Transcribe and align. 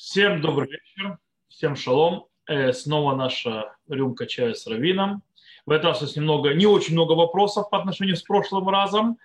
Всем 0.00 0.40
добрый 0.40 0.68
вечер, 0.70 1.18
всем 1.48 1.74
шалом. 1.74 2.28
Э, 2.46 2.72
снова 2.72 3.16
наша 3.16 3.74
рюмка 3.88 4.28
чая 4.28 4.54
с 4.54 4.64
равином. 4.68 5.24
В 5.66 5.72
этот 5.72 5.86
раз 5.86 6.02
есть 6.02 6.16
немного, 6.16 6.54
не 6.54 6.66
очень 6.66 6.92
много 6.92 7.14
вопросов 7.14 7.68
по 7.68 7.80
отношению 7.80 8.14
с 8.14 8.22
прошлым 8.22 8.68
разом, 8.68 9.18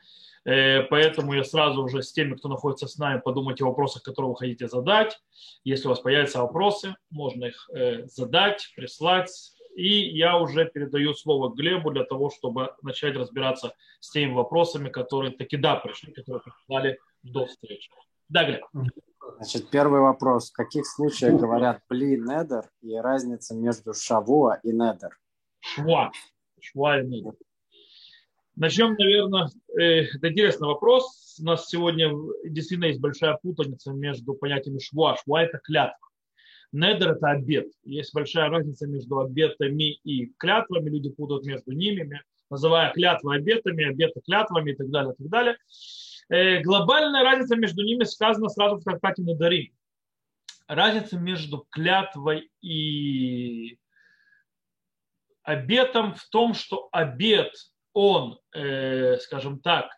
э, 0.45 0.81
поэтому 0.89 1.33
я 1.33 1.43
сразу 1.43 1.83
уже 1.83 2.01
с 2.01 2.11
теми, 2.11 2.33
кто 2.33 2.49
находится 2.49 2.87
с 2.87 2.97
нами, 2.97 3.21
подумайте 3.23 3.63
о 3.63 3.67
вопросах, 3.67 4.01
которые 4.01 4.31
вы 4.31 4.35
хотите 4.35 4.67
задать. 4.67 5.21
Если 5.63 5.85
у 5.85 5.91
вас 5.91 5.99
появятся 5.99 6.41
вопросы, 6.41 6.95
можно 7.11 7.45
их 7.45 7.69
э, 7.69 8.07
задать, 8.07 8.73
прислать. 8.75 9.29
И 9.75 10.09
я 10.09 10.39
уже 10.39 10.65
передаю 10.65 11.13
слово 11.13 11.53
Глебу 11.53 11.91
для 11.91 12.03
того, 12.03 12.31
чтобы 12.31 12.73
начать 12.81 13.15
разбираться 13.15 13.75
с 13.99 14.09
теми 14.09 14.33
вопросами, 14.33 14.89
которые 14.89 15.33
таки 15.33 15.55
да 15.55 15.75
пришли, 15.75 16.11
которые 16.11 16.41
прислали 16.41 16.99
до 17.21 17.45
встречи. 17.45 17.91
Да, 18.29 18.45
Глеб. 18.45 18.63
Значит, 19.37 19.69
первый 19.69 20.01
вопрос. 20.01 20.51
В 20.51 20.53
каких 20.53 20.85
случаях 20.85 21.39
говорят 21.39 21.81
бли 21.89 22.17
недер 22.17 22.69
и 22.81 22.95
разница 22.95 23.55
между 23.55 23.93
шавуа 23.93 24.59
и 24.63 24.71
недер? 24.71 25.17
Шва. 25.59 26.11
Шва 26.59 27.01
и 27.01 27.07
недер. 27.07 27.33
Начнем, 28.55 28.95
наверное, 28.97 29.49
э, 29.77 30.05
это 30.15 30.29
интересный 30.29 30.67
вопрос. 30.67 31.37
У 31.41 31.45
нас 31.45 31.67
сегодня 31.67 32.11
действительно 32.45 32.85
есть 32.85 32.99
большая 32.99 33.37
путаница 33.41 33.91
между 33.91 34.35
понятиями 34.35 34.79
шва. 34.79 35.17
Шва– 35.17 35.43
это 35.43 35.57
клятва. 35.57 36.07
Недер– 36.71 37.11
это 37.13 37.31
обед. 37.31 37.67
Есть 37.83 38.13
большая 38.13 38.49
разница 38.49 38.87
между 38.87 39.19
обетами 39.19 39.93
и 40.03 40.31
клятвами. 40.37 40.89
Люди 40.89 41.09
путают 41.09 41.45
между 41.45 41.71
ними, 41.71 42.21
называя 42.51 42.91
клятвы 42.93 43.35
обетами, 43.35 43.89
обеты 43.89 44.21
клятвами 44.21 44.71
и 44.71 44.75
так 44.75 44.89
далее, 44.89 45.13
и 45.13 45.23
так 45.23 45.29
далее. 45.29 45.57
Э, 46.29 46.59
глобальная 46.61 47.23
разница 47.23 47.55
между 47.55 47.83
ними 47.83 48.03
сказана 48.03 48.49
сразу 48.49 48.77
в 48.77 48.83
трактате 48.83 49.21
Надари. 49.21 49.73
Разница 50.67 51.17
между 51.17 51.65
клятвой 51.69 52.49
и 52.61 53.77
обетом 55.43 56.15
в 56.15 56.25
том, 56.29 56.53
что 56.53 56.87
обет, 56.91 57.53
он, 57.91 58.39
э, 58.55 59.17
скажем 59.17 59.59
так, 59.59 59.91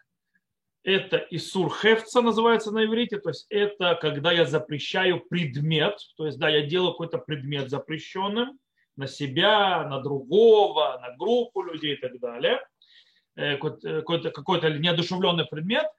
это 0.83 1.17
Исур 1.31 1.71
Хевца 1.71 2.21
называется 2.21 2.71
на 2.71 2.85
иврите, 2.85 3.19
то 3.19 3.29
есть 3.29 3.45
это 3.49 3.95
когда 3.95 4.31
я 4.31 4.45
запрещаю 4.45 5.19
предмет, 5.19 5.97
то 6.15 6.25
есть 6.25 6.37
да, 6.37 6.49
я 6.49 6.61
делаю 6.61 6.91
какой-то 6.91 7.17
предмет 7.17 7.69
запрещенным 7.69 8.59
на 8.95 9.07
себя, 9.07 9.83
на 9.87 9.99
другого, 10.01 10.99
на 11.01 11.15
группу 11.15 11.63
людей 11.63 11.93
и 11.93 11.97
так 11.97 12.19
далее, 12.19 12.59
э, 13.35 13.57
какой-то, 13.57 14.31
какой-то 14.31 14.71
неодушевленный 14.71 15.45
предмет– 15.45 15.85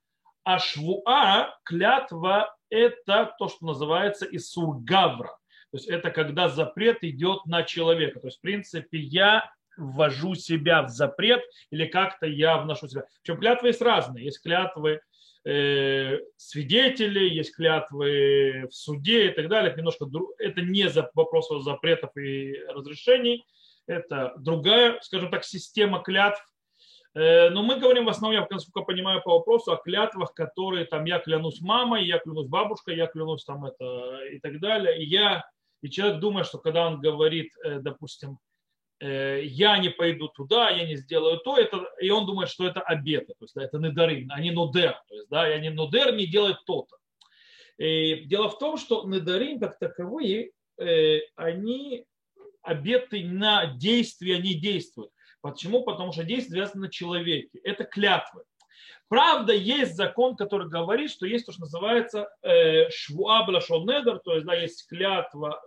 а 0.47 0.61
швуа, 0.61 1.59
клятва, 1.65 2.57
это 2.71 3.35
то, 3.37 3.49
что 3.49 3.67
называется 3.67 4.27
исур 4.31 4.79
гавра. 4.79 5.37
То 5.73 5.79
есть 5.79 5.89
это 5.89 6.13
когда 6.13 6.49
запрет 6.49 7.03
идет 7.03 7.45
на 7.47 7.65
человека. 7.65 8.21
То 8.21 8.29
есть, 8.29 8.39
в 8.39 8.43
принципе, 8.43 8.97
я 8.97 9.51
ввожу 9.77 10.37
себя 10.37 10.83
в 10.83 10.89
запрет 10.89 11.43
или 11.71 11.87
как-то 11.87 12.27
я 12.27 12.59
вношу 12.59 12.87
себя. 12.87 13.03
Причем 13.23 13.41
клятвы 13.41 13.69
есть 13.69 13.83
разные. 13.83 14.27
Есть 14.27 14.41
клятвы 14.41 15.01
э, 15.45 16.19
свидетелей, 16.37 17.35
есть 17.35 17.53
клятвы 17.53 18.69
в 18.71 18.73
суде 18.73 19.31
и 19.31 19.35
так 19.35 19.49
далее. 19.49 19.71
Это 19.71 19.81
немножко 19.81 20.07
это 20.39 20.61
не 20.61 20.89
за 20.89 21.11
вопрос 21.15 21.49
запретов 21.65 22.17
и 22.17 22.57
разрешений. 22.69 23.45
Это 23.89 24.33
другая, 24.39 25.01
скажем 25.01 25.29
так, 25.33 25.43
система 25.43 26.05
клятв, 26.05 26.41
но 27.17 27.63
мы 27.63 27.81
говорим 27.81 28.05
в 28.05 28.11
основном, 28.11 28.39
я 28.39 28.47
насколько 28.51 28.85
понимаю 28.85 29.23
по 29.23 29.39
вопросу, 29.39 29.73
о 29.73 29.77
клятвах, 29.77 30.35
которые 30.35 30.85
там 30.85 31.07
я 31.07 31.19
клянусь 31.19 31.63
мамой, 31.63 32.05
я 32.05 32.19
клянусь 32.19 32.47
бабушкой, 32.47 32.97
я 32.97 33.07
клянусь 33.07 33.43
там 33.43 33.65
это 33.65 34.21
и 34.31 34.39
так 34.39 34.61
далее. 34.61 35.03
И 35.03 35.07
я, 35.07 35.49
и 35.81 35.89
человек 35.89 36.21
думает, 36.21 36.47
что 36.47 36.59
когда 36.59 36.87
он 36.87 37.01
говорит, 37.01 37.53
э, 37.65 37.79
допустим, 37.79 38.39
э, 39.01 39.41
я 39.45 39.79
не 39.79 39.89
пойду 39.89 40.29
туда, 40.29 40.69
я 40.69 40.87
не 40.87 40.97
сделаю 40.97 41.39
то, 41.39 41.57
это, 41.57 41.89
и 42.03 42.11
он 42.11 42.27
думает, 42.27 42.51
что 42.51 42.67
это 42.67 42.83
обеты, 42.83 43.33
то 43.39 43.45
есть 43.45 43.55
да, 43.55 43.65
это 43.65 43.79
недары, 43.79 44.27
а 44.29 44.39
не 44.39 44.51
нудер, 44.51 45.01
то 45.09 45.15
есть 45.15 45.29
да, 45.31 45.49
я 45.49 45.59
не 45.59 45.71
нудер 45.71 46.15
не 46.15 46.27
делает 46.27 46.59
то-то. 46.67 46.99
И 47.79 48.25
дело 48.27 48.51
в 48.51 48.59
том, 48.59 48.77
что 48.77 49.09
недарим 49.09 49.59
как 49.59 49.79
таковые, 49.79 50.51
они 51.37 52.05
обеты 52.61 53.25
на 53.25 53.67
действия 53.67 54.39
не 54.39 54.53
действуют. 54.53 55.13
Почему? 55.47 55.85
Потому 55.85 56.11
что 56.11 56.25
действие 56.25 56.65
связано 56.65 56.87
на 56.87 56.91
человеке. 56.91 57.61
Это 57.63 57.85
клятвы. 57.85 58.43
Правда, 59.07 59.53
есть 59.53 59.95
закон, 59.95 60.35
который 60.35 60.69
говорит, 60.69 61.09
что 61.13 61.25
есть 61.25 61.47
то, 61.47 61.53
что 61.53 61.61
называется 61.61 62.29
э, 62.43 62.91
швуабла 62.91 63.61
шонедер, 63.61 64.19
то 64.19 64.35
есть 64.35 64.45
да, 64.45 64.55
есть 64.55 64.89
клятва, 64.89 65.63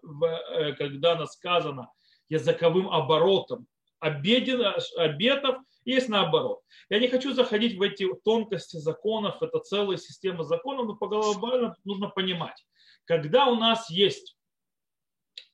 э, 0.54 0.74
когда 0.74 1.14
она 1.14 1.26
сказана 1.28 1.90
языковым 2.28 2.90
оборотом 2.90 3.68
обеден, 4.00 4.62
обетов, 4.98 5.58
есть 5.86 6.10
наоборот. 6.10 6.60
Я 6.90 7.00
не 7.00 7.08
хочу 7.08 7.34
заходить 7.34 7.78
в 7.78 7.82
эти 7.82 8.06
тонкости 8.26 8.76
законов, 8.76 9.42
это 9.42 9.60
целая 9.60 9.96
система 9.96 10.44
законов, 10.44 10.88
но 10.88 10.96
по 10.98 11.08
глобально 11.08 11.74
нужно 11.86 12.10
понимать. 12.10 12.66
Когда 13.06 13.46
у 13.48 13.56
нас 13.56 13.90
есть 13.90 14.38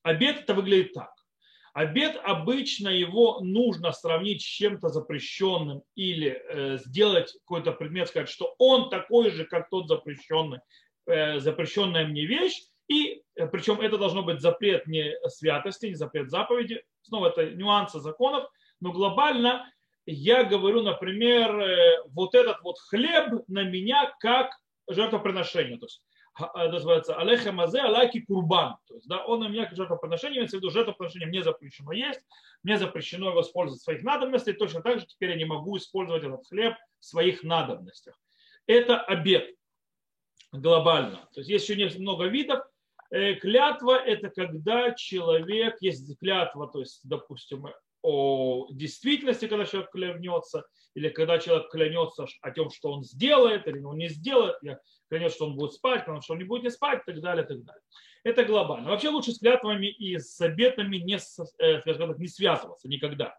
обед, 0.01 0.41
это 0.41 0.55
выглядит 0.55 0.93
так. 0.93 1.14
Обед 1.75 2.17
обычно 2.23 2.87
его 2.87 3.41
нужно 3.41 3.91
сравнить 3.91 4.41
с 4.41 4.45
чем-то 4.45 4.87
запрещенным 4.87 5.83
или 5.95 6.41
э, 6.47 6.77
сделать 6.77 7.33
какой-то 7.41 7.73
предмет, 7.73 8.07
сказать, 8.07 8.29
что 8.29 8.55
он 8.59 8.89
такой 8.89 9.29
же, 9.29 9.43
как 9.43 9.69
тот 9.69 9.89
запрещенный, 9.89 10.59
э, 11.05 11.41
запрещенная 11.41 12.07
мне 12.07 12.25
вещь, 12.25 12.61
и 12.87 13.23
э, 13.35 13.47
причем 13.47 13.81
это 13.81 13.97
должно 13.97 14.23
быть 14.23 14.39
запрет 14.39 14.87
не 14.87 15.17
святости, 15.27 15.87
не 15.87 15.95
запрет 15.95 16.29
заповеди, 16.29 16.81
снова 17.01 17.27
это 17.27 17.49
нюансы 17.49 17.99
законов, 17.99 18.49
но 18.79 18.93
глобально 18.93 19.69
я 20.05 20.45
говорю, 20.45 20.81
например, 20.81 21.59
э, 21.59 22.03
вот 22.13 22.35
этот 22.35 22.61
вот 22.61 22.79
хлеб 22.79 23.43
на 23.49 23.63
меня 23.63 24.15
как 24.21 24.51
жертвоприношение. 24.87 25.77
То 25.77 25.87
есть 25.87 26.01
называется 26.37 27.15
алехем 27.15 27.59
азе 27.61 27.81
алайки 27.81 28.21
курбан. 28.21 28.75
То 28.87 28.95
есть, 28.95 29.07
да, 29.07 29.25
он 29.25 29.39
на 29.39 29.47
меня 29.47 29.69
жертвоприношение, 29.71 30.39
имеется 30.39 30.57
в 30.57 30.59
виду 30.59 30.69
жертвоприношение 30.69 31.27
мне 31.27 31.43
запрещено 31.43 31.91
есть, 31.91 32.21
мне 32.63 32.77
запрещено 32.77 33.29
его 33.29 33.41
использовать 33.41 33.81
в 33.81 33.83
своих 33.83 34.03
надобностях, 34.03 34.57
точно 34.57 34.81
так 34.81 34.99
же 34.99 35.05
теперь 35.05 35.31
я 35.31 35.35
не 35.37 35.45
могу 35.45 35.77
использовать 35.77 36.23
этот 36.23 36.45
хлеб 36.47 36.75
в 36.99 37.05
своих 37.05 37.43
надобностях. 37.43 38.19
Это 38.67 38.99
обед 38.99 39.55
глобально. 40.51 41.27
То 41.33 41.41
есть 41.41 41.49
есть 41.49 41.69
еще 41.69 41.99
много 41.99 42.25
видов. 42.25 42.65
Э, 43.11 43.35
клятва– 43.35 43.97
это 44.05 44.29
когда 44.29 44.93
человек, 44.93 45.77
есть 45.79 46.17
клятва, 46.19 46.67
то 46.67 46.79
есть, 46.79 47.01
допустим, 47.07 47.67
о 48.05 48.67
действительности, 48.71 49.47
когда 49.47 49.65
человек 49.65 49.91
клянется, 49.91 50.63
или 50.93 51.09
когда 51.09 51.39
человек 51.39 51.71
клянется 51.71 52.27
о 52.41 52.51
том, 52.51 52.69
что 52.69 52.91
он 52.91 53.03
сделает 53.03 53.67
или 53.67 53.81
он 53.81 53.97
не 53.97 54.09
сделает, 54.09 54.57
клянется, 55.09 55.35
что 55.35 55.47
он 55.47 55.55
будет 55.55 55.73
спать, 55.73 56.01
потому 56.01 56.21
что 56.21 56.33
он 56.33 56.39
не 56.39 56.45
будет 56.45 56.63
не 56.63 56.69
спать, 56.69 57.01
и 57.07 57.11
так 57.11 57.21
далее, 57.21 57.43
и 57.43 57.47
так 57.47 57.63
далее. 57.63 57.81
Это 58.23 58.43
глобально. 58.43 58.89
Вообще 58.89 59.09
лучше 59.09 59.31
с 59.31 59.39
клятвами 59.39 59.87
и 59.87 60.19
с 60.19 60.39
обетами 60.39 60.97
не, 60.97 61.17
э, 61.59 62.17
не 62.17 62.27
связываться 62.27 62.87
никогда. 62.87 63.35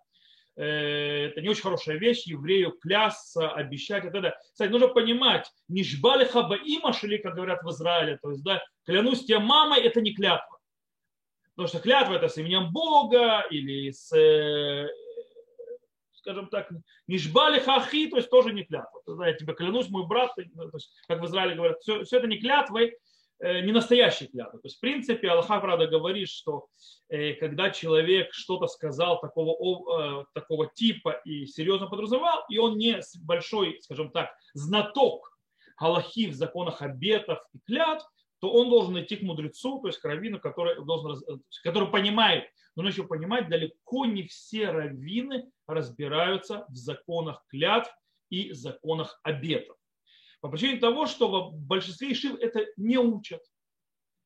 Э, 0.57 1.27
это 1.27 1.41
не 1.41 1.49
очень 1.49 1.63
хорошая 1.63 1.99
вещь, 1.99 2.27
еврею 2.27 2.73
клясться, 2.73 3.51
обещать 3.51 4.05
и 4.05 4.11
так 4.11 4.15
далее. 4.15 4.37
Кстати, 4.53 4.71
нужно 4.71 4.89
понимать, 4.89 5.49
не 5.69 5.85
жбали 5.85 6.25
хаба 6.25 6.57
имашили, 6.57 7.19
как 7.19 7.35
говорят 7.35 7.63
в 7.63 7.71
Израиле, 7.71 8.19
то 8.21 8.31
есть, 8.31 8.43
да, 8.43 8.63
клянусь 8.85 9.25
тебе 9.25 9.39
мамой, 9.39 9.81
это 9.81 10.01
не 10.01 10.13
клятва. 10.13 10.56
Потому 11.57 11.69
что 11.69 11.81
клятва 11.81 12.15
это 12.15 12.29
с 12.29 12.37
именем 12.37 12.71
Бога 12.71 13.47
или 13.51 13.91
с, 13.91 14.15
э, 14.15 14.91
скажем 16.13 16.49
так, 16.49 16.71
нишбали 17.07 17.61
хахи, 17.61 18.09
то 18.09 18.19
есть 18.19 18.29
тоже 18.29 18.53
не 18.53 18.65
клятва. 18.65 19.01
Я 19.25 19.33
тебе 19.33 19.55
клянусь, 19.55 19.89
мой 19.89 20.07
брат, 20.07 20.35
то 20.35 20.43
есть, 20.43 20.91
как 21.09 21.23
в 21.23 21.25
Израиле 21.25 21.55
говорят, 21.55 21.81
все, 21.81 22.05
все 22.05 22.19
это 22.19 22.27
не 22.27 22.37
клятвой, 22.37 22.99
э, 23.39 23.61
не 23.63 23.73
настоящей 23.73 24.27
клятвы. 24.27 24.61
То 24.61 24.67
есть, 24.67 24.77
в 24.77 24.81
принципе, 24.81 25.31
Аллах, 25.31 25.47
правда, 25.47 25.87
говорит, 25.87 26.29
что 26.29 26.67
э, 27.09 27.33
когда 27.33 27.71
человек 27.71 28.35
что-то 28.35 28.67
сказал 28.67 29.19
такого, 29.19 30.27
такого 30.35 30.67
типа 30.67 31.23
и 31.25 31.47
серьезно 31.47 31.87
подразумевал, 31.87 32.45
и 32.51 32.59
он 32.59 32.77
не 32.77 33.01
большой, 33.23 33.81
скажем 33.81 34.11
так, 34.11 34.31
знаток 34.53 35.35
Аллахи 35.79 36.27
в 36.27 36.35
законах 36.35 36.83
обетов 36.83 37.39
и 37.55 37.61
клятв, 37.61 38.07
то 38.41 38.53
он 38.53 38.69
должен 38.69 39.01
идти 39.01 39.17
к 39.17 39.23
мудрецу, 39.23 39.81
то 39.81 39.89
есть 39.89 39.99
к 39.99 40.05
раввину, 40.05 40.41
который, 40.41 40.85
должен, 40.85 41.43
который 41.63 41.89
понимает. 41.89 42.45
Но 42.75 42.83
он 42.83 42.89
еще 42.89 43.05
понимать, 43.05 43.49
далеко 43.49 44.05
не 44.05 44.25
все 44.25 44.71
раввины 44.71 45.51
разбираются 45.67 46.67
в 46.69 46.77
законах 46.77 47.45
клятв 47.49 47.91
и 48.31 48.53
законах 48.53 49.19
обетов. 49.23 49.77
По 50.41 50.49
причине 50.49 50.79
того, 50.79 51.07
что 51.07 51.51
в 51.51 51.55
большинстве 51.55 52.13
ишив 52.13 52.39
это 52.39 52.67
не 52.77 52.99
учат. 52.99 53.43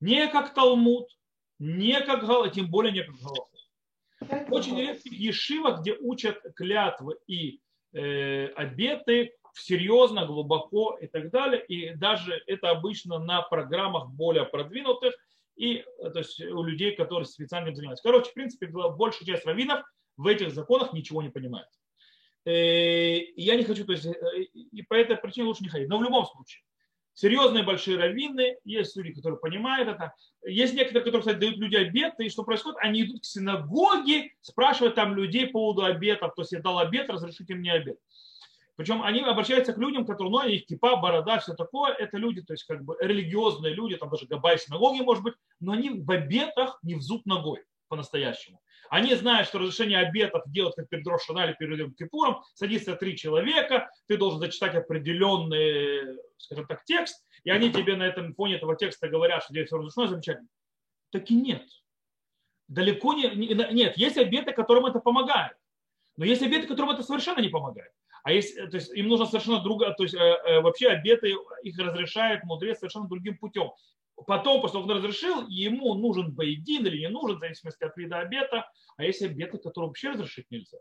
Не 0.00 0.28
как 0.28 0.54
Талмуд, 0.54 1.08
не 1.58 2.00
как 2.00 2.26
Гала, 2.26 2.50
тем 2.50 2.70
более 2.70 2.92
не 2.92 3.04
как 3.04 3.14
Галаху. 3.16 3.50
Очень 4.50 4.78
редких 4.78 5.12
ешивах, 5.12 5.80
где 5.80 5.94
учат 5.94 6.42
клятвы 6.56 7.16
и 7.26 7.60
э, 7.92 8.46
обеты, 8.48 9.34
серьезно, 9.60 10.26
глубоко 10.26 10.98
и 11.00 11.06
так 11.06 11.30
далее. 11.30 11.64
И 11.66 11.94
даже 11.94 12.42
это 12.46 12.70
обычно 12.70 13.18
на 13.18 13.42
программах 13.42 14.10
более 14.10 14.44
продвинутых. 14.44 15.14
И 15.56 15.84
то 15.98 16.18
есть 16.18 16.40
у 16.40 16.62
людей, 16.62 16.92
которые 16.96 17.26
специально 17.26 17.66
этим 17.66 17.76
занимаются. 17.76 18.02
Короче, 18.02 18.30
в 18.30 18.34
принципе, 18.34 18.66
большая 18.66 19.26
часть 19.26 19.46
раввинов 19.46 19.82
в 20.16 20.26
этих 20.26 20.52
законах 20.52 20.92
ничего 20.92 21.22
не 21.22 21.28
понимает. 21.28 21.68
Э, 22.46 23.18
я 23.36 23.56
не 23.56 23.64
хочу, 23.64 23.84
то 23.84 23.92
есть, 23.92 24.06
э, 24.06 24.42
и 24.52 24.82
по 24.82 24.94
этой 24.94 25.16
причине 25.16 25.46
лучше 25.46 25.62
не 25.62 25.68
ходить. 25.68 25.88
Но 25.88 25.98
в 25.98 26.02
любом 26.02 26.24
случае, 26.26 26.62
серьезные 27.12 27.64
большие 27.64 27.98
раввины, 27.98 28.56
есть 28.64 28.96
люди, 28.96 29.12
которые 29.12 29.38
понимают 29.38 29.88
это. 29.88 30.14
Есть 30.44 30.74
некоторые, 30.74 31.04
которые, 31.04 31.20
кстати, 31.20 31.38
дают 31.38 31.58
люди 31.58 31.76
обеты, 31.76 32.24
и 32.24 32.30
что 32.30 32.44
происходит? 32.44 32.78
Они 32.80 33.02
идут 33.02 33.22
к 33.22 33.24
синагоге, 33.26 34.32
спрашивают 34.40 34.94
там 34.94 35.14
людей 35.14 35.46
по 35.46 35.52
поводу 35.52 35.84
обетов, 35.84 36.34
то 36.34 36.42
есть 36.42 36.52
я 36.52 36.60
дал 36.60 36.78
обет, 36.78 37.10
разрешите 37.10 37.54
мне 37.54 37.72
обет. 37.72 37.98
Причем 38.80 39.02
они 39.02 39.20
обращаются 39.20 39.74
к 39.74 39.76
людям, 39.76 40.06
которые, 40.06 40.30
ну, 40.30 40.42
их 40.48 40.64
кипа, 40.64 40.96
борода, 40.96 41.38
все 41.38 41.52
такое, 41.52 41.92
это 41.92 42.16
люди, 42.16 42.40
то 42.40 42.54
есть 42.54 42.64
как 42.64 42.82
бы 42.82 42.96
религиозные 42.98 43.74
люди, 43.74 43.98
там 43.98 44.08
даже 44.08 44.24
габай 44.24 44.58
синагоги, 44.58 45.02
может 45.02 45.22
быть, 45.22 45.34
но 45.60 45.72
они 45.72 45.90
в 45.90 46.10
обетах 46.10 46.78
не 46.82 46.94
в 46.94 47.02
зуб 47.02 47.26
ногой 47.26 47.62
по-настоящему. 47.88 48.62
Они 48.88 49.14
знают, 49.16 49.48
что 49.48 49.58
разрешение 49.58 49.98
обетов 49.98 50.44
делать 50.46 50.76
как 50.76 50.88
перед 50.88 51.06
Рошана 51.06 51.44
или 51.44 51.52
перед 51.58 51.94
Кипуром, 51.94 52.42
садится 52.54 52.96
три 52.96 53.18
человека, 53.18 53.90
ты 54.06 54.16
должен 54.16 54.40
зачитать 54.40 54.74
определенный, 54.74 56.16
скажем 56.38 56.66
так, 56.66 56.82
текст, 56.86 57.22
и 57.44 57.50
они 57.50 57.70
тебе 57.70 57.96
на 57.96 58.04
этом 58.04 58.32
фоне 58.32 58.54
этого 58.54 58.76
текста 58.76 59.08
говорят, 59.10 59.42
что 59.42 59.52
здесь 59.52 59.66
все 59.66 59.76
разрешено, 59.76 60.06
замечательно. 60.06 60.48
Так 61.12 61.30
и 61.30 61.34
нет. 61.34 61.68
Далеко 62.66 63.12
не, 63.12 63.28
нет, 63.74 63.98
есть 63.98 64.16
обеты, 64.16 64.52
которым 64.52 64.86
это 64.86 65.00
помогает. 65.00 65.58
Но 66.16 66.24
есть 66.24 66.40
обеты, 66.40 66.66
которым 66.66 66.92
это 66.92 67.02
совершенно 67.02 67.40
не 67.40 67.50
помогает. 67.50 67.92
А 68.22 68.32
есть, 68.32 68.56
то 68.56 68.74
есть 68.76 68.92
им 68.94 69.08
нужно 69.08 69.26
совершенно 69.26 69.60
другое, 69.60 69.92
то 69.92 70.02
есть 70.02 70.14
э, 70.14 70.18
э, 70.18 70.60
вообще 70.60 70.88
обеты 70.88 71.34
их 71.62 71.78
разрешает 71.78 72.44
мудрец 72.44 72.78
совершенно 72.78 73.08
другим 73.08 73.38
путем. 73.38 73.70
Потом, 74.26 74.60
после 74.60 74.74
того, 74.74 74.86
как 74.86 74.96
он 74.96 75.02
разрешил, 75.02 75.46
ему 75.48 75.94
нужен 75.94 76.32
бейдин 76.32 76.86
или 76.86 76.98
не 76.98 77.08
нужен, 77.08 77.36
в 77.36 77.40
зависимости 77.40 77.82
от 77.84 77.96
вида 77.96 78.18
обета. 78.18 78.70
А 78.98 79.04
есть 79.04 79.22
обеты, 79.22 79.56
которые 79.56 79.88
вообще 79.88 80.10
разрешить 80.10 80.50
нельзя. 80.50 80.76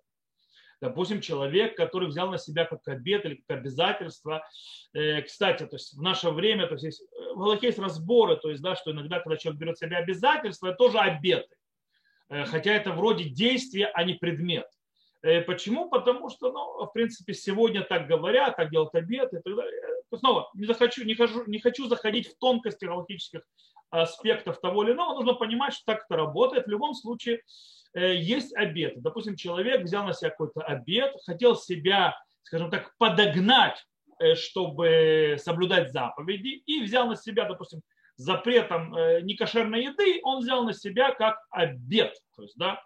Допустим, 0.81 1.21
человек, 1.21 1.77
который 1.77 2.09
взял 2.09 2.29
на 2.29 2.37
себя 2.37 2.65
как 2.65 2.85
обет 2.87 3.25
или 3.25 3.35
как 3.47 3.59
обязательство. 3.59 4.43
Э, 4.93 5.21
кстати, 5.21 5.65
то 5.65 5.75
есть 5.75 5.93
в 5.93 6.01
наше 6.01 6.31
время, 6.31 6.67
то 6.67 6.73
есть, 6.73 6.85
есть 6.85 7.03
в 7.33 7.39
Галахе 7.39 7.67
есть 7.67 7.79
разборы, 7.79 8.35
то 8.35 8.49
есть, 8.49 8.61
да, 8.61 8.75
что 8.75 8.91
иногда, 8.91 9.19
когда 9.19 9.37
человек 9.37 9.61
берет 9.61 9.77
себе 9.77 9.97
обязательства, 9.97 10.67
это 10.67 10.77
тоже 10.77 10.99
обеты. 10.99 11.55
Хотя 12.29 12.73
это 12.73 12.91
вроде 12.91 13.23
действия, 13.23 13.87
а 13.87 14.03
не 14.03 14.13
предмет. 14.13 14.67
Э, 15.21 15.41
почему? 15.41 15.89
Потому 15.89 16.29
что, 16.29 16.51
ну, 16.51 16.85
в 16.85 16.93
принципе, 16.93 17.33
сегодня 17.33 17.83
так 17.83 18.07
говорят, 18.07 18.55
так 18.55 18.71
делают 18.71 18.95
обед 18.95 19.33
и 19.33 19.37
так 19.41 19.55
далее. 19.55 19.81
Снова, 20.15 20.49
не, 20.53 20.65
захочу, 20.65 21.03
не, 21.03 21.15
хочу, 21.15 21.45
не 21.45 21.59
хочу 21.59 21.87
заходить 21.87 22.27
в 22.27 22.37
тонкости 22.37 22.85
галактических 22.85 23.41
аспектов 23.89 24.59
того 24.59 24.83
или 24.83 24.93
иного, 24.93 25.15
нужно 25.15 25.33
понимать, 25.33 25.73
что 25.73 25.83
так 25.85 26.05
это 26.05 26.15
работает. 26.15 26.65
В 26.65 26.69
любом 26.69 26.93
случае, 26.93 27.41
э, 27.93 28.15
есть 28.15 28.55
обед. 28.55 29.01
Допустим, 29.01 29.35
человек 29.35 29.81
взял 29.81 30.05
на 30.05 30.13
себя 30.13 30.29
какой-то 30.29 30.61
обед, 30.61 31.13
хотел 31.25 31.55
себя, 31.55 32.17
скажем 32.43 32.69
так, 32.69 32.95
подогнать, 32.97 33.83
э, 34.19 34.35
чтобы 34.35 35.35
соблюдать 35.37 35.91
заповеди, 35.91 36.61
и 36.65 36.81
взял 36.81 37.07
на 37.07 37.15
себя, 37.15 37.45
допустим, 37.45 37.81
запретом 38.15 38.91
некошерной 39.23 39.85
еды, 39.85 40.19
он 40.23 40.41
взял 40.41 40.65
на 40.65 40.73
себя 40.73 41.13
как 41.13 41.37
обед. 41.51 42.13
То 42.35 42.43
есть, 42.43 42.57
да, 42.57 42.83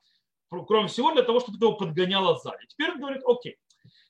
кроме 0.65 0.87
всего, 0.87 1.11
для 1.13 1.23
того, 1.23 1.39
чтобы 1.39 1.57
это 1.57 1.65
его 1.65 1.75
подгоняло 1.75 2.37
сзади. 2.37 2.65
Теперь 2.67 2.91
он 2.91 2.99
говорит, 2.99 3.23
окей, 3.25 3.57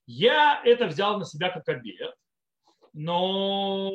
я 0.05 0.61
это 0.63 0.87
взял 0.87 1.17
на 1.17 1.25
себя 1.25 1.49
как 1.49 1.67
обед, 1.69 2.13
но 2.93 3.91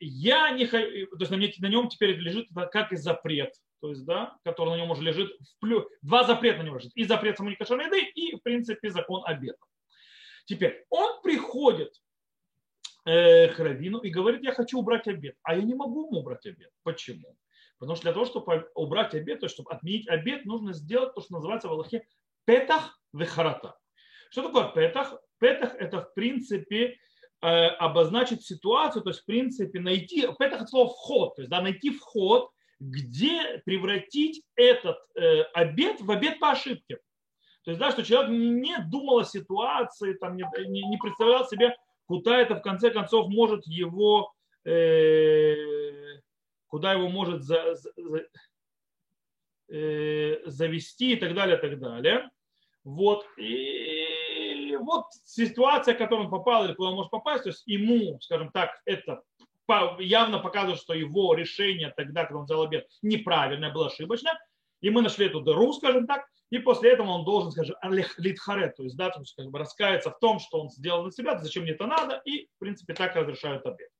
я 0.00 0.50
не 0.50 0.66
то 0.66 0.78
есть 0.78 1.30
на, 1.30 1.36
мне, 1.36 1.52
на 1.58 1.66
нем 1.66 1.88
теперь 1.88 2.16
лежит 2.16 2.48
как 2.72 2.92
и 2.92 2.96
запрет, 2.96 3.52
то 3.80 3.90
есть, 3.90 4.04
да, 4.04 4.36
который 4.44 4.70
на 4.70 4.76
нем 4.76 4.90
уже 4.90 5.02
лежит, 5.02 5.30
в 5.40 5.60
плюс, 5.60 5.84
два 6.02 6.24
запрета 6.24 6.58
на 6.58 6.62
нем 6.64 6.76
лежит, 6.76 6.92
и 6.94 7.04
запрет 7.04 7.36
самоникошерной 7.36 7.86
еды, 7.86 8.00
и, 8.00 8.36
в 8.36 8.42
принципе, 8.42 8.90
закон 8.90 9.22
обеда. 9.24 9.58
Теперь, 10.46 10.84
он 10.88 11.20
приходит 11.22 11.94
э, 13.04 13.48
к 13.48 13.58
Равину 13.58 13.98
и 13.98 14.10
говорит, 14.10 14.42
я 14.42 14.52
хочу 14.52 14.78
убрать 14.78 15.06
обед, 15.06 15.36
а 15.42 15.54
я 15.54 15.62
не 15.62 15.74
могу 15.74 16.06
ему 16.06 16.20
убрать 16.20 16.46
обед. 16.46 16.70
Почему? 16.82 17.36
Потому 17.78 17.96
что 17.96 18.04
для 18.04 18.12
того, 18.12 18.24
чтобы 18.24 18.68
убрать 18.74 19.14
обед, 19.14 19.40
то 19.40 19.46
есть 19.46 19.54
чтобы 19.54 19.70
отменить 19.70 20.08
обед, 20.08 20.44
нужно 20.44 20.72
сделать 20.72 21.14
то, 21.14 21.20
что 21.20 21.34
называется 21.34 21.68
в 21.68 21.72
Аллахе 21.72 22.06
петах 22.44 22.98
вехарата. 23.12 23.76
Что 24.30 24.42
такое 24.42 24.68
петах? 24.68 25.14
Петах 25.38 25.74
это 25.76 26.02
в 26.02 26.14
принципе 26.14 26.96
э, 27.40 27.46
обозначить 27.46 28.44
ситуацию, 28.44 29.02
то 29.02 29.10
есть 29.10 29.20
в 29.20 29.26
принципе 29.26 29.80
найти, 29.80 30.22
петах 30.38 30.62
это 30.62 30.66
слово 30.66 30.88
вход, 30.88 31.36
то 31.36 31.42
есть 31.42 31.50
да, 31.50 31.60
найти 31.60 31.90
вход, 31.90 32.50
где 32.80 33.62
превратить 33.64 34.42
этот 34.56 34.98
э, 35.16 35.42
обед 35.54 36.00
в 36.00 36.10
обед 36.10 36.38
по 36.38 36.50
ошибке. 36.50 36.98
То 37.64 37.72
есть, 37.72 37.80
да, 37.80 37.90
что 37.90 38.02
человек 38.02 38.30
не 38.30 38.78
думал 38.90 39.18
о 39.18 39.24
ситуации, 39.24 40.14
там, 40.14 40.36
не, 40.36 40.44
не, 40.66 40.96
представлял 40.96 41.46
себе, 41.46 41.76
куда 42.06 42.40
это 42.40 42.54
в 42.54 42.62
конце 42.62 42.90
концов 42.90 43.28
может 43.28 43.66
его 43.66 44.32
э, 44.64 45.87
куда 46.68 46.92
его 46.92 47.08
может 47.08 47.42
за, 47.42 47.74
за, 47.74 47.90
э, 49.70 50.40
завести 50.46 51.12
и 51.12 51.16
так 51.16 51.34
далее, 51.34 51.58
и 51.58 51.60
так 51.60 51.78
далее. 51.78 52.30
Вот. 52.84 53.26
И 53.36 54.76
вот 54.80 55.06
ситуация, 55.24 55.94
в 55.94 55.98
которую 55.98 56.26
он 56.26 56.30
попал 56.30 56.64
или 56.64 56.74
куда 56.74 56.90
он 56.90 56.96
может 56.96 57.10
попасть, 57.10 57.42
то 57.42 57.50
есть 57.50 57.62
ему, 57.66 58.18
скажем 58.20 58.50
так, 58.50 58.80
это 58.84 59.22
явно 59.98 60.38
показывает, 60.38 60.80
что 60.80 60.94
его 60.94 61.34
решение 61.34 61.92
тогда, 61.96 62.24
когда 62.24 62.38
он 62.38 62.44
взял 62.46 62.62
обед, 62.62 62.86
неправильное, 63.02 63.72
было 63.72 63.88
ошибочное. 63.88 64.38
И 64.80 64.90
мы 64.90 65.02
нашли 65.02 65.26
эту 65.26 65.40
дыру, 65.40 65.72
скажем 65.72 66.06
так, 66.06 66.26
и 66.50 66.58
после 66.58 66.92
этого 66.92 67.10
он 67.10 67.24
должен, 67.24 67.50
скажем, 67.50 67.76
литхаре, 68.16 68.68
то 68.70 68.84
есть, 68.84 68.96
да, 68.96 69.10
то 69.10 69.20
есть, 69.20 69.34
как 69.34 69.46
бы 69.48 69.58
раскаяться 69.58 70.10
в 70.10 70.18
том, 70.18 70.38
что 70.38 70.60
он 70.60 70.70
сделал 70.70 71.04
на 71.04 71.12
себя, 71.12 71.38
зачем 71.38 71.64
мне 71.64 71.72
это 71.72 71.86
надо, 71.86 72.22
и, 72.24 72.46
в 72.46 72.58
принципе, 72.58 72.94
так 72.94 73.16
разрешают 73.16 73.66
обед. 73.66 73.90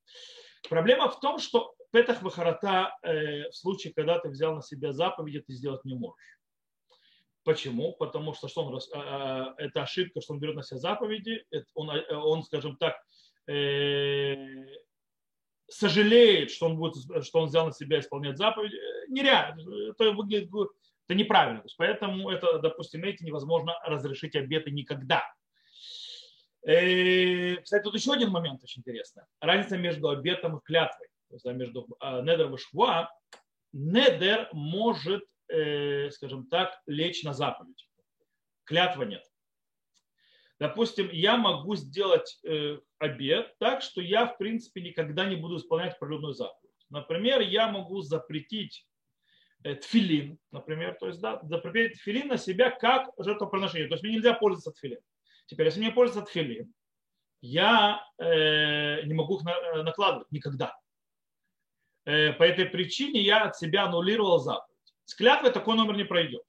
Проблема 0.68 1.10
в 1.10 1.20
том, 1.20 1.38
что 1.38 1.74
Петах 1.90 2.22
Вахарата 2.22 2.94
э, 3.02 3.48
в 3.48 3.56
случае, 3.56 3.94
когда 3.94 4.18
ты 4.18 4.28
взял 4.28 4.54
на 4.54 4.62
себя 4.62 4.92
заповеди, 4.92 5.40
ты 5.40 5.54
сделать 5.54 5.84
не 5.84 5.94
можешь. 5.94 6.38
Почему? 7.44 7.94
Потому 7.94 8.34
что, 8.34 8.48
что 8.48 8.64
он, 8.64 8.76
э, 8.76 8.80
э, 8.94 9.54
это 9.56 9.82
ошибка, 9.82 10.20
что 10.20 10.34
он 10.34 10.40
берет 10.40 10.56
на 10.56 10.62
себя 10.62 10.80
заповеди, 10.80 11.44
он, 11.74 11.90
он 12.10 12.42
скажем 12.42 12.76
так, 12.76 12.96
сожалеет, 15.70 16.50
что 16.50 16.66
он, 16.66 16.76
будет, 16.76 17.24
что 17.24 17.40
он 17.40 17.48
взял 17.48 17.66
на 17.66 17.72
себя 17.72 18.00
исполнять 18.00 18.36
заповеди. 18.36 18.76
Нереально. 19.08 19.90
Это 19.90 20.12
выглядит 20.12 20.50
это 21.06 21.14
неправильно. 21.14 21.64
поэтому 21.78 22.28
это, 22.28 22.58
допустим, 22.58 23.04
эти 23.04 23.24
невозможно 23.24 23.78
разрешить 23.86 24.36
обеты 24.36 24.70
никогда. 24.70 25.24
Кстати, 26.60 27.82
тут 27.82 27.94
еще 27.94 28.12
один 28.12 28.28
момент 28.28 28.62
очень 28.62 28.80
интересный. 28.80 29.22
Разница 29.40 29.78
между 29.78 30.10
обетом 30.10 30.58
и 30.58 30.60
клятвой 30.62 31.08
то 31.08 31.17
между 31.44 31.86
а, 32.00 32.22
недер 32.22 32.52
и 32.52 33.06
недер 33.72 34.48
может, 34.52 35.24
э, 35.48 36.10
скажем 36.10 36.46
так, 36.48 36.80
лечь 36.86 37.22
на 37.22 37.32
заповедь. 37.32 37.88
Клятва 38.64 39.04
нет. 39.04 39.24
Допустим, 40.58 41.08
я 41.12 41.36
могу 41.36 41.76
сделать 41.76 42.40
э, 42.44 42.78
обед 42.98 43.54
так, 43.58 43.80
что 43.80 44.00
я, 44.00 44.26
в 44.26 44.36
принципе, 44.38 44.80
никогда 44.82 45.24
не 45.24 45.36
буду 45.36 45.58
исполнять 45.58 45.94
определенную 45.94 46.34
заповедь. 46.34 46.74
Например, 46.90 47.40
я 47.40 47.68
могу 47.70 48.00
запретить 48.00 48.86
э, 49.62 49.76
тфилин, 49.76 50.38
например, 50.50 50.96
то 50.98 51.06
есть 51.06 51.20
да, 51.20 51.40
запретить 51.44 51.98
тфилин 51.98 52.28
на 52.28 52.38
себя 52.38 52.70
как 52.70 53.10
жертвоприношение. 53.18 53.88
То 53.88 53.94
есть 53.94 54.02
мне 54.02 54.14
нельзя 54.14 54.34
пользоваться 54.34 54.72
тфилин. 54.72 54.98
Теперь, 55.46 55.66
если 55.66 55.80
мне 55.80 55.92
пользоваться 55.92 56.30
тфилин, 56.30 56.72
я 57.40 58.04
э, 58.18 59.02
не 59.04 59.14
могу 59.14 59.36
их 59.36 59.44
на, 59.44 59.84
накладывать 59.84 60.30
никогда. 60.32 60.76
Э, 62.08 62.32
по 62.32 62.42
этой 62.42 62.64
причине 62.64 63.20
я 63.20 63.42
от 63.44 63.56
себя 63.56 63.84
аннулировал 63.84 64.38
заповедь. 64.38 64.74
С 65.04 65.14
клятвой 65.14 65.52
такой 65.52 65.76
номер 65.76 65.94
не 65.94 66.04
пройдет. 66.04 66.42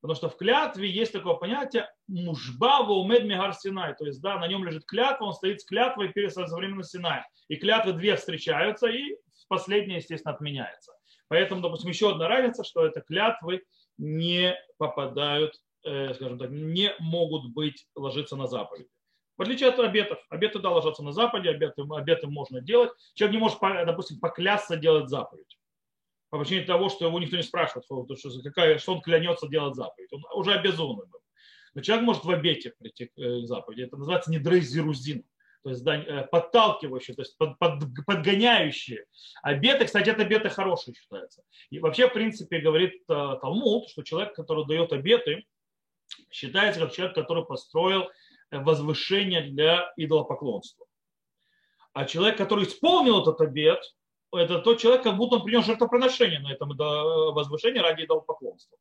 Потому 0.00 0.16
что 0.16 0.30
в 0.30 0.38
клятве 0.38 0.90
есть 0.90 1.12
такое 1.12 1.34
понятие 1.34 1.86
мужба 2.08 2.80
умед 2.88 3.24
мегар 3.24 3.52
Синай. 3.52 3.94
То 3.94 4.06
есть, 4.06 4.22
да, 4.22 4.38
на 4.38 4.48
нем 4.48 4.64
лежит 4.64 4.86
клятва, 4.86 5.26
он 5.26 5.34
стоит 5.34 5.60
с 5.60 5.66
клятвой 5.66 6.08
перед 6.08 6.32
современным 6.32 6.82
Синай. 6.82 7.24
И 7.48 7.56
клятвы 7.56 7.92
две 7.92 8.16
встречаются, 8.16 8.86
и 8.86 9.16
последняя, 9.48 9.96
естественно, 9.96 10.34
отменяется. 10.34 10.94
Поэтому, 11.28 11.60
допустим, 11.60 11.90
еще 11.90 12.10
одна 12.10 12.26
разница, 12.26 12.64
что 12.64 12.86
это 12.86 13.02
клятвы 13.02 13.62
не 13.98 14.56
попадают, 14.78 15.60
э, 15.84 16.14
скажем 16.14 16.38
так, 16.38 16.50
не 16.50 16.94
могут 16.98 17.52
быть 17.52 17.86
ложиться 17.94 18.34
на 18.34 18.46
заповедь. 18.46 18.88
В 19.42 19.44
отличие 19.44 19.70
от 19.70 19.78
обетов. 19.80 20.24
Обеты 20.28 20.60
да 20.60 20.70
ложатся 20.70 21.02
на 21.02 21.10
Западе, 21.10 21.50
обеты, 21.50 21.82
обеты 21.82 22.28
можно 22.28 22.60
делать. 22.60 22.92
Человек 23.14 23.34
не 23.34 23.40
может, 23.40 23.58
допустим, 23.60 24.20
поклясться 24.20 24.76
делать 24.76 25.08
заповедь. 25.08 25.58
По 26.30 26.38
причине 26.38 26.62
того, 26.62 26.88
что 26.88 27.06
его 27.06 27.18
никто 27.18 27.36
не 27.36 27.42
спрашивает, 27.42 27.84
что, 27.84 28.06
какая, 28.44 28.78
что 28.78 28.94
он 28.94 29.00
клянется 29.00 29.48
делать 29.48 29.74
заповедь. 29.74 30.12
Он 30.12 30.22
уже 30.34 30.52
обязан 30.52 30.94
был. 30.94 31.08
Но 31.74 31.80
человек 31.82 32.06
может 32.06 32.24
в 32.24 32.30
обете 32.30 32.72
прийти 32.78 33.06
к 33.06 33.18
э, 33.18 33.40
заповеди. 33.40 33.82
Это 33.82 33.96
называется 33.96 34.30
недрейзирузин. 34.30 35.24
то 35.64 35.70
есть 35.70 35.84
э, 35.84 36.28
подталкивающие, 36.30 37.16
то 37.16 37.22
есть 37.22 37.36
под, 37.36 37.58
под, 37.58 37.82
подгоняющие. 38.06 39.06
Обеты, 39.42 39.86
кстати, 39.86 40.10
это 40.10 40.22
обеты 40.22 40.50
хорошие 40.50 40.94
считаются. 40.94 41.42
И 41.70 41.80
вообще, 41.80 42.08
в 42.08 42.12
принципе, 42.12 42.60
говорит 42.60 42.92
э, 43.08 43.38
Талмуд, 43.42 43.88
что 43.88 44.04
человек, 44.04 44.36
который 44.36 44.64
дает 44.66 44.92
обеты, 44.92 45.46
считается 46.30 46.80
как 46.80 46.92
человек, 46.92 47.16
который 47.16 47.44
построил 47.44 48.08
возвышение 48.52 49.42
для 49.42 49.92
идолопоклонства. 49.96 50.86
А 51.94 52.04
человек, 52.04 52.38
который 52.38 52.64
исполнил 52.64 53.22
этот 53.22 53.40
обет, 53.40 53.82
это 54.32 54.60
тот 54.60 54.80
человек, 54.80 55.02
как 55.02 55.16
будто 55.16 55.36
он 55.36 55.44
принес 55.44 55.66
жертвоприношение 55.66 56.40
на 56.40 56.52
этом 56.52 56.70
возвышении 56.76 57.80
ради 57.80 58.04
идолопоклонства. 58.04 58.78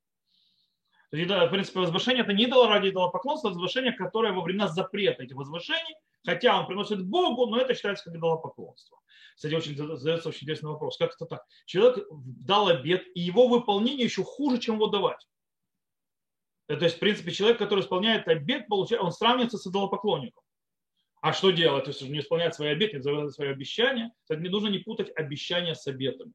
В 1.11 1.49
принципе, 1.49 1.79
возвышение 1.79 2.23
это 2.23 2.31
не 2.31 2.45
идол 2.45 2.67
ради 2.67 2.89
идолопоклонства, 2.89 3.49
а 3.49 3.53
возвышение, 3.53 3.91
которое 3.91 4.31
во 4.31 4.41
времена 4.41 4.69
запрета 4.69 5.23
этих 5.23 5.35
возвышений, 5.35 5.95
хотя 6.25 6.57
он 6.57 6.67
приносит 6.67 7.05
Богу, 7.05 7.47
но 7.47 7.57
это 7.59 7.73
считается 7.73 8.05
как 8.05 8.15
идолопоклонство. 8.15 8.97
Кстати, 9.35 9.53
очень 9.53 9.75
задается 9.75 10.29
очень 10.29 10.43
интересный 10.43 10.69
вопрос. 10.69 10.97
Как 10.97 11.13
это 11.13 11.25
так? 11.25 11.45
Человек 11.65 12.05
дал 12.11 12.69
обед, 12.69 13.03
и 13.13 13.19
его 13.19 13.47
выполнение 13.47 14.05
еще 14.05 14.23
хуже, 14.23 14.57
чем 14.57 14.75
его 14.75 14.87
давать. 14.87 15.27
То 16.77 16.85
есть, 16.85 16.97
в 16.97 16.99
принципе, 16.99 17.31
человек, 17.31 17.57
который 17.57 17.81
исполняет 17.81 18.27
обед, 18.27 18.67
получает, 18.67 19.03
он 19.03 19.11
сравнивается 19.11 19.57
с 19.57 19.67
идолопоклонником. 19.67 20.43
А 21.21 21.33
что 21.33 21.51
делать, 21.51 21.87
если 21.87 22.07
не 22.07 22.19
исполняет 22.19 22.55
свои 22.55 22.69
обеты, 22.69 22.97
не 22.97 23.31
свои 23.31 23.49
обещания? 23.49 24.11
Кстати, 24.21 24.39
не 24.39 24.49
нужно 24.49 24.69
не 24.69 24.79
путать 24.79 25.11
обещания 25.15 25.75
с 25.75 25.85
обетами. 25.87 26.33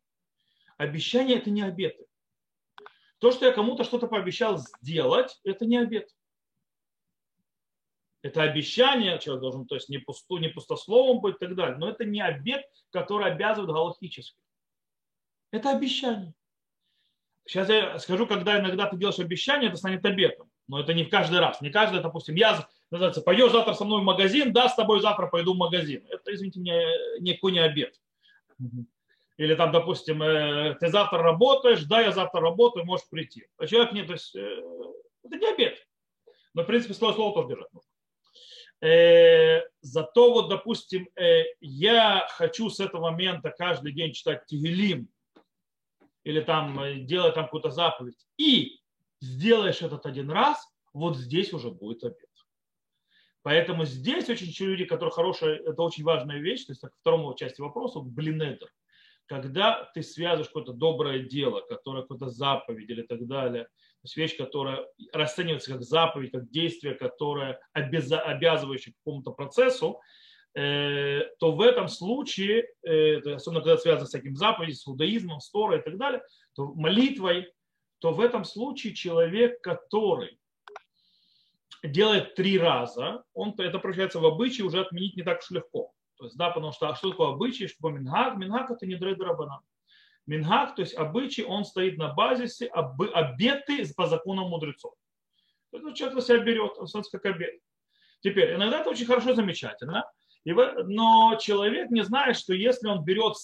Обещания– 0.76 1.34
это 1.38 1.50
не 1.50 1.62
обеты. 1.62 2.06
То, 3.18 3.32
что 3.32 3.46
я 3.46 3.52
кому-то 3.52 3.82
что-то 3.82 4.06
пообещал 4.06 4.58
сделать, 4.58 5.40
это 5.42 5.64
не 5.64 5.78
обет. 5.78 6.08
Это 8.22 8.42
обещание, 8.42 9.18
человек 9.18 9.40
должен, 9.40 9.66
то 9.66 9.76
есть 9.76 9.88
не, 9.88 9.98
пусту, 9.98 10.38
не 10.38 10.48
пустословом 10.48 11.20
быть 11.20 11.36
и 11.36 11.38
так 11.38 11.54
далее. 11.54 11.78
Но 11.78 11.88
это 11.88 12.04
не 12.04 12.20
обет, 12.20 12.64
который 12.90 13.32
обязывает 13.32 13.70
галактически. 13.70 14.38
Это 15.50 15.70
обещание. 15.70 16.34
Сейчас 17.46 17.68
я 17.68 17.98
скажу, 17.98 18.26
когда 18.26 18.58
иногда 18.58 18.86
ты 18.86 18.96
делаешь 18.96 19.20
обещание, 19.20 19.68
это 19.68 19.78
станет 19.78 20.04
обетом. 20.04 20.50
Но 20.66 20.80
это 20.80 20.92
не 20.92 21.04
в 21.04 21.10
каждый 21.10 21.38
раз. 21.38 21.60
Не 21.60 21.70
каждый, 21.70 22.02
допустим, 22.02 22.34
я, 22.34 22.66
называется, 22.90 23.22
пойдешь 23.22 23.52
завтра 23.52 23.74
со 23.74 23.84
мной 23.84 24.00
в 24.00 24.04
магазин, 24.04 24.52
да, 24.52 24.68
с 24.68 24.74
тобой 24.74 25.00
завтра 25.00 25.28
пойду 25.28 25.54
в 25.54 25.58
магазин. 25.58 26.04
Это, 26.10 26.34
извините 26.34 26.58
меня, 26.58 26.80
никакой 27.20 27.52
не 27.52 27.60
обет. 27.60 27.94
Или 29.36 29.54
там, 29.54 29.70
допустим, 29.70 30.22
э, 30.22 30.76
ты 30.80 30.88
завтра 30.88 31.22
работаешь, 31.22 31.84
да, 31.84 32.00
я 32.00 32.10
завтра 32.10 32.40
работаю, 32.40 32.84
можешь 32.84 33.08
прийти. 33.08 33.46
А 33.58 33.66
человек 33.66 33.92
нет, 33.92 34.06
то 34.06 34.14
есть 34.14 34.34
э, 34.34 34.62
это 35.22 35.36
не 35.36 35.46
обед. 35.46 35.86
Но, 36.54 36.62
в 36.62 36.66
принципе, 36.66 36.94
слово 36.94 37.12
слово 37.12 37.34
тоже 37.34 37.48
держать 37.48 37.72
нужно. 37.72 37.90
Э, 38.80 39.62
зато 39.82 40.32
вот, 40.32 40.48
допустим, 40.48 41.08
я 41.60 42.26
хочу 42.30 42.70
с 42.70 42.80
этого 42.80 43.02
момента 43.02 43.50
каждый 43.50 43.92
день 43.92 44.12
читать 44.12 44.46
Тигелим 44.46 45.08
или 46.26 46.40
там 46.40 47.06
делать 47.06 47.34
там 47.34 47.44
какую-то 47.44 47.70
заповедь, 47.70 48.26
и 48.36 48.80
сделаешь 49.20 49.80
этот 49.80 50.06
один 50.06 50.30
раз, 50.30 50.58
вот 50.92 51.16
здесь 51.16 51.52
уже 51.52 51.70
будет 51.70 52.02
обед. 52.02 52.18
Поэтому 53.42 53.84
здесь 53.84 54.28
очень 54.28 54.52
люди, 54.66 54.84
которые 54.86 55.12
хорошие, 55.12 55.58
это 55.58 55.82
очень 55.82 56.02
важная 56.02 56.40
вещь, 56.40 56.64
то 56.64 56.72
есть 56.72 56.82
к 56.82 56.96
второму 57.00 57.32
части 57.34 57.60
вопроса, 57.60 58.00
блинедер– 58.00 58.68
когда 59.26 59.90
ты 59.92 60.02
связываешь 60.02 60.48
какое-то 60.48 60.72
доброе 60.72 61.20
дело, 61.20 61.60
которое 61.60 62.02
какое-то 62.02 62.28
заповедь 62.28 62.88
или 62.88 63.02
так 63.02 63.26
далее, 63.26 63.64
то 63.64 64.04
есть 64.04 64.16
вещь, 64.16 64.36
которая 64.36 64.86
расценивается 65.12 65.72
как 65.72 65.82
заповедь, 65.82 66.30
как 66.30 66.48
действие, 66.50 66.94
которое 66.94 67.60
обязывающее 67.72 68.94
к 68.94 68.98
какому-то 68.98 69.32
процессу, 69.32 69.98
э, 69.98 70.00
то 70.56 71.52
в 71.52 71.60
этом 71.60 71.88
случае, 71.88 72.66
э, 72.82 73.18
особенно 73.34 73.60
когда 73.60 73.76
связано 73.76 74.06
с 74.06 74.10
таким 74.10 74.36
заповедью, 74.36 74.76
с 74.76 74.88
иудаизмом, 74.88 75.40
с 75.40 75.50
Торой 75.50 75.80
и 75.80 75.82
так 75.82 75.98
далее, 75.98 76.22
то 76.54 76.72
молитвой, 76.72 77.52
то 77.98 78.12
в 78.12 78.20
этом 78.20 78.44
случае 78.44 78.94
человек, 78.94 79.60
который 79.60 80.38
делает 81.84 82.34
три 82.36 82.58
раза, 82.58 83.22
он 83.34 83.54
это 83.58 83.78
превращается 83.78 84.18
в 84.18 84.24
обычай, 84.24 84.62
уже 84.62 84.80
отменить 84.80 85.14
не 85.14 85.22
так 85.22 85.40
уж 85.40 85.50
легко. 85.50 85.92
То 86.16 86.24
есть, 86.24 86.38
да, 86.38 86.48
потому 86.48 86.72
что 86.72 86.88
а 86.88 86.94
что 86.94 87.10
такое 87.10 87.28
обычай, 87.28 87.66
что 87.66 87.76
такое? 87.76 88.00
Мингаг 88.00 88.70
это 88.70 88.86
не 88.86 88.96
дрейдрабана. 88.96 89.60
Мингаг, 90.24 90.74
то 90.74 90.80
есть 90.80 90.94
обычай, 90.94 91.44
он 91.44 91.66
стоит 91.66 91.98
на 91.98 92.14
базисе 92.14 92.68
обеты 92.68 93.86
по 93.94 94.06
законам 94.06 94.48
мудрецов. 94.48 94.94
То 95.70 95.78
есть, 95.78 95.98
человек 95.98 96.16
на 96.16 96.22
себя 96.22 96.38
берет, 96.38 96.78
он 96.78 96.86
становится 96.86 97.18
как 97.18 97.34
обед. 97.34 97.60
Теперь, 98.20 98.54
иногда 98.54 98.80
это 98.80 98.88
очень 98.88 99.04
хорошо, 99.04 99.34
замечательно, 99.34 100.10
но 100.52 101.36
человек 101.40 101.90
не 101.90 102.02
знает, 102.02 102.36
что 102.36 102.54
если 102.54 102.88
он 102.88 103.04
берет 103.04 103.34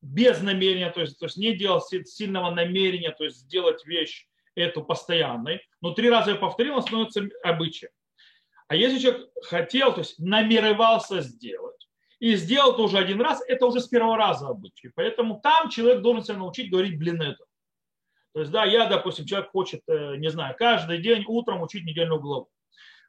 без 0.00 0.40
намерения, 0.42 0.90
то 0.90 1.00
есть, 1.00 1.18
то 1.18 1.26
есть 1.26 1.36
не 1.36 1.54
делал 1.54 1.80
сильного 1.80 2.50
намерения, 2.50 3.10
то 3.10 3.24
есть 3.24 3.38
сделать 3.38 3.84
вещь 3.84 4.26
эту 4.54 4.82
постоянной, 4.82 5.60
но 5.80 5.92
три 5.92 6.08
раза 6.08 6.30
я 6.30 6.36
повторил, 6.36 6.76
он 6.76 6.82
становится 6.82 7.22
обычаем. 7.42 7.92
А 8.68 8.76
если 8.76 8.98
человек 8.98 9.28
хотел, 9.42 9.92
то 9.92 10.00
есть 10.00 10.18
намеревался 10.18 11.20
сделать, 11.20 11.88
и 12.18 12.34
сделал 12.36 12.72
это 12.72 12.82
уже 12.82 12.98
один 12.98 13.20
раз, 13.20 13.42
это 13.46 13.66
уже 13.66 13.80
с 13.80 13.88
первого 13.88 14.16
раза 14.16 14.48
обычай. 14.48 14.90
Поэтому 14.94 15.40
там 15.40 15.68
человек 15.68 16.00
должен 16.00 16.24
себя 16.24 16.38
научить 16.38 16.70
говорить 16.70 16.98
блин 16.98 17.20
это. 17.20 17.44
То 18.32 18.40
есть, 18.40 18.52
да, 18.52 18.64
я, 18.64 18.86
допустим, 18.86 19.26
человек 19.26 19.50
хочет, 19.50 19.82
э, 19.88 20.16
не 20.16 20.30
знаю, 20.30 20.54
каждый 20.58 20.98
день 20.98 21.24
утром 21.26 21.62
учить 21.62 21.84
недельную 21.84 22.20
главу. 22.20 22.50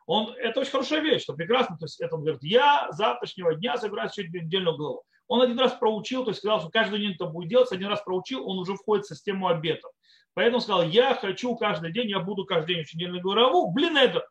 Он, 0.08 0.34
это 0.38 0.62
очень 0.62 0.72
хорошая 0.72 1.02
вещь, 1.02 1.24
что 1.24 1.34
прекрасно, 1.34 1.78
то 1.78 1.84
есть 1.86 2.00
это 2.00 2.16
он 2.16 2.22
говорит, 2.22 2.42
я 2.42 2.88
завтрашнего 2.92 3.54
дня 3.56 3.78
собираюсь 3.78 4.18
учить 4.18 4.34
недельную 4.34 4.78
главу. 4.78 5.04
Он 5.28 5.42
один 5.42 5.60
раз 5.60 5.74
проучил, 5.74 6.24
то 6.24 6.30
есть 6.30 6.40
сказал, 6.40 6.62
что 6.62 6.70
каждый 6.70 7.00
день 7.00 7.14
это 7.14 7.26
будет 7.26 7.50
делать, 7.50 7.72
один 7.74 7.90
раз 7.90 8.02
проучил, 8.02 8.50
он 8.50 8.58
уже 8.58 8.76
входит 8.76 9.06
в 9.06 9.10
систему 9.10 9.50
обетов. 9.50 9.92
Поэтому 10.34 10.62
сказал, 10.62 10.84
я 10.84 11.14
хочу 11.14 11.56
каждый 11.58 11.92
день, 11.92 12.10
я 12.10 12.20
буду 12.20 12.46
каждый 12.46 12.76
день 12.76 12.84
учить 12.84 12.96
недельную 12.96 13.22
главу, 13.22 13.70
блин 13.72 13.98
это. 13.98 14.26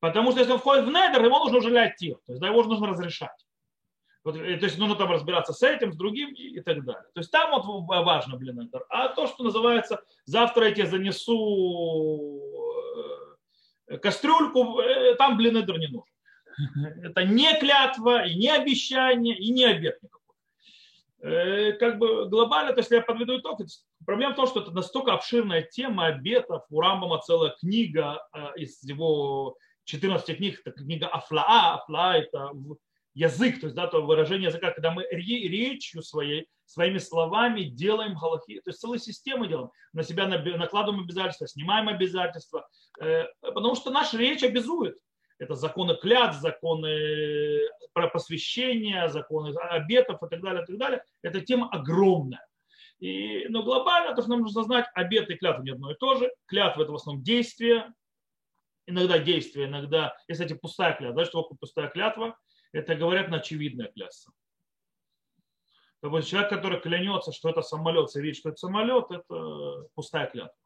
Потому 0.00 0.30
что 0.30 0.40
если 0.40 0.52
он 0.52 0.58
входит 0.58 0.86
в 0.86 0.88
недер, 0.88 1.22
ему 1.24 1.38
нужно 1.38 1.58
ужалять 1.58 1.96
тир. 1.96 2.16
То 2.26 2.32
есть 2.32 2.40
да, 2.40 2.48
его 2.48 2.62
нужно 2.64 2.88
разрешать. 2.88 3.46
Вот, 4.24 4.36
э, 4.36 4.56
то 4.56 4.64
есть 4.66 4.78
нужно 4.78 4.96
там 4.96 5.10
разбираться 5.10 5.52
с 5.52 5.62
этим, 5.62 5.92
с 5.92 5.96
другим 5.96 6.32
и, 6.32 6.56
и 6.56 6.60
так 6.60 6.84
далее. 6.84 7.08
То 7.14 7.20
есть 7.20 7.30
там 7.30 7.50
вот 7.50 7.86
важно, 7.86 8.36
блин, 8.36 8.58
недер. 8.58 8.84
А 8.88 9.08
то, 9.08 9.26
что 9.26 9.44
называется, 9.44 10.02
завтра 10.24 10.68
я 10.68 10.74
тебе 10.74 10.86
занесу 10.86 12.51
кастрюльку, 13.98 14.80
э, 14.80 15.14
там, 15.16 15.36
блин, 15.36 15.56
недер 15.56 15.78
не 15.78 15.88
нужен. 15.88 16.12
Это 17.02 17.24
не 17.24 17.58
клятва, 17.58 18.26
и 18.26 18.34
не 18.34 18.50
обещание, 18.50 19.36
и 19.36 19.50
не 19.50 19.64
обет 19.64 19.98
никакой. 20.02 20.18
Как 21.78 21.98
бы 21.98 22.28
глобально, 22.28 22.72
то 22.72 22.80
есть 22.80 22.90
я 22.90 23.00
подведу 23.00 23.38
итог, 23.38 23.60
проблема 24.04 24.32
в 24.32 24.36
том, 24.36 24.48
что 24.48 24.60
это 24.60 24.72
настолько 24.72 25.12
обширная 25.12 25.62
тема 25.62 26.06
обетов, 26.06 26.64
у 26.68 26.80
Рамбама 26.80 27.20
целая 27.20 27.54
книга 27.60 28.26
из 28.56 28.82
его 28.82 29.56
14 29.84 30.36
книг, 30.36 30.60
это 30.64 30.82
книга 30.82 31.06
Афлаа, 31.06 31.74
Афлаа 31.74 32.18
это 32.18 32.50
язык, 33.14 33.60
то 33.60 33.66
есть 33.66 33.76
да, 33.76 33.86
то 33.86 34.02
выражение 34.02 34.48
языка, 34.48 34.70
когда 34.70 34.90
мы 34.90 35.06
речью 35.10 36.02
своей, 36.02 36.48
своими 36.64 36.98
словами 36.98 37.64
делаем 37.64 38.14
галахи, 38.14 38.60
то 38.60 38.70
есть 38.70 38.80
целую 38.80 38.98
систему 38.98 39.46
делаем, 39.46 39.70
на 39.92 40.02
себя 40.02 40.26
накладываем 40.26 41.04
обязательства, 41.04 41.46
снимаем 41.46 41.88
обязательства, 41.88 42.68
э, 43.00 43.24
потому 43.40 43.74
что 43.74 43.90
наша 43.90 44.16
речь 44.16 44.42
обязует. 44.42 44.98
Это 45.38 45.54
законы 45.56 45.96
клят, 45.96 46.36
законы 46.36 47.60
посвящения, 47.92 49.08
законы 49.08 49.52
обетов 49.56 50.22
и 50.22 50.28
так 50.28 50.40
далее, 50.40 50.62
и 50.62 50.66
так 50.66 50.78
далее. 50.78 51.04
Это 51.22 51.40
тема 51.40 51.68
огромная. 51.68 52.46
И, 53.00 53.46
но 53.48 53.64
глобально, 53.64 54.14
то, 54.14 54.22
что 54.22 54.30
нам 54.30 54.42
нужно 54.42 54.62
знать, 54.62 54.86
обеты 54.94 55.32
и 55.32 55.36
клятвы 55.36 55.64
не 55.64 55.72
одно 55.72 55.90
и 55.90 55.96
то 55.96 56.14
же. 56.14 56.32
Клятва– 56.46 56.82
это 56.84 56.92
в 56.92 56.94
основном 56.94 57.24
действие, 57.24 57.92
иногда 58.86 59.18
действие, 59.18 59.66
иногда, 59.66 60.16
если 60.28 60.46
это 60.46 60.54
пустая 60.54 60.92
клятва, 60.92 61.14
знаешь, 61.14 61.28
что 61.28 61.42
такое 61.42 61.58
пустая 61.58 61.88
клятва? 61.88 62.38
Это 62.72 62.94
говорят 62.94 63.28
на 63.28 63.36
очевидная 63.36 63.88
клятва. 63.88 64.32
То 66.00 66.16
есть 66.16 66.28
человек, 66.28 66.50
который 66.50 66.80
клянется, 66.80 67.32
что 67.32 67.50
это 67.50 67.62
самолет, 67.62 68.14
и 68.16 68.32
что 68.32 68.48
это 68.48 68.58
самолет, 68.58 69.10
это 69.10 69.88
пустая 69.94 70.26
клятва. 70.26 70.56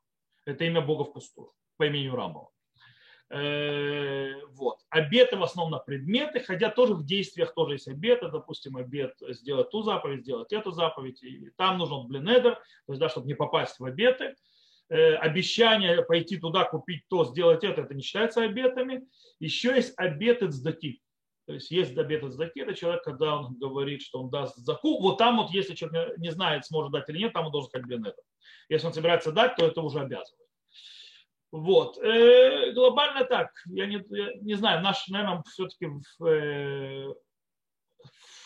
Это 0.47 0.65
имя 0.65 0.81
Бога 0.81 1.05
в 1.05 1.13
пустую, 1.13 1.53
по 1.77 1.87
имени 1.87 2.09
Рамбова. 2.09 2.51
Э, 3.29 4.41
вот. 4.51 4.79
Обеты 4.89 5.37
в 5.37 5.43
основном 5.43 5.73
на 5.73 5.79
предметы, 5.79 6.41
хотя 6.41 6.71
тоже 6.71 6.95
в 6.95 7.05
действиях 7.05 7.55
тоже 7.55 7.75
есть 7.75 7.89
обеты, 7.89 8.29
допустим, 8.29 8.77
обет 8.77 9.15
сделать 9.29 9.71
ту 9.71 9.83
заповедь, 9.83 10.23
сделать 10.23 10.53
эту 10.53 10.71
заповедь, 10.71 11.23
и 11.23 11.51
там 11.57 11.79
нужен 11.79 12.07
блинедер, 12.07 12.55
то 12.55 12.93
есть, 12.93 13.01
да, 13.01 13.09
чтобы 13.09 13.27
не 13.27 13.35
попасть 13.35 13.81
в 13.81 13.85
обеты. 13.85 14.37
Э, 14.89 15.17
обещание 15.17 16.03
пойти 16.03 16.39
туда, 16.39 16.65
купить 16.65 17.09
то, 17.09 17.25
сделать 17.25 17.65
это, 17.65 17.83
это 17.83 17.95
не 17.95 18.03
считается 18.03 18.43
обетами. 18.43 19.07
Еще 19.41 19.75
есть 19.75 19.95
обеты 19.97 20.49
цдаки. 20.49 21.03
То 21.47 21.53
есть 21.53 21.71
есть 21.71 21.97
обеты 21.97 22.29
цдаки, 22.29 22.61
это 22.61 22.75
человек, 22.75 23.05
когда 23.05 23.37
он 23.37 23.55
говорит, 23.55 24.03
что 24.03 24.21
он 24.21 24.31
даст 24.31 24.57
заку, 24.57 25.01
вот 25.01 25.19
там 25.19 25.37
вот, 25.37 25.51
если 25.51 25.75
человек 25.75 26.19
не 26.19 26.31
знает, 26.33 26.67
сможет 26.67 26.93
дать 26.93 27.09
или 27.09 27.19
нет, 27.19 27.33
там 27.33 27.47
он 27.47 27.53
должен 27.53 27.71
блин 27.83 28.05
это. 28.05 28.21
Если 28.69 28.87
он 28.87 28.93
собирается 28.93 29.31
дать, 29.31 29.55
то 29.55 29.65
это 29.65 29.81
уже 29.81 30.01
обязывает. 30.01 30.47
Вот. 31.53 31.99
Э, 31.99 32.73
глобально 32.73 33.25
так. 33.25 33.51
Я 33.67 33.87
не, 33.87 34.05
я 34.11 34.33
не 34.41 34.55
знаю, 34.55 34.83
наш, 34.83 35.07
наверное, 35.07 35.43
все-таки 35.47 35.87
в, 36.19 36.25
э, 36.27 37.15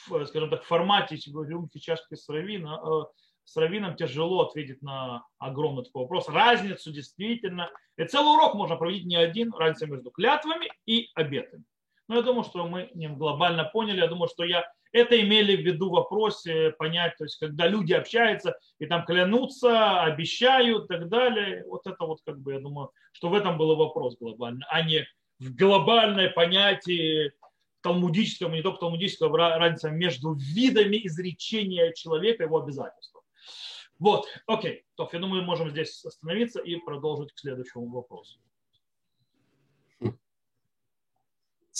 в, 0.06 0.26
скажем 0.26 0.50
так, 0.50 0.64
формате 0.64 1.16
рюмки 1.26 1.78
чашки 1.78 2.14
с 2.14 2.28
равина, 2.28 2.80
э, 2.84 3.04
с 3.44 3.56
равином 3.56 3.96
тяжело 3.96 4.42
ответить 4.42 4.82
на 4.82 5.24
огромный 5.38 5.84
такой 5.84 6.02
вопрос. 6.02 6.28
Разницу 6.28 6.92
действительно. 6.92 7.70
И 7.96 8.04
целый 8.04 8.36
урок 8.36 8.54
можно 8.54 8.76
проводить 8.76 9.06
не 9.06 9.16
один, 9.16 9.52
разница 9.54 9.86
между 9.86 10.10
клятвами 10.10 10.70
и 10.84 11.08
обетами. 11.14 11.64
Но 12.10 12.16
я 12.16 12.22
думаю, 12.22 12.42
что 12.42 12.66
мы 12.66 12.90
не 12.94 13.08
глобально 13.08 13.62
поняли. 13.62 14.00
Я 14.00 14.08
думаю, 14.08 14.28
что 14.28 14.42
я 14.42 14.68
это 14.90 15.20
имели 15.20 15.54
в 15.54 15.60
виду 15.60 15.90
в 15.90 15.92
вопросе 15.92 16.74
понять, 16.76 17.16
то 17.16 17.22
есть 17.22 17.38
когда 17.38 17.68
люди 17.68 17.92
общаются 17.92 18.58
и 18.80 18.86
там 18.86 19.04
клянутся, 19.04 20.02
обещают 20.02 20.86
и 20.86 20.88
так 20.88 21.08
далее. 21.08 21.64
Вот 21.68 21.86
это 21.86 22.04
вот 22.04 22.18
как 22.26 22.40
бы, 22.40 22.54
я 22.54 22.58
думаю, 22.58 22.90
что 23.12 23.28
в 23.28 23.34
этом 23.34 23.56
был 23.56 23.76
вопрос 23.76 24.16
глобально, 24.18 24.66
а 24.70 24.82
не 24.82 25.06
в 25.38 25.54
глобальное 25.54 26.30
понятие 26.30 27.30
талмудическом, 27.80 28.54
не 28.54 28.62
только 28.62 28.80
талмудического, 28.80 29.38
разница 29.38 29.90
между 29.90 30.34
видами 30.34 31.06
изречения 31.06 31.92
человека 31.92 32.42
и 32.42 32.46
его 32.46 32.58
обязательством. 32.58 33.22
Вот, 34.00 34.26
окей. 34.46 34.82
То, 34.96 35.08
я 35.12 35.20
думаю, 35.20 35.42
мы 35.42 35.46
можем 35.46 35.70
здесь 35.70 36.04
остановиться 36.04 36.58
и 36.58 36.74
продолжить 36.74 37.32
к 37.32 37.38
следующему 37.38 37.88
вопросу. 37.88 38.40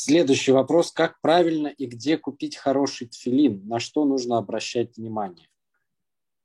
Следующий 0.02 0.52
вопрос. 0.52 0.92
Как 0.92 1.20
правильно 1.20 1.68
и 1.68 1.84
где 1.84 2.16
купить 2.16 2.56
хороший 2.56 3.06
тфилин? 3.06 3.68
На 3.68 3.80
что 3.80 4.06
нужно 4.06 4.38
обращать 4.38 4.96
внимание? 4.96 5.46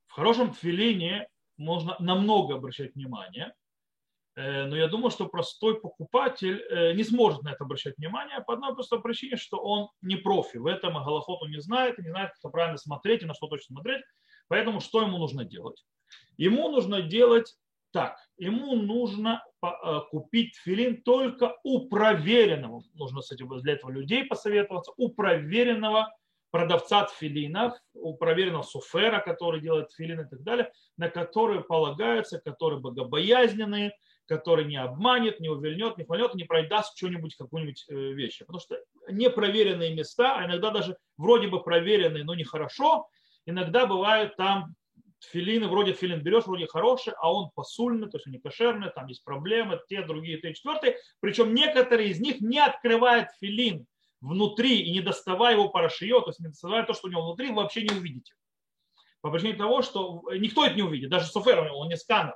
В 0.08 0.12
хорошем 0.12 0.54
тфилине 0.54 1.30
можно 1.56 1.96
намного 2.00 2.56
обращать 2.56 2.96
внимание. 2.96 3.54
Э, 4.36 4.66
но 4.66 4.76
я 4.76 4.90
думаю, 4.90 5.10
что 5.10 5.28
простой 5.28 5.80
покупатель 5.80 6.60
э, 6.70 6.92
не 6.96 7.06
сможет 7.06 7.44
на 7.44 7.54
это 7.54 7.64
обращать 7.64 7.98
внимание 7.98 8.42
по 8.42 8.56
одной 8.56 8.74
простой 8.74 9.02
причине, 9.02 9.38
что 9.38 9.56
он 9.58 9.88
не 10.02 10.18
профи. 10.18 10.58
В 10.58 10.66
этом 10.66 11.02
Голохоту 11.02 11.48
не 11.48 11.62
знает, 11.62 11.98
не 11.98 12.10
знает, 12.10 12.32
как 12.42 12.52
правильно 12.52 12.78
смотреть 12.78 13.24
и 13.24 13.26
на 13.26 13.36
что 13.36 13.48
точно 13.48 13.76
смотреть. 13.76 14.04
Поэтому 14.50 14.82
что 14.82 15.02
ему 15.02 15.18
нужно 15.18 15.46
делать? 15.46 15.82
Ему 16.36 16.68
нужно 16.68 17.02
делать 17.02 17.56
так, 17.92 18.18
ему 18.38 18.76
нужно 18.76 19.44
э, 19.64 20.00
купить 20.10 20.56
филин 20.58 21.02
только 21.04 21.58
у 21.64 21.88
проверенного, 21.88 22.84
нужно 22.94 23.22
этим 23.32 23.48
для 23.62 23.74
этого 23.74 23.92
людей 23.92 24.26
посоветоваться, 24.26 24.92
у 24.98 25.10
проверенного 25.10 26.14
продавца 26.52 27.06
тфилинов, 27.06 27.74
у 27.94 28.16
проверенного 28.16 28.64
суфера, 28.64 29.20
который 29.20 29.60
делает 29.60 29.90
тфилин 29.90 30.22
и 30.22 30.30
так 30.30 30.42
далее, 30.44 30.72
на 30.98 31.10
которые 31.10 31.62
полагаются, 31.62 32.40
которые 32.40 32.80
богобоязненные, 32.80 33.94
который 34.26 34.66
не 34.66 34.78
обманет, 34.78 35.40
не 35.40 35.50
увильнет, 35.50 35.98
не 35.98 36.06
хвалет, 36.06 36.34
не 36.36 36.46
продаст 36.46 36.98
что-нибудь, 36.98 37.36
какую-нибудь 37.36 37.86
э, 37.90 37.94
вещь. 37.94 38.40
Потому 38.40 38.60
что 38.60 38.78
непроверенные 39.10 39.94
места, 39.94 40.38
а 40.38 40.46
иногда 40.46 40.72
даже 40.72 40.98
вроде 41.18 41.48
бы 41.48 41.62
проверенные, 41.62 42.24
но 42.24 42.34
нехорошо, 42.36 43.08
иногда 43.46 43.86
бывает 43.86 44.36
там 44.36 44.76
филины, 45.20 45.68
вроде 45.68 45.94
филин 45.94 46.22
берешь, 46.22 46.46
вроде 46.46 46.68
хороший, 46.68 47.14
а 47.20 47.32
он 47.32 47.50
посульный, 47.54 48.10
то 48.10 48.18
есть 48.18 48.28
не 48.28 48.40
кошерный, 48.40 48.92
там 48.92 49.08
есть 49.08 49.24
проблемы, 49.24 49.80
те, 49.88 50.04
другие, 50.04 50.40
те, 50.40 50.54
четвертые. 50.54 50.98
Причем 51.20 51.54
некоторые 51.54 52.10
из 52.10 52.20
них 52.20 52.42
не 52.42 52.60
открывают 52.60 53.30
филин 53.40 53.86
внутри 54.22 54.82
и 54.82 54.92
не 54.92 55.02
доставая 55.02 55.54
его 55.54 55.70
парашио, 55.70 56.22
то 56.22 56.30
есть 56.30 56.40
не 56.40 56.48
доставая 56.48 56.84
то, 56.84 56.94
что 56.94 57.08
у 57.08 57.12
него 57.12 57.24
внутри, 57.26 57.50
вы 57.50 57.56
вообще 57.56 57.84
не 57.84 57.96
увидите. 57.96 58.34
По 59.22 59.32
причине 59.32 59.54
того, 59.54 59.82
что 59.82 60.24
никто 60.34 60.66
это 60.66 60.76
не 60.76 60.84
увидит, 60.84 61.10
даже 61.10 61.28
Софер, 61.28 61.72
он 61.74 61.88
не 61.88 61.98
сканер. 61.98 62.36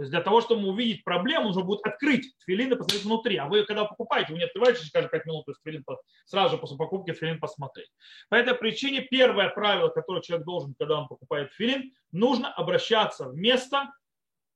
То 0.00 0.04
есть 0.04 0.12
для 0.12 0.22
того, 0.22 0.40
чтобы 0.40 0.66
увидеть 0.66 1.04
проблему, 1.04 1.48
нужно 1.48 1.62
будет 1.62 1.86
открыть 1.86 2.34
тфилин 2.38 2.72
и 2.72 2.74
посмотреть 2.74 3.04
внутри. 3.04 3.36
А 3.36 3.44
вы, 3.44 3.66
когда 3.66 3.84
покупаете, 3.84 4.32
вы 4.32 4.38
не 4.38 4.46
открываете 4.46 4.78
через 4.78 4.92
каждые 4.92 5.10
5 5.10 5.26
минут 5.26 5.44
то 5.44 5.50
есть 5.50 5.60
тфилин, 5.60 5.84
сразу 6.24 6.54
же 6.54 6.58
после 6.58 6.78
покупки 6.78 7.12
тфилин 7.12 7.38
посмотреть. 7.38 7.90
По 8.30 8.36
этой 8.36 8.54
причине 8.54 9.02
первое 9.02 9.50
правило, 9.50 9.90
которое 9.90 10.22
человек 10.22 10.46
должен, 10.46 10.74
когда 10.78 11.00
он 11.00 11.06
покупает 11.06 11.50
тфилин, 11.50 11.92
нужно 12.12 12.50
обращаться 12.50 13.28
в 13.28 13.36
место 13.36 13.92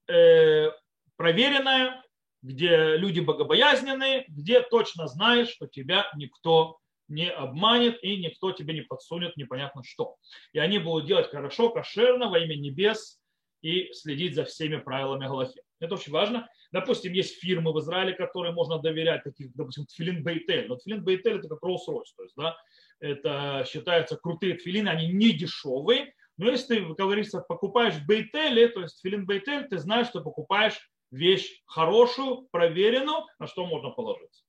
э, 0.08 0.70
проверенное, 1.16 2.02
где 2.40 2.96
люди 2.96 3.20
богобоязненные, 3.20 4.24
где 4.28 4.62
точно 4.62 5.08
знаешь, 5.08 5.50
что 5.50 5.66
тебя 5.66 6.10
никто 6.16 6.78
не 7.08 7.30
обманет 7.30 8.02
и 8.02 8.16
никто 8.16 8.52
тебе 8.52 8.72
не 8.72 8.80
подсунет 8.80 9.36
непонятно 9.36 9.82
что. 9.84 10.16
И 10.54 10.58
они 10.58 10.78
будут 10.78 11.06
делать 11.06 11.28
хорошо, 11.28 11.68
кошерно, 11.68 12.30
во 12.30 12.38
имя 12.38 12.56
небес, 12.56 13.20
и 13.64 13.90
следить 13.92 14.34
за 14.34 14.44
всеми 14.44 14.76
правилами 14.76 15.26
Галахи. 15.26 15.60
Это 15.80 15.94
очень 15.94 16.12
важно. 16.12 16.48
Допустим, 16.70 17.12
есть 17.12 17.40
фирмы 17.40 17.72
в 17.72 17.80
Израиле, 17.80 18.12
которые 18.12 18.52
можно 18.52 18.78
доверять, 18.78 19.24
таких, 19.24 19.54
допустим, 19.54 19.86
Тфилин 19.86 20.22
Бейтель. 20.22 20.68
Но 20.68 20.76
Тфилин 20.76 21.02
Бейтель 21.02 21.38
это 21.38 21.48
как 21.48 21.62
Rolls-Royce, 21.62 22.12
то 22.16 22.22
есть, 22.22 22.34
да, 22.36 22.56
это 23.00 23.64
считаются 23.66 24.16
крутые 24.16 24.54
тфилины, 24.54 24.88
они 24.88 25.08
не 25.08 25.32
дешевые, 25.32 26.12
но 26.36 26.50
если 26.50 26.76
ты, 26.76 26.86
как 26.88 26.96
говорится, 26.96 27.40
покупаешь 27.40 27.94
Бейтеле, 28.06 28.68
то 28.68 28.82
есть 28.82 29.00
Тфилин 29.00 29.24
Бейтель, 29.24 29.66
ты 29.68 29.78
знаешь, 29.78 30.08
что 30.08 30.20
покупаешь 30.20 30.78
вещь 31.10 31.62
хорошую, 31.66 32.48
проверенную, 32.50 33.24
на 33.38 33.46
что 33.46 33.66
можно 33.66 33.90
положиться. 33.90 34.44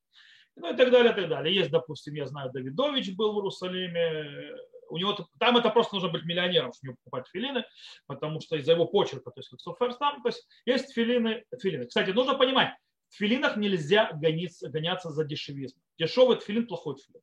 Ну 0.58 0.74
и 0.74 0.78
так 0.78 0.92
далее, 0.92 1.12
и 1.12 1.16
так 1.16 1.30
далее. 1.30 1.56
Есть, 1.56 1.70
допустим, 1.70 2.16
я 2.16 2.26
знаю, 2.26 2.52
Давидович 2.52 3.16
был 3.16 3.34
в 3.34 3.38
Иерусалиме, 3.38 4.56
у 4.90 4.98
него 4.98 5.18
там 5.40 5.58
это 5.58 5.70
просто 5.70 5.96
нужно 5.96 6.10
быть 6.10 6.26
миллионером, 6.26 6.74
чтобы 6.74 6.96
покупать 6.96 7.28
филины, 7.28 7.66
потому 8.08 8.42
что 8.42 8.56
из-за 8.58 8.74
его 8.74 8.86
почерка, 8.86 9.32
то 9.32 9.40
есть 9.40 9.50
как 9.50 9.60
соферс 9.60 9.98
там, 9.98 10.22
то 10.22 10.30
есть 10.30 10.48
есть 10.66 10.94
филины, 10.94 11.46
филины. 11.62 11.86
Кстати, 11.86 12.12
нужно 12.12 12.36
понимать, 12.36 12.74
в 13.10 13.16
филинах 13.16 13.58
нельзя 13.58 14.12
гониться, 14.14 14.70
гоняться 14.70 15.10
за 15.10 15.24
дешевизм. 15.24 15.80
Дешевый 15.98 16.40
филин, 16.40 16.68
плохой 16.68 16.98
филин. 16.98 17.22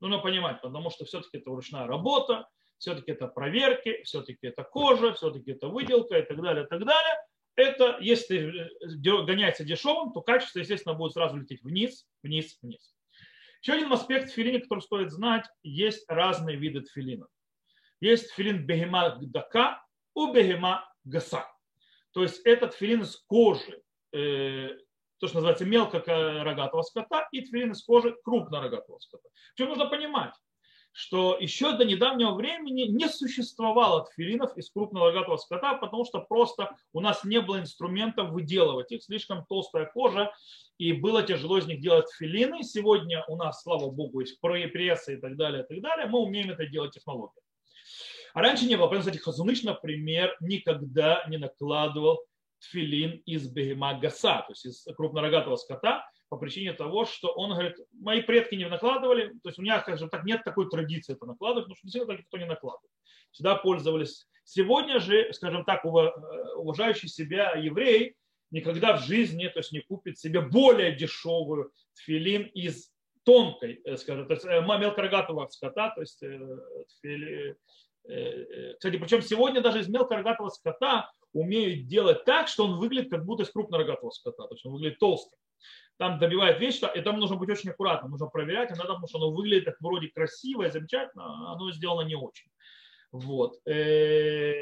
Нужно 0.00 0.18
понимать, 0.18 0.60
потому 0.60 0.90
что 0.90 1.04
все-таки 1.04 1.38
это 1.38 1.50
ручная 1.50 1.86
работа, 1.86 2.48
все-таки 2.78 3.12
это 3.12 3.28
проверки, 3.28 4.02
все-таки 4.02 4.48
это 4.48 4.64
кожа, 4.64 5.14
все-таки 5.14 5.52
это 5.52 5.68
выделка 5.68 6.18
и 6.18 6.22
так 6.22 6.40
далее, 6.40 6.64
и 6.64 6.66
так 6.66 6.84
далее. 6.84 7.14
Это, 7.54 7.96
если 8.00 8.70
гоняется 9.00 9.64
дешевым, 9.64 10.12
то 10.12 10.20
качество, 10.20 10.58
естественно, 10.58 10.94
будет 10.94 11.12
сразу 11.12 11.38
лететь 11.38 11.62
вниз, 11.62 12.06
вниз, 12.22 12.58
вниз. 12.60 12.95
Еще 13.66 13.72
один 13.72 13.92
аспект 13.92 14.30
тфилина, 14.30 14.60
который 14.60 14.78
стоит 14.78 15.10
знать, 15.10 15.44
есть 15.64 16.04
разные 16.08 16.56
виды 16.56 16.82
тфилинов. 16.82 17.28
Есть 17.98 18.30
тфилин 18.30 18.64
бегема 18.64 19.18
дака 19.20 19.84
у 20.14 20.32
бегема 20.32 20.88
гаса. 21.02 21.44
То 22.12 22.22
есть 22.22 22.46
этот 22.46 22.76
тфилин 22.76 23.02
из 23.02 23.16
кожи, 23.26 23.82
э, 24.12 24.68
то, 25.18 25.26
что 25.26 25.38
называется 25.38 25.64
мелкорогатого 25.64 26.82
скота, 26.82 27.26
и 27.32 27.40
тфилин 27.40 27.72
из 27.72 27.82
кожи 27.82 28.14
крупнорогатого 28.22 29.00
скота. 29.00 29.28
Что 29.56 29.66
нужно 29.66 29.86
понимать? 29.86 30.32
Что 30.96 31.36
еще 31.38 31.76
до 31.76 31.84
недавнего 31.84 32.32
времени 32.32 32.84
не 32.84 33.06
существовало 33.06 34.06
тфилинов 34.06 34.56
из 34.56 34.70
крупного 34.70 35.08
рогатого 35.08 35.36
скота, 35.36 35.74
потому 35.74 36.06
что 36.06 36.20
просто 36.20 36.74
у 36.94 37.00
нас 37.00 37.22
не 37.22 37.38
было 37.42 37.60
инструментов 37.60 38.30
выделывать 38.30 38.90
их, 38.92 39.02
слишком 39.02 39.44
толстая 39.44 39.84
кожа, 39.84 40.32
и 40.78 40.94
было 40.94 41.22
тяжело 41.22 41.58
из 41.58 41.66
них 41.66 41.80
делать 41.80 42.06
филины. 42.18 42.62
Сегодня 42.62 43.26
у 43.28 43.36
нас, 43.36 43.62
слава 43.62 43.90
богу, 43.90 44.20
есть 44.20 44.40
прессы 44.40 45.14
и 45.14 45.20
так 45.20 45.36
далее, 45.36 45.64
и 45.64 45.66
так 45.66 45.82
далее. 45.82 46.06
Мы 46.06 46.18
умеем 46.18 46.50
это 46.50 46.66
делать 46.66 46.94
технологией. 46.94 47.42
А 48.32 48.40
раньше 48.40 48.64
не 48.64 48.76
было. 48.76 48.86
Поэтому, 48.86 49.00
кстати, 49.00 49.22
Хазуныш, 49.22 49.64
например, 49.64 50.34
никогда 50.40 51.26
не 51.28 51.36
накладывал 51.36 52.20
тфилин 52.60 53.22
из 53.26 53.46
бегема 53.48 53.98
гаса, 54.00 54.44
то 54.46 54.52
есть 54.52 54.64
из 54.64 54.86
крупнорогатого 54.96 55.56
скота, 55.56 56.08
по 56.28 56.36
причине 56.36 56.72
того, 56.72 57.04
что 57.04 57.28
он 57.28 57.50
говорит, 57.50 57.76
мои 57.92 58.22
предки 58.22 58.54
не 58.54 58.68
накладывали, 58.68 59.28
то 59.42 59.48
есть 59.48 59.58
у 59.58 59.62
меня, 59.62 59.80
скажем 59.80 60.08
так, 60.08 60.24
нет 60.24 60.42
такой 60.44 60.68
традиции 60.68 61.12
это 61.14 61.26
накладывать, 61.26 61.64
потому 61.64 61.76
что 61.76 61.86
действительно 61.86 62.14
так 62.14 62.24
никто 62.24 62.38
не 62.38 62.46
накладывает. 62.46 62.90
Всегда 63.30 63.54
пользовались. 63.54 64.26
Сегодня 64.44 64.98
же, 65.00 65.32
скажем 65.32 65.64
так, 65.64 65.84
уважающий 65.84 67.08
себя 67.08 67.52
еврей 67.52 68.16
никогда 68.50 68.96
в 68.96 69.04
жизни 69.04 69.48
то 69.48 69.58
есть 69.58 69.72
не 69.72 69.80
купит 69.80 70.18
себе 70.18 70.40
более 70.40 70.94
дешевую 70.94 71.72
тфилин 71.94 72.44
из 72.54 72.90
тонкой, 73.24 73.80
э, 73.84 73.96
скажем, 73.96 74.26
то 74.26 74.34
есть 74.34 74.46
э, 74.46 74.60
мелкорогатого 74.60 75.48
скота, 75.48 75.90
то 75.90 76.00
есть 76.00 76.22
э, 76.22 76.58
тфили, 76.88 77.56
кстати, 78.76 78.98
причем 78.98 79.20
сегодня 79.20 79.60
даже 79.60 79.80
из 79.80 79.88
мелкорогатого 79.88 80.48
скота 80.50 81.10
умеют 81.32 81.88
делать 81.88 82.24
так, 82.24 82.46
что 82.46 82.64
он 82.64 82.78
выглядит 82.78 83.10
как 83.10 83.24
будто 83.24 83.42
из 83.42 83.50
крупнорогатого 83.50 84.10
скота, 84.10 84.46
то 84.46 84.54
есть 84.54 84.64
он 84.64 84.74
выглядит 84.74 85.00
толстым 85.00 85.36
там 85.98 86.18
добивает 86.18 86.60
вещь, 86.60 86.80
и 86.94 87.00
там 87.00 87.18
нужно 87.18 87.36
быть 87.36 87.50
очень 87.50 87.70
аккуратным, 87.70 88.10
нужно 88.10 88.26
проверять, 88.26 88.70
иногда, 88.70 88.94
потому 88.94 89.08
что 89.08 89.18
оно 89.18 89.30
выглядит 89.30 89.64
как 89.64 89.80
вроде 89.80 90.08
красиво 90.08 90.64
и 90.64 90.70
замечательно, 90.70 91.24
а 91.24 91.54
оно 91.54 91.72
сделано 91.72 92.06
не 92.06 92.14
очень. 92.14 92.50
Вот. 93.12 93.58
Э, 93.66 94.52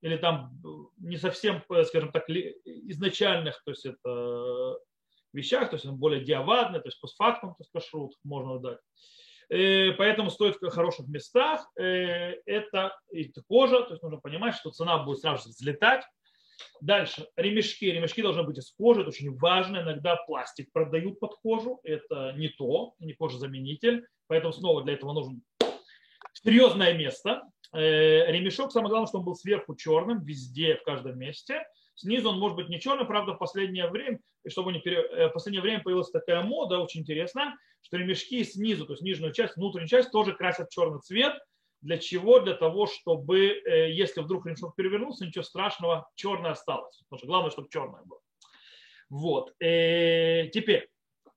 или 0.00 0.16
там 0.16 0.58
не 0.98 1.18
совсем, 1.18 1.62
скажем 1.84 2.12
так, 2.12 2.28
изначальных, 2.28 3.62
то 3.64 3.70
есть 3.72 3.84
это 3.84 4.78
вещах, 5.32 5.70
то 5.70 5.76
есть 5.76 5.86
он 5.86 5.96
более 5.96 6.24
диавадный, 6.24 6.80
то 6.80 6.88
есть 6.88 7.00
постфактум, 7.00 7.50
то 7.50 7.60
есть 7.60 7.70
кашрут 7.70 8.14
можно 8.24 8.58
дать. 8.58 8.78
Э, 9.50 9.92
поэтому 9.92 10.30
стоит 10.30 10.56
в 10.60 10.70
хороших 10.70 11.08
местах. 11.08 11.68
Э, 11.78 12.34
это 12.46 12.96
кожа, 13.48 13.82
то 13.82 13.90
есть 13.90 14.02
нужно 14.02 14.18
понимать, 14.18 14.54
что 14.54 14.70
цена 14.70 14.98
будет 14.98 15.18
сразу 15.18 15.48
взлетать, 15.48 16.04
Дальше. 16.80 17.26
Ремешки. 17.36 17.84
Ремешки 17.84 18.22
должны 18.22 18.42
быть 18.42 18.58
из 18.58 18.72
кожи. 18.72 19.00
Это 19.00 19.10
очень 19.10 19.36
важно. 19.36 19.78
Иногда 19.78 20.16
пластик 20.16 20.72
продают 20.72 21.20
под 21.20 21.36
кожу. 21.36 21.80
Это 21.84 22.32
не 22.36 22.48
то, 22.48 22.94
не 22.98 23.12
кожезаменитель. 23.12 24.06
Поэтому 24.26 24.52
снова 24.52 24.82
для 24.82 24.94
этого 24.94 25.12
нужен 25.12 25.42
серьезное 26.32 26.94
место. 26.94 27.42
Э, 27.72 28.30
ремешок, 28.30 28.72
самое 28.72 28.90
главное, 28.90 29.06
чтобы 29.06 29.22
он 29.22 29.26
был 29.26 29.34
сверху 29.36 29.76
черным, 29.76 30.24
везде, 30.24 30.76
в 30.76 30.82
каждом 30.82 31.18
месте. 31.18 31.64
Снизу 31.94 32.30
он 32.30 32.38
может 32.38 32.56
быть 32.56 32.68
не 32.68 32.80
черный, 32.80 33.04
правда, 33.04 33.34
в 33.34 33.38
последнее 33.38 33.88
время, 33.88 34.20
чтобы 34.48 34.72
не 34.72 34.80
пере... 34.80 35.02
Э, 35.02 35.28
в 35.28 35.32
последнее 35.32 35.62
время 35.62 35.82
появилась 35.82 36.10
такая 36.10 36.42
мода, 36.42 36.78
очень 36.78 37.02
интересная, 37.02 37.54
что 37.82 37.96
ремешки 37.96 38.42
снизу, 38.42 38.86
то 38.86 38.94
есть 38.94 39.02
нижнюю 39.02 39.32
часть, 39.32 39.56
внутреннюю 39.56 39.88
часть 39.88 40.10
тоже 40.10 40.32
красят 40.32 40.70
черный 40.70 41.00
цвет. 41.00 41.34
Для 41.82 41.98
чего? 41.98 42.40
Для 42.40 42.54
того, 42.54 42.86
чтобы, 42.86 43.46
э, 43.48 43.90
если 43.92 44.20
вдруг 44.20 44.46
ремешок 44.46 44.76
перевернулся, 44.76 45.26
ничего 45.26 45.42
страшного, 45.42 46.08
черное 46.14 46.52
осталось. 46.52 47.02
Потому 47.08 47.18
что 47.18 47.26
главное, 47.26 47.50
чтобы 47.50 47.68
черное 47.70 48.02
было. 48.04 48.20
Вот. 49.08 49.54
Теперь, 49.58 50.88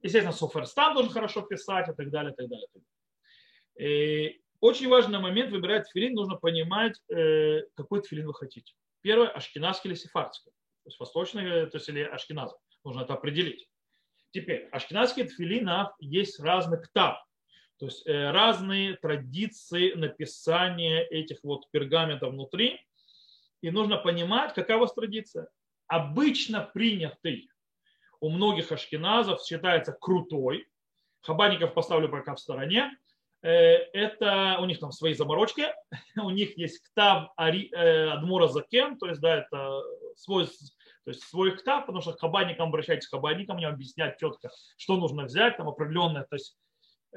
естественно, 0.03 0.31
соферстан 0.31 0.93
должен 0.93 1.11
хорошо 1.11 1.41
писать 1.41 1.89
и 1.89 1.93
так 1.93 2.11
далее, 2.11 2.33
и 2.33 2.35
так 2.35 2.47
далее. 2.49 4.39
Очень 4.63 4.87
важный 4.87 5.19
момент, 5.19 5.51
выбирать 5.51 5.89
тфилин, 5.89 6.13
нужно 6.13 6.37
понимать, 6.37 6.97
э, 7.09 7.63
какой 7.75 8.01
тфилин 8.01 8.27
вы 8.27 8.33
хотите. 8.33 8.73
Первое, 9.01 9.27
ашкеназский 9.27 9.89
или 9.89 9.97
сефардский. 9.97 10.53
То 10.83 10.87
есть 10.87 10.99
восточный, 11.01 11.43
э, 11.43 11.65
то 11.65 11.79
есть 11.79 11.89
или 11.89 11.99
ашкеназов. 12.01 12.57
Нужно 12.85 13.01
это 13.01 13.13
определить. 13.13 13.67
Теперь, 14.31 14.69
ашкеназские 14.71 15.25
тфилинов 15.25 15.91
есть 15.99 16.39
разный 16.39 16.81
ктаб. 16.81 17.17
То 17.79 17.87
есть 17.87 18.05
э, 18.07 18.31
разные 18.31 18.95
традиции 18.95 19.93
написания 19.93 21.01
этих 21.03 21.39
вот 21.43 21.69
пергаментов 21.71 22.31
внутри. 22.31 22.79
И 23.61 23.71
нужно 23.71 23.97
понимать, 23.97 24.53
какая 24.53 24.77
у 24.77 24.81
вас 24.81 24.93
традиция. 24.93 25.47
Обычно 25.87 26.69
принятый 26.73 27.49
у 28.19 28.29
многих 28.29 28.71
ашкеназов 28.71 29.43
считается 29.43 29.91
крутой. 29.93 30.67
Хабаников 31.21 31.73
поставлю 31.73 32.09
пока 32.09 32.35
в 32.35 32.39
стороне. 32.39 32.91
Э, 33.43 33.75
это 33.91 34.57
у 34.61 34.65
них 34.65 34.79
там 34.79 34.91
свои 34.91 35.13
заморочки, 35.13 35.65
у 36.17 36.29
них 36.29 36.57
есть 36.57 36.79
ктав 36.79 37.31
э, 37.37 38.07
Адмура 38.07 38.47
Закен, 38.47 38.97
то 38.97 39.07
есть, 39.07 39.19
да, 39.19 39.39
это 39.39 39.81
свой, 40.15 40.47
то 40.47 41.11
есть 41.11 41.23
свой 41.23 41.57
ктав, 41.57 41.85
потому 41.85 42.01
что 42.01 42.13
к 42.13 42.21
хабаникам 42.21 42.69
обращайтесь 42.69 43.07
к 43.07 43.11
хабаникам, 43.11 43.57
они 43.57 43.65
объяснять 43.65 44.17
четко, 44.17 44.49
что 44.77 44.95
нужно 44.95 45.25
взять, 45.25 45.57
там 45.57 45.67
определенное, 45.67 46.23
то 46.23 46.37
есть, 46.37 46.57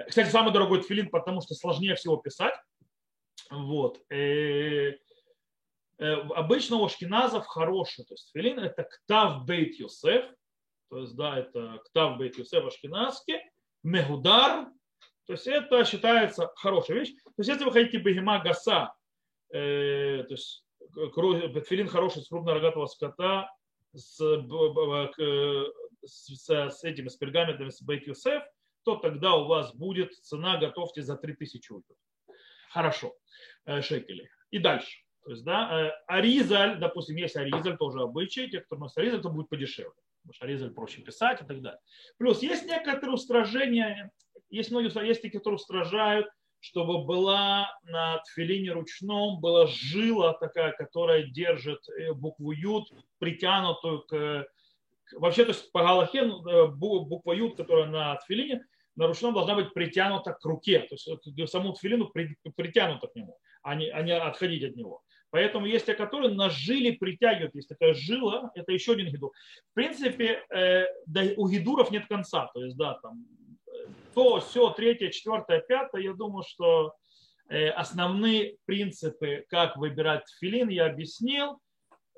кстати, 0.09 0.29
самый 0.29 0.53
дорогой 0.53 0.83
тфилин, 0.83 1.11
потому 1.11 1.41
что 1.41 1.55
сложнее 1.55 1.95
всего 1.95 2.17
писать, 2.17 2.55
вот. 3.51 4.01
Обычно 5.99 6.77
у 6.77 6.85
ашкеназов 6.85 7.47
хороший, 7.47 8.05
то 8.05 8.15
есть 8.15 8.31
филин 8.33 8.59
это 8.59 8.85
ктав 8.85 9.47
бейт 9.47 9.79
Йосеф, 9.79 10.27
то 10.91 10.99
есть, 10.99 11.17
да, 11.17 11.39
это 11.39 11.81
ктав 11.87 12.19
бейт 12.19 12.37
Йосеф 12.37 12.67
ашкеназский, 12.67 13.41
мегудар, 13.83 14.69
то 15.27 15.33
есть 15.33 15.47
это 15.47 15.85
считается 15.85 16.53
хорошая 16.57 16.99
вещь. 16.99 17.15
То 17.25 17.33
есть 17.39 17.49
если 17.49 17.65
вы 17.65 17.73
хотите 17.73 17.99
бегема 17.99 18.39
гаса, 18.41 18.95
э, 19.53 20.23
то 20.23 20.35
есть 20.35 20.65
филин 21.69 21.89
хороший 21.89 22.23
с 22.23 22.29
крупнорогатого 22.29 22.87
скота, 22.87 23.51
с, 23.93 24.19
с, 26.05 26.49
с 26.49 26.85
этими 26.85 27.09
с 27.09 27.17
пергаментами, 27.17 27.71
с 27.71 27.83
бейт 27.83 28.07
Юсеф, 28.07 28.45
то 28.87 28.95
тогда 28.95 29.35
у 29.35 29.47
вас 29.47 29.75
будет 29.75 30.15
цена, 30.15 30.59
готовьте 30.59 31.03
за 31.03 31.17
3000 31.17 31.73
ульпов. 31.73 31.97
Хорошо, 32.71 33.17
э, 33.65 33.83
шекели. 33.83 34.31
И 34.53 34.61
дальше. 34.61 35.03
То 35.25 35.33
есть, 35.33 35.43
да, 35.43 35.89
э, 35.89 35.93
аризаль, 36.07 36.79
допустим, 36.79 37.17
есть 37.17 37.35
аризаль, 37.35 37.77
тоже 37.77 38.01
обычай, 38.01 38.49
те, 38.49 38.61
кто 38.61 38.77
носит 38.77 38.99
аризаль, 38.99 39.21
то 39.21 39.29
будет 39.29 39.49
подешевле. 39.49 39.91
Потому 40.23 40.35
что 40.35 40.45
аризаль 40.45 40.71
проще 40.71 41.03
писать 41.03 41.43
и 41.43 41.45
так 41.45 41.61
далее. 41.63 41.81
Плюс 42.17 42.43
есть 42.43 42.65
некоторые 42.65 43.15
устражения, 43.15 44.13
есть 44.51 44.71
многие 44.71 45.05
есть 45.05 45.21
такие, 45.21 45.39
которые 45.39 45.57
устражают, 45.57 46.29
чтобы 46.61 47.05
была 47.05 47.69
на 47.83 48.19
тфилине 48.19 48.71
ручном 48.71 49.41
была 49.41 49.67
жила 49.67 50.33
такая, 50.35 50.71
которая 50.71 51.25
держит 51.25 51.81
э, 51.89 52.13
букву 52.13 52.53
Ют, 52.53 52.93
притянутую 53.19 54.03
к... 54.03 54.47
Вообще, 55.15 55.45
то 55.45 55.51
есть 55.51 55.73
по 55.73 55.81
Галахе 55.81 56.25
буква 56.69 57.33
Ют, 57.33 57.57
которая 57.57 57.87
на 57.87 58.15
тфилине, 58.15 58.65
на 58.97 59.07
ручном 59.07 59.35
должна 59.35 59.55
быть 59.55 59.73
притянута 59.73 60.33
к 60.33 60.45
руке, 60.45 60.81
то 60.81 60.95
есть 60.95 61.53
саму 61.53 61.75
тфилину 61.75 62.09
притянута 62.09 63.07
к 63.07 63.15
нему, 63.15 63.39
а 63.63 63.75
не, 63.75 63.89
а 63.91 64.03
не 64.03 64.13
отходить 64.17 64.65
от 64.65 64.77
него. 64.77 65.03
Поэтому 65.31 65.67
есть 65.67 65.87
те, 65.87 65.95
которые 65.95 66.33
на 66.33 66.49
жиле 66.49 66.95
притягивают. 66.95 67.55
Есть 67.55 67.69
такая 67.69 67.95
жила, 67.95 68.51
это 68.55 68.73
еще 68.73 68.93
один 68.93 69.09
гидур. 69.09 69.33
В 69.71 69.75
принципе, 69.75 70.43
э, 70.51 70.87
у 71.37 71.49
гидуров 71.49 71.91
нет 71.91 72.07
конца. 72.07 72.51
То 72.55 72.65
есть, 72.65 72.77
да, 72.77 72.95
там 73.03 73.27
то, 74.15 74.41
все, 74.41 74.71
третье, 74.71 75.11
четвертое, 75.11 75.61
пятое, 75.61 76.03
я 76.03 76.15
думаю, 76.15 76.43
что 76.49 76.95
э, 77.51 77.69
основные 77.69 78.57
принципы, 78.65 79.45
как 79.49 79.77
выбирать 79.77 80.25
филин, 80.41 80.69
я 80.69 80.87
объяснил. 80.87 81.59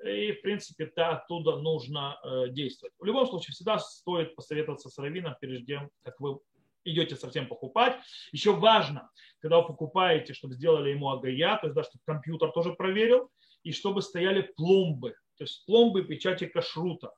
И, 0.05 0.31
в 0.31 0.43
принципе, 0.43 0.87
то 0.87 1.11
оттуда 1.11 1.57
нужно 1.57 2.21
э, 2.23 2.51
действовать. 2.51 2.95
В 3.01 3.05
любом 3.05 3.27
случае, 3.27 3.53
всегда 3.53 3.81
стоит 3.81 4.37
посоветоваться 4.37 4.91
с 4.91 4.99
раввином, 4.99 5.35
перед 5.41 5.67
тем, 5.67 5.91
как 6.05 6.21
вы 6.21 6.38
идете 6.85 7.17
совсем 7.17 7.47
покупать. 7.47 7.97
Еще 8.33 8.53
важно, 8.53 9.11
когда 9.41 9.61
вы 9.61 9.67
покупаете, 9.67 10.35
чтобы 10.35 10.55
сделали 10.55 10.91
ему 10.91 11.11
агая, 11.11 11.57
то 11.59 11.67
есть, 11.67 11.75
да, 11.75 11.83
чтобы 11.83 12.03
компьютер 12.05 12.51
тоже 12.53 12.73
проверил, 12.73 13.31
и 13.62 13.73
чтобы 13.73 14.03
стояли 14.03 14.43
пломбы, 14.57 15.14
то 15.37 15.45
есть 15.45 15.64
пломбы 15.67 16.05
печати 16.05 16.47
кашрута. 16.47 17.12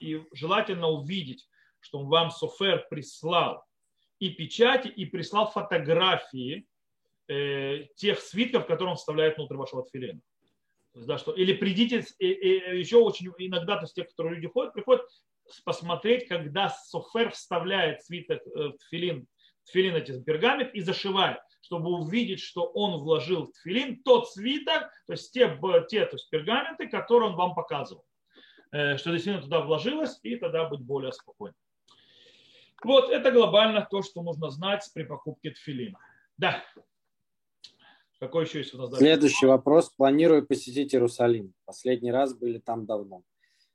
И 0.00 0.22
желательно 0.32 0.88
увидеть, 0.88 1.48
что 1.80 2.04
вам 2.04 2.30
софер 2.30 2.86
прислал 2.88 3.64
и 4.18 4.30
печати, 4.30 4.88
и 4.88 5.04
прислал 5.04 5.50
фотографии 5.50 6.66
э, 7.28 7.86
тех 7.96 8.20
свитков, 8.20 8.66
которые 8.66 8.92
он 8.92 8.96
вставляет 8.96 9.36
внутрь 9.36 9.56
вашего 9.56 9.84
тфилина. 9.84 10.20
да, 10.94 11.18
что, 11.18 11.32
или 11.32 11.52
придите, 11.52 12.04
и, 12.18 12.26
и 12.26 12.78
еще 12.78 12.98
очень 12.98 13.32
иногда, 13.38 13.76
то 13.76 13.82
есть 13.82 13.94
те, 13.94 14.04
которые 14.04 14.36
люди 14.36 14.48
ходят, 14.48 14.72
приходят 14.72 15.02
посмотреть, 15.64 16.28
когда 16.28 16.68
софер 16.68 17.30
вставляет 17.30 18.02
свиток 18.02 18.42
э, 18.46 18.68
в 18.68 18.78
тфилин, 18.78 19.26
тфилин 19.64 19.96
эти 19.96 20.22
пергамент 20.22 20.74
и 20.74 20.80
зашивает, 20.80 21.38
чтобы 21.60 21.90
увидеть, 21.90 22.40
что 22.40 22.64
он 22.64 23.00
вложил 23.00 23.46
в 23.46 23.52
тфилин 23.52 24.02
тот 24.02 24.30
свиток, 24.30 24.90
то 25.06 25.12
есть 25.12 25.32
те, 25.32 25.46
те 25.88 26.06
то 26.06 26.14
есть 26.14 26.30
пергаменты, 26.30 26.88
которые 26.88 27.30
он 27.30 27.36
вам 27.36 27.54
показывал. 27.54 28.04
Э, 28.72 28.96
что 28.96 29.12
действительно 29.12 29.42
туда 29.42 29.60
вложилось, 29.60 30.18
и 30.22 30.36
тогда 30.36 30.68
быть 30.68 30.80
более 30.80 31.12
спокойным. 31.12 31.56
Вот 32.82 33.10
это 33.10 33.30
глобально 33.30 33.86
то, 33.88 34.02
что 34.02 34.22
нужно 34.22 34.50
знать 34.50 34.88
при 34.92 35.04
покупке 35.04 35.50
тфилина. 35.50 35.98
Да. 36.36 36.62
Какой 38.18 38.44
еще 38.44 38.58
есть 38.58 38.74
у 38.74 38.78
нас? 38.78 38.96
Следующий 38.96 39.46
вопрос. 39.46 39.90
Планирую 39.90 40.46
посетить 40.46 40.94
Иерусалим. 40.94 41.54
Последний 41.64 42.10
раз 42.10 42.34
были 42.34 42.58
там 42.58 42.84
давно. 42.84 43.22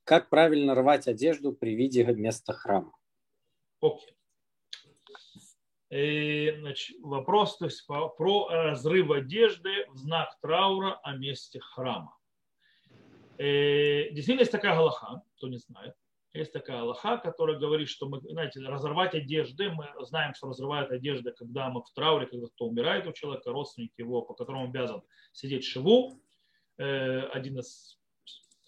Как 0.10 0.28
правильно 0.28 0.74
рвать 0.74 1.08
одежду 1.08 1.54
при 1.54 1.76
виде 1.76 2.04
места 2.04 2.52
храма? 2.52 2.92
Окей. 3.80 4.16
И, 5.92 6.52
значит, 6.62 6.98
вопрос 7.04 7.60
то 7.60 7.66
есть, 7.66 7.86
про 7.86 8.48
разрыв 8.48 9.12
одежды 9.12 9.86
в 9.90 9.98
знак 9.98 10.36
траура 10.42 11.00
о 11.04 11.16
месте 11.16 11.60
храма. 11.60 12.18
И, 13.38 14.10
действительно 14.12 14.40
есть 14.40 14.52
такая 14.52 14.76
галаха, 14.76 15.22
кто 15.38 15.48
не 15.48 15.58
знает. 15.58 15.94
Есть 16.34 16.54
такая 16.54 16.82
Аллаха, 16.82 17.18
которая 17.18 17.60
говорит, 17.60 17.88
что 17.88 18.10
мы, 18.10 18.20
знаете, 18.20 18.62
разорвать 18.62 19.14
одежды, 19.14 19.70
мы 19.70 19.86
знаем, 20.06 20.34
что 20.34 20.48
разрывают 20.48 20.90
одежды, 20.90 21.34
когда 21.34 21.70
мы 21.70 21.84
в 21.84 21.92
трауре, 21.94 22.26
когда 22.26 22.48
кто 22.48 22.66
умирает 22.66 23.06
у 23.06 23.12
человека, 23.12 23.52
родственник 23.52 23.92
его, 24.00 24.24
по 24.24 24.34
которому 24.34 24.66
обязан 24.66 25.04
сидеть 25.34 25.66
шиву, 25.66 26.20
э, 26.80 27.28
один 27.28 27.60
из 27.60 27.99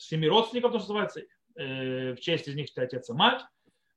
семи 0.01 0.27
родственников, 0.27 0.71
то, 0.71 0.79
что 0.79 0.93
называется, 0.93 1.21
э, 1.55 2.13
в 2.13 2.19
честь 2.19 2.47
из 2.47 2.55
них 2.55 2.69
отец 2.75 3.09
и 3.09 3.13
мать, 3.13 3.41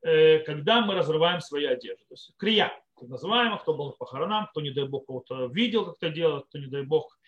э, 0.02 0.40
когда 0.40 0.80
мы 0.80 0.94
разрываем 0.94 1.40
свои 1.40 1.64
одежды. 1.64 2.04
То 2.08 2.14
есть 2.14 2.32
крия, 2.36 2.72
так 2.98 3.08
называемых, 3.08 3.62
кто 3.62 3.74
был 3.74 3.92
в 3.92 3.98
похоронам, 3.98 4.46
кто, 4.46 4.60
не 4.60 4.70
дай 4.70 4.86
бог, 4.86 5.06
кого-то 5.06 5.46
видел, 5.46 5.86
как 5.86 5.96
это 5.96 6.10
делать, 6.10 6.46
кто, 6.48 6.58
не 6.58 6.66
дай 6.66 6.82
бог, 6.82 7.18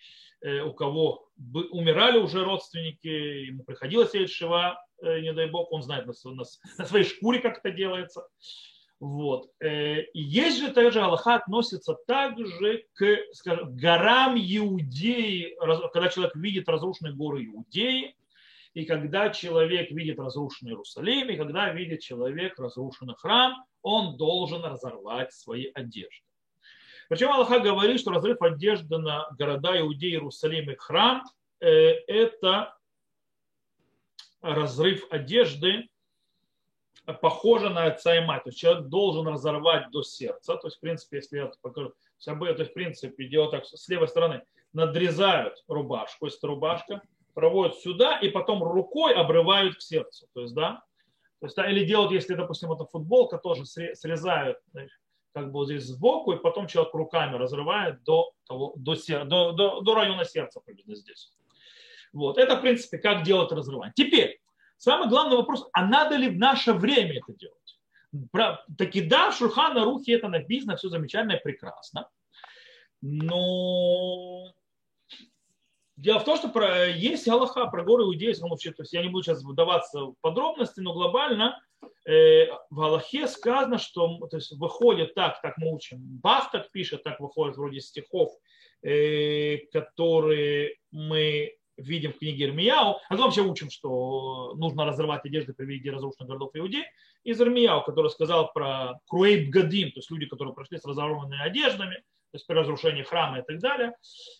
у 0.65 0.71
кого 0.73 1.29
умирали 1.71 2.19
уже 2.19 2.43
родственники, 2.43 3.07
ему 3.07 3.63
приходилось 3.63 4.11
сидеть 4.11 4.29
шива, 4.29 4.77
Э, 5.01 5.19
не 5.19 5.33
дай 5.33 5.47
бог, 5.49 5.71
он 5.71 5.83
знает 5.83 6.05
на, 6.05 6.13
на, 6.31 6.43
на 6.77 6.85
своей 6.85 7.05
шкуре, 7.05 7.39
как 7.39 7.59
это 7.59 7.71
делается. 7.71 8.27
Вот. 8.99 9.51
Э, 9.59 10.01
и 10.01 10.19
есть 10.19 10.59
же 10.59 10.71
также 10.71 11.01
Аллаха 11.01 11.35
относится 11.35 11.95
также 12.07 12.85
к 12.93 13.17
скажем, 13.33 13.75
горам 13.75 14.35
Иудеи, 14.37 15.55
когда 15.93 16.09
человек 16.09 16.35
видит 16.35 16.67
разрушенные 16.67 17.13
горы 17.13 17.45
Иудеи, 17.45 18.15
и 18.77 18.85
когда 18.85 19.31
человек 19.31 19.89
видит 19.89 20.19
разрушенный 20.19 20.73
Иерусалим, 20.73 21.29
и 21.29 21.35
когда 21.35 21.73
видит 21.73 22.01
человек 22.01 22.59
разрушенный 22.59 23.15
храм, 23.15 23.65
он 23.81 24.17
должен 24.17 24.63
разорвать 24.63 25.33
свои 25.33 25.71
одежды. 25.73 26.21
Причем 27.09 27.31
Аллаха 27.31 27.59
говорит, 27.59 27.99
что 27.99 28.11
разрыв 28.11 28.39
одежды 28.39 28.99
на 28.99 29.27
города 29.31 29.79
Иудеи, 29.79 30.11
Иерусалим 30.11 30.69
и 30.69 30.75
храм 30.75 31.23
э,– 31.59 31.67
это 32.07 32.77
разрыв 34.41 35.07
одежды 35.09 35.89
похоже 37.19 37.71
на 37.71 37.85
отца 37.85 38.15
и 38.15 38.23
мать. 38.23 38.43
То 38.43 38.49
есть 38.49 38.59
человек 38.59 38.89
должен 38.89 39.27
разорвать 39.27 39.89
до 39.89 40.03
сердца. 40.03 40.55
То 40.55 40.67
есть, 40.67 40.77
в 40.77 40.81
принципе, 40.81 41.17
если 41.17 41.37
я 41.37 41.51
покажу, 41.63 41.95
то 42.23 42.45
есть, 42.45 42.69
в 42.69 42.73
принципе, 42.75 43.27
делают 43.27 43.53
так, 43.53 43.65
с 43.65 43.89
левой 43.89 44.07
стороны 44.07 44.43
надрезают 44.71 45.63
рубашку, 45.67 46.25
если 46.25 46.37
это 46.37 46.47
рубашка, 46.47 47.01
проводят 47.37 47.77
сюда 47.77 48.17
и 48.17 48.29
потом 48.29 48.63
рукой 48.63 49.13
обрывают 49.13 49.75
к 49.75 49.81
сердцу. 49.81 50.25
То 50.33 50.41
есть, 50.41 50.55
да, 50.55 50.83
то 51.39 51.45
есть, 51.45 51.55
да, 51.55 51.69
или 51.69 51.85
делают, 51.85 52.11
если, 52.11 52.33
допустим, 52.33 52.71
это 52.71 52.85
футболка, 52.85 53.37
тоже 53.37 53.63
срезают 53.67 54.57
как 55.35 55.51
бы 55.51 55.59
вот 55.59 55.65
здесь 55.67 55.83
сбоку, 55.83 56.31
и 56.31 56.41
потом 56.41 56.65
человек 56.65 56.95
руками 56.95 57.35
разрывает 57.35 58.03
до, 58.05 58.31
того, 58.47 58.73
до, 58.75 58.95
до, 59.25 59.51
до, 59.51 59.81
до 59.81 59.93
района 59.93 60.25
сердца, 60.25 60.61
примерно 60.65 60.95
здесь. 60.95 61.31
Вот. 62.11 62.39
Это, 62.39 62.57
в 62.57 62.61
принципе, 62.61 62.97
как 62.97 63.21
делать 63.21 63.51
разрывание. 63.51 63.93
Теперь, 63.95 64.41
самый 64.77 65.07
главный 65.07 65.37
вопрос, 65.37 65.69
а 65.73 65.85
надо 65.85 66.15
ли 66.15 66.29
в 66.29 66.39
наше 66.39 66.73
время 66.73 67.19
это 67.19 67.37
делать? 67.37 68.57
Таки 68.79 69.01
да, 69.01 69.31
Шурхана 69.31 69.83
Рухе 69.83 70.13
это 70.13 70.27
написано, 70.27 70.75
все 70.75 70.89
замечательно 70.89 71.33
и 71.33 71.43
прекрасно. 71.43 72.09
Но 72.99 74.55
Дело 75.97 76.19
в 76.19 76.25
том, 76.25 76.37
что 76.37 76.49
про, 76.49 76.87
есть 76.87 77.27
Аллаха 77.27 77.65
про 77.65 77.83
горы 77.83 78.05
вообще, 78.05 78.71
то 78.71 78.83
есть 78.83 78.93
я 78.93 79.01
не 79.01 79.09
буду 79.09 79.23
сейчас 79.23 79.43
вдаваться 79.43 80.05
в 80.05 80.15
подробности, 80.21 80.79
но 80.79 80.93
глобально 80.93 81.59
э, 82.07 82.45
в 82.69 82.81
Аллахе 82.81 83.27
сказано, 83.27 83.79
что 83.79 84.19
то 84.27 84.37
есть, 84.37 84.51
выходит 84.57 85.15
так, 85.15 85.41
так 85.41 85.57
мы 85.57 85.73
учим. 85.73 85.97
Бах 85.99 86.51
так 86.51 86.71
пишет, 86.71 87.01
так 87.01 87.19
выходит 87.19 87.57
вроде 87.57 87.79
стихов, 87.79 88.29
э, 88.83 89.57
которые 89.73 90.75
мы 90.91 91.55
видим 91.77 92.13
в 92.13 92.19
книге 92.19 92.45
Ирмияу, 92.45 92.97
а 93.09 93.17
то 93.17 93.23
вообще 93.23 93.41
учим, 93.41 93.71
что 93.71 94.53
нужно 94.55 94.85
разрывать 94.85 95.25
одежды 95.25 95.53
при 95.53 95.65
виде 95.65 95.89
разрушенных 95.89 96.27
городов 96.27 96.51
Иудеи, 96.53 96.85
из 97.23 97.41
Ирмияу, 97.41 97.83
который 97.83 98.11
сказал 98.11 98.51
про 98.53 98.99
Круэйб 99.07 99.49
Гадим, 99.49 99.91
то 99.91 99.97
есть 99.99 100.11
люди, 100.11 100.27
которые 100.27 100.53
прошли 100.53 100.77
с 100.77 100.85
разорванными 100.85 101.41
одеждами, 101.41 102.03
то 102.31 102.35
есть 102.35 102.47
при 102.47 102.55
разрушении 102.55 103.03
храма 103.03 103.39
и 103.39 103.41
так 103.41 103.59
далее. 103.59 103.93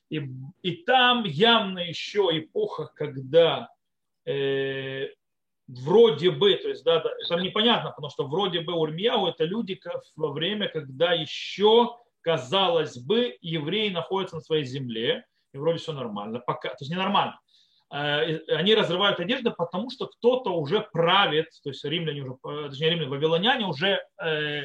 И, 0.10 0.22
и 0.62 0.72
там 0.84 1.24
явно 1.24 1.80
еще 1.80 2.30
эпоха, 2.32 2.92
когда 2.96 3.70
э, 4.26 5.08
вроде 5.68 6.32
бы, 6.32 6.56
то 6.56 6.70
есть, 6.70 6.84
да, 6.84 7.04
там 7.30 7.42
непонятно, 7.42 7.92
потому 7.92 8.10
что 8.10 8.28
вроде 8.28 8.62
бы 8.62 8.74
Урмияу 8.74 9.28
это 9.28 9.44
люди 9.44 9.80
во 10.16 10.32
время, 10.32 10.68
когда 10.70 11.14
еще, 11.14 11.98
казалось 12.22 12.98
бы, 12.98 13.38
евреи 13.42 13.90
находятся 13.90 14.36
на 14.36 14.42
своей 14.42 14.66
земле, 14.66 15.26
и 15.54 15.58
вроде 15.58 15.80
все 15.80 15.94
нормально, 15.94 16.40
пока, 16.40 16.70
то 16.70 16.78
есть 16.82 16.92
ненормально. 16.92 17.40
Э, 17.92 18.40
они 18.50 18.76
разрывают 18.76 19.20
одежду, 19.20 19.54
потому 19.54 19.90
что 19.90 20.08
кто-то 20.08 20.52
уже 20.52 20.82
правит, 20.82 21.48
то 21.64 21.70
есть 21.70 21.84
римляне 21.86 22.22
уже, 22.22 22.38
э, 22.44 22.70
точнее 22.70 22.92
римляне, 22.92 23.10
вавилоняне 23.10 23.66
уже 23.66 24.02
э, 24.22 24.64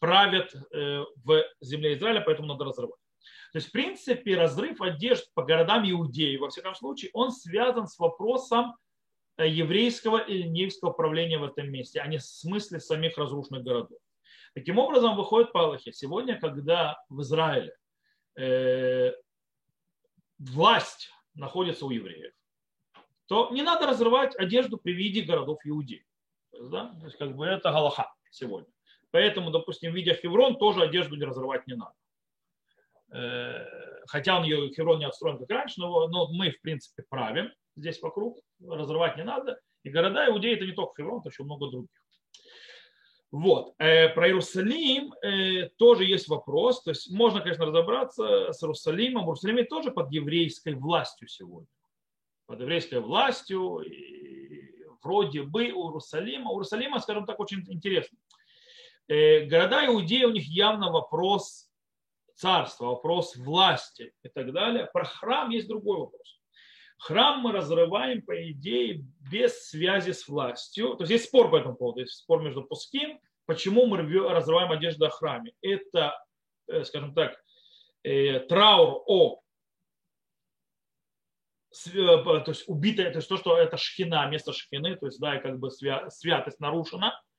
правят 0.00 0.54
э, 0.54 1.04
в 1.24 1.44
земле 1.60 1.94
Израиля, 1.94 2.20
поэтому 2.20 2.48
надо 2.48 2.64
разрывать. 2.64 3.00
То 3.52 3.58
есть, 3.58 3.68
в 3.68 3.72
принципе, 3.72 4.36
разрыв 4.36 4.80
одежд 4.80 5.32
по 5.34 5.42
городам 5.42 5.88
Иудеи, 5.88 6.36
во 6.36 6.48
всяком 6.48 6.74
случае, 6.74 7.10
он 7.14 7.30
связан 7.30 7.86
с 7.86 7.98
вопросом 7.98 8.76
э, 9.36 9.48
еврейского 9.48 10.18
или 10.18 10.42
неевского 10.46 10.90
правления 10.90 11.38
в 11.38 11.44
этом 11.44 11.70
месте, 11.70 12.00
а 12.00 12.06
не 12.06 12.18
в 12.18 12.22
смысле 12.22 12.80
самих 12.80 13.16
разрушенных 13.16 13.62
городов. 13.62 13.98
Таким 14.54 14.78
образом, 14.78 15.16
выходит 15.16 15.52
по. 15.52 15.92
Сегодня, 15.92 16.38
когда 16.38 16.96
в 17.08 17.20
Израиле 17.22 17.74
э, 18.36 19.12
власть 20.38 21.10
находится 21.34 21.86
у 21.86 21.90
евреев, 21.90 22.32
то 23.26 23.50
не 23.50 23.62
надо 23.62 23.86
разрывать 23.86 24.36
одежду 24.36 24.78
при 24.78 24.92
виде 24.92 25.22
городов 25.22 25.64
есть, 25.64 26.04
да? 26.52 26.94
то 27.00 27.06
есть 27.06 27.16
как 27.18 27.34
бы 27.36 27.46
это 27.46 27.70
Галаха 27.70 28.12
сегодня. 28.30 28.73
Поэтому, 29.14 29.52
допустим, 29.52 29.94
видя 29.94 30.12
Хеврон, 30.14 30.56
тоже 30.56 30.82
одежду 30.82 31.14
не 31.14 31.24
разрывать 31.24 31.68
не 31.68 31.74
надо. 31.74 31.94
Э, 33.12 33.64
хотя 34.08 34.36
он 34.36 34.42
ее, 34.42 34.70
Хеврон 34.74 34.98
не 34.98 35.06
отстроен 35.06 35.38
как 35.38 35.48
раньше, 35.50 35.80
но, 35.80 36.08
но 36.08 36.26
мы, 36.32 36.50
в 36.50 36.60
принципе, 36.60 37.04
правим 37.08 37.52
здесь 37.76 38.02
вокруг, 38.02 38.40
разрывать 38.60 39.16
не 39.16 39.22
надо. 39.22 39.60
И 39.84 39.90
города 39.90 40.28
Иудеи 40.28 40.54
это 40.54 40.66
не 40.66 40.72
только 40.72 40.94
Хеврон, 40.96 41.20
это 41.20 41.28
еще 41.28 41.44
много 41.44 41.70
других. 41.70 41.90
Вот. 43.30 43.76
Э, 43.78 44.08
про 44.08 44.26
Иерусалим 44.26 45.14
э, 45.22 45.68
тоже 45.78 46.06
есть 46.06 46.26
вопрос. 46.26 46.82
То 46.82 46.90
есть 46.90 47.08
можно, 47.12 47.40
конечно, 47.40 47.66
разобраться 47.66 48.52
с 48.52 48.60
Иерусалимом. 48.64 49.26
Иерусалим 49.26 49.64
тоже 49.66 49.92
под 49.92 50.10
еврейской 50.10 50.74
властью 50.74 51.28
сегодня. 51.28 51.68
Под 52.46 52.60
еврейской 52.60 52.98
властью. 52.98 53.78
И 53.78 54.84
вроде 55.04 55.44
бы 55.44 55.70
у 55.70 55.86
Иерусалима. 55.86 56.50
У 56.50 56.54
Иерусалима, 56.54 56.98
скажем 56.98 57.26
так, 57.26 57.38
очень 57.38 57.62
интересно. 57.68 58.18
Э, 59.06 59.44
города 59.44 59.84
Иудеи, 59.86 60.24
у 60.24 60.30
них 60.30 60.46
явно 60.46 60.90
вопрос 60.90 61.70
царства, 62.34 62.86
вопрос 62.86 63.36
власти 63.36 64.12
и 64.22 64.28
так 64.28 64.52
далее. 64.52 64.88
Про 64.92 65.04
храм 65.04 65.50
есть 65.50 65.68
другой 65.68 65.98
вопрос. 65.98 66.40
Храм 66.98 67.40
мы 67.40 67.52
разрываем, 67.52 68.22
по 68.22 68.50
идее, 68.50 69.04
без 69.30 69.68
связи 69.68 70.12
с 70.12 70.26
властью. 70.26 70.94
То 70.96 71.02
есть 71.02 71.10
есть 71.10 71.24
спор 71.26 71.50
по 71.50 71.56
этому 71.56 71.76
поводу, 71.76 72.00
есть 72.00 72.14
спор 72.14 72.42
между 72.42 72.62
Пуским, 72.62 73.20
почему 73.46 73.86
мы 73.86 73.98
разрываем 73.98 74.72
одежду 74.72 75.04
о 75.04 75.10
храме. 75.10 75.52
Это, 75.60 76.18
э, 76.66 76.84
скажем 76.84 77.14
так, 77.14 77.36
э, 78.04 78.40
траур 78.40 79.02
о 79.06 79.40
то 81.92 82.44
есть 82.46 82.68
убитое, 82.68 83.10
то 83.10 83.18
есть 83.18 83.28
то, 83.28 83.36
что 83.36 83.58
это 83.58 83.76
шхина, 83.76 84.28
место 84.28 84.52
шхины, 84.52 84.94
то 84.94 85.06
есть 85.06 85.18
да, 85.18 85.36
и 85.36 85.42
как 85.42 85.58
бы 85.58 85.72
святость 85.72 86.60
нарушена– 86.60 87.20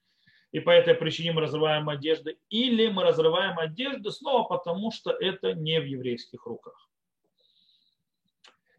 и 0.56 0.62
по 0.62 0.70
этой 0.70 0.96
причине 0.96 1.34
мы 1.34 1.42
разрываем 1.42 1.90
одежды, 1.90 2.38
или 2.50 2.88
мы 2.88 3.04
разрываем 3.04 3.60
одежды 3.60 4.10
снова 4.10 4.44
потому, 4.48 4.90
что 4.90 5.12
это 5.12 5.52
не 5.52 5.82
в 5.82 5.86
еврейских 5.86 6.46
руках. 6.46 6.90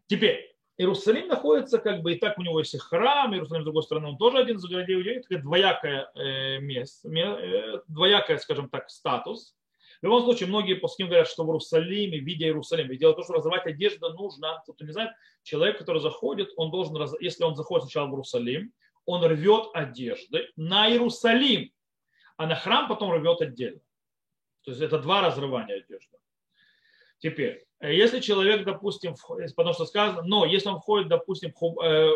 Теперь, 0.07 0.57
Иерусалим 0.79 1.27
находится, 1.27 1.77
как 1.77 2.01
бы, 2.01 2.13
и 2.13 2.17
так 2.17 2.39
у 2.39 2.41
него 2.41 2.57
есть 2.57 2.73
и 2.73 2.79
храм, 2.79 3.31
Иерусалим, 3.31 3.61
с 3.61 3.65
другой 3.65 3.83
стороны, 3.83 4.07
он 4.07 4.17
тоже 4.17 4.39
один 4.39 4.57
из 4.57 4.65
городей 4.65 4.95
Иудеи, 4.95 5.19
такое 5.19 5.37
двоякое 5.37 6.09
э, 6.15 6.57
место, 6.61 7.09
э, 7.09 7.81
двоякое, 7.87 8.39
скажем 8.39 8.69
так, 8.69 8.89
статус. 8.89 9.55
В 10.01 10.05
любом 10.05 10.23
случае, 10.23 10.49
многие 10.49 10.73
после 10.73 11.05
говорят, 11.05 11.27
что 11.27 11.43
в 11.43 11.49
Иерусалиме, 11.49 12.17
видя 12.17 12.45
Иерусалим, 12.45 12.87
ведь 12.87 13.01
дело 13.01 13.11
в 13.11 13.17
том, 13.17 13.23
что 13.23 13.33
разрывать 13.33 13.67
одежду 13.67 14.09
нужно, 14.13 14.61
кто-то 14.63 14.83
не 14.83 14.93
знает, 14.93 15.11
человек, 15.43 15.77
который 15.77 16.01
заходит, 16.01 16.49
он 16.55 16.71
должен, 16.71 16.97
если 17.19 17.43
он 17.43 17.55
заходит 17.55 17.83
сначала 17.83 18.07
в 18.07 18.13
Иерусалим, 18.13 18.73
он 19.07 19.23
рвет 19.23 19.69
одежды 19.73 20.49
на 20.55 20.87
Иерусалим, 20.89 21.71
а 22.35 22.45
на 22.45 22.55
храм 22.55 22.87
потом 22.87 23.11
рвет 23.11 23.41
отдельно. 23.41 23.79
То 24.63 24.71
есть 24.71 24.83
это 24.83 24.99
два 24.99 25.21
разрывания 25.21 25.77
одежды. 25.77 26.17
Теперь, 27.19 27.65
э, 27.79 27.95
если 27.95 28.19
человек, 28.19 28.65
допустим, 28.65 29.15
потому 29.55 29.73
что 29.73 29.85
сказано, 29.85 30.21
но 30.23 30.45
если 30.45 30.69
он 30.69 30.79
входит, 30.79 31.07
допустим, 31.07 31.53
в 31.59 31.81
э, 31.81 32.11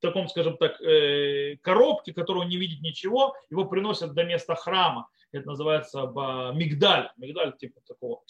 таком, 0.00 0.28
скажем 0.28 0.56
так, 0.56 0.80
э, 0.80 1.56
коробке, 1.62 2.14
которую 2.14 2.46
не 2.46 2.56
видит 2.56 2.80
ничего, 2.80 3.34
его 3.50 3.64
приносят 3.66 4.14
до 4.14 4.22
места 4.22 4.54
храма. 4.54 5.10
Это 5.32 5.48
называется 5.48 6.06
мигдаль. 6.54 7.10
Мигдаль 7.16 7.56
типа 7.56 7.80
такого 7.86 8.22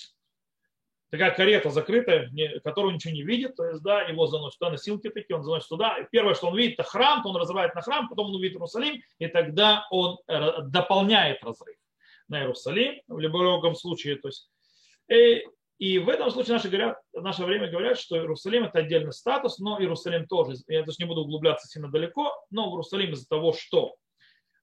такая 1.11 1.33
карета 1.33 1.71
закрытая, 1.71 2.31
которую 2.63 2.95
ничего 2.95 3.13
не 3.13 3.23
видит, 3.23 3.57
то 3.57 3.65
есть, 3.65 3.83
да, 3.83 4.03
его 4.03 4.27
заносят 4.27 4.59
туда, 4.59 4.71
носилки 4.71 5.11
такие, 5.11 5.37
он 5.37 5.43
заносит 5.43 5.69
туда. 5.69 5.99
И 5.99 6.07
первое, 6.11 6.35
что 6.35 6.49
он 6.49 6.57
видит, 6.57 6.75
это 6.75 6.85
храм, 6.85 7.23
то 7.23 7.31
он 7.31 7.37
разрывает 7.37 7.75
на 7.75 7.83
храм, 7.83 8.09
потом 8.09 8.29
он 8.29 8.37
увидит 8.37 8.57
Иерусалим, 8.57 9.03
и 9.19 9.27
тогда 9.27 9.87
он 9.91 10.19
э, 10.27 10.63
дополняет 10.63 11.43
разрыв 11.43 11.77
на 12.29 12.41
Иерусалим, 12.41 13.01
в 13.09 13.19
любом 13.19 13.75
случае, 13.75 14.17
то 14.17 14.29
есть, 14.29 14.51
и, 15.09 15.15
э, 15.15 15.43
и 15.79 15.99
в 15.99 16.09
этом 16.11 16.31
случае 16.31 16.55
наши, 16.55 16.69
говорят, 16.69 16.99
в 17.13 17.23
наше 17.23 17.45
время 17.45 17.71
говорят, 17.71 17.99
что 17.99 18.17
Иерусалим 18.17 18.65
это 18.65 18.81
отдельный 18.81 19.13
статус, 19.13 19.59
но 19.59 19.81
Иерусалим 19.81 20.27
тоже, 20.27 20.55
я 20.69 20.85
даже 20.85 20.97
не 21.01 21.07
буду 21.07 21.23
углубляться 21.23 21.67
сильно 21.67 21.91
далеко, 21.91 22.33
но 22.51 22.69
в 22.69 22.75
Иерусалим 22.75 23.13
из-за 23.13 23.27
того, 23.27 23.53
что 23.53 23.97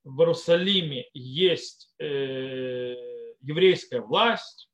в 0.03 0.21
Иерусалиме 0.21 1.09
есть 1.13 1.93
э, 1.99 2.95
еврейская 3.41 3.99
власть, 3.99 4.69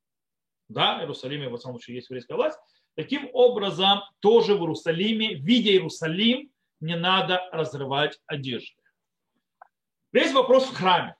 да, 0.73 0.97
в 0.97 1.01
Иерусалиме 1.01 1.49
в 1.49 1.55
основном 1.55 1.79
случае 1.79 1.97
есть 1.97 2.09
еврейская 2.09 2.35
власть. 2.35 2.59
Таким 2.95 3.29
образом, 3.33 4.01
тоже 4.19 4.55
в 4.55 4.61
Иерусалиме, 4.61 5.35
видя 5.35 5.71
Иерусалим, 5.71 6.51
не 6.79 6.95
надо 6.95 7.41
разрывать 7.51 8.19
одежды. 8.27 8.81
Весь 10.11 10.33
вопрос 10.33 10.65
в 10.65 10.75
храме. 10.75 11.15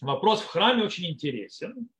Вопрос 0.00 0.40
в 0.40 0.46
храме 0.46 0.84
очень 0.84 1.06
интересен. 1.06 1.90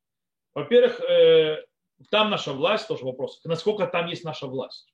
Во-первых, 0.55 1.01
э, 1.01 1.65
там 2.11 2.31
наша 2.31 2.53
власть, 2.53 2.89
тоже 2.89 3.05
вопрос, 3.05 3.41
насколько 3.45 3.87
там 3.87 4.07
есть 4.07 4.25
наша 4.25 4.47
власть. 4.47 4.93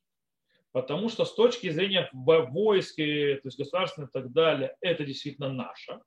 Потому 0.73 1.09
что 1.09 1.25
с 1.25 1.35
точки 1.35 1.71
зрения 1.71 2.11
войски, 2.13 3.39
то 3.43 3.49
есть 3.49 3.59
государственного 3.59 4.11
и 4.11 4.13
так 4.13 4.33
далее, 4.33 4.77
это 4.81 5.05
действительно 5.05 5.53
наша. 5.53 6.03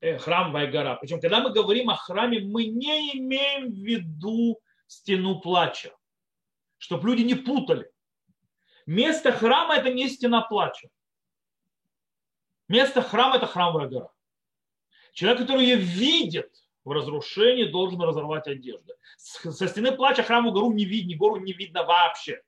Э, 0.00 0.18
храм 0.18 0.52
Вайгара. 0.52 0.96
Причем, 1.00 1.20
когда 1.20 1.40
мы 1.40 1.50
говорим 1.50 1.88
о 1.88 1.96
храме, 1.96 2.40
мы 2.40 2.66
не 2.66 3.18
имеем 3.18 3.70
в 3.70 3.76
виду 3.76 4.60
стену 4.86 5.40
плача, 5.40 5.94
чтобы 6.78 7.08
люди 7.08 7.22
не 7.22 7.34
путали. 7.34 7.90
Место 8.86 9.32
храма 9.32 9.76
это 9.76 9.92
не 9.92 10.08
стена 10.08 10.42
плача. 10.42 10.88
Место 12.68 13.02
храма– 13.02 13.36
это 13.38 13.46
храмовая 13.46 13.88
гора. 13.88 14.10
Человек, 15.12 15.42
который 15.42 15.64
ее 15.64 15.76
видит 15.76 16.50
в 16.84 16.90
разрушении, 16.90 17.64
должен 17.64 18.00
разорвать 18.00 18.46
одежду. 18.46 18.94
Со 19.16 19.68
стены 19.68 19.92
плача 19.92 20.22
храму 20.22 20.50
гору 20.52 20.72
не 20.72 20.84
видно, 20.84 21.16
гору 21.16 21.36
не 21.36 21.52
видно 21.52 21.84
вообще. 21.84 22.42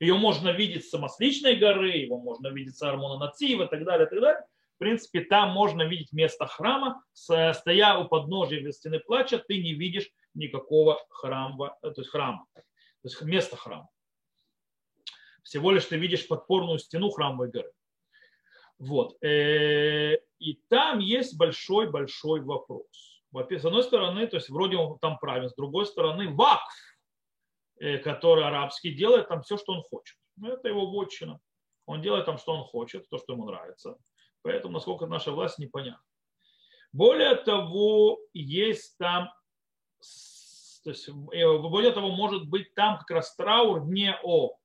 Ее 0.00 0.14
можно 0.14 0.50
видеть 0.50 0.86
с 0.86 0.90
самосличной 0.90 1.56
горы, 1.56 1.90
его 1.96 2.18
можно 2.18 2.48
видеть 2.48 2.76
с 2.76 2.82
Армона 2.82 3.18
Нацива 3.18 3.64
и 3.64 3.68
так 3.68 3.84
далее, 3.84 4.06
и 4.06 4.10
так 4.10 4.20
далее. 4.20 4.44
В 4.76 4.78
принципе, 4.78 5.22
там 5.22 5.50
можно 5.50 5.82
видеть 5.82 6.12
место 6.12 6.46
храма. 6.46 7.02
Стоя 7.12 7.98
у 7.98 8.06
подножия 8.06 8.70
стены 8.70 9.00
плача, 9.00 9.38
ты 9.38 9.60
не 9.60 9.74
видишь 9.74 10.08
никакого 10.38 11.04
храма, 11.10 11.76
то 11.82 11.92
есть 11.96 12.10
храма, 12.10 12.46
то 12.54 12.62
есть 13.04 13.20
место 13.22 13.56
храма. 13.56 13.88
Всего 15.42 15.70
лишь 15.70 15.86
ты 15.86 15.96
видишь 15.96 16.26
подпорную 16.28 16.78
стену 16.78 17.10
храмовой 17.10 17.50
горы. 17.50 17.72
Вот. 18.78 19.16
Э, 19.22 20.16
и 20.38 20.54
там 20.68 21.00
есть 21.00 21.36
большой-большой 21.36 22.40
вопрос. 22.42 23.22
С 23.32 23.64
одной 23.64 23.82
стороны, 23.82 24.26
то 24.26 24.36
есть 24.36 24.48
вроде 24.48 24.76
он 24.76 24.98
там 24.98 25.18
правен, 25.18 25.48
с 25.48 25.54
другой 25.54 25.86
стороны, 25.86 26.28
вакф, 26.34 26.72
э, 27.80 27.98
который 27.98 28.44
арабский, 28.44 28.92
делает 28.92 29.28
там 29.28 29.42
все, 29.42 29.58
что 29.58 29.72
он 29.72 29.82
хочет. 29.82 30.16
Это 30.42 30.68
его 30.68 30.90
вотчина. 30.90 31.40
Он 31.86 32.02
делает 32.02 32.26
там, 32.26 32.38
что 32.38 32.52
он 32.52 32.64
хочет, 32.64 33.08
то, 33.08 33.18
что 33.18 33.32
ему 33.32 33.46
нравится. 33.46 33.96
Поэтому, 34.42 34.74
насколько 34.74 35.06
наша 35.06 35.32
власть, 35.32 35.58
непонятно. 35.58 36.02
Более 36.92 37.34
того, 37.34 38.18
есть 38.32 38.96
там, 38.98 39.30
то 40.84 40.90
есть, 40.90 41.08
э, 41.08 41.58
более 41.58 41.92
того, 41.92 42.10
может 42.10 42.48
быть 42.48 42.74
там 42.74 42.98
как 42.98 43.10
раз 43.10 43.34
траур 43.34 43.84
не 43.84 44.14
о 44.22 44.56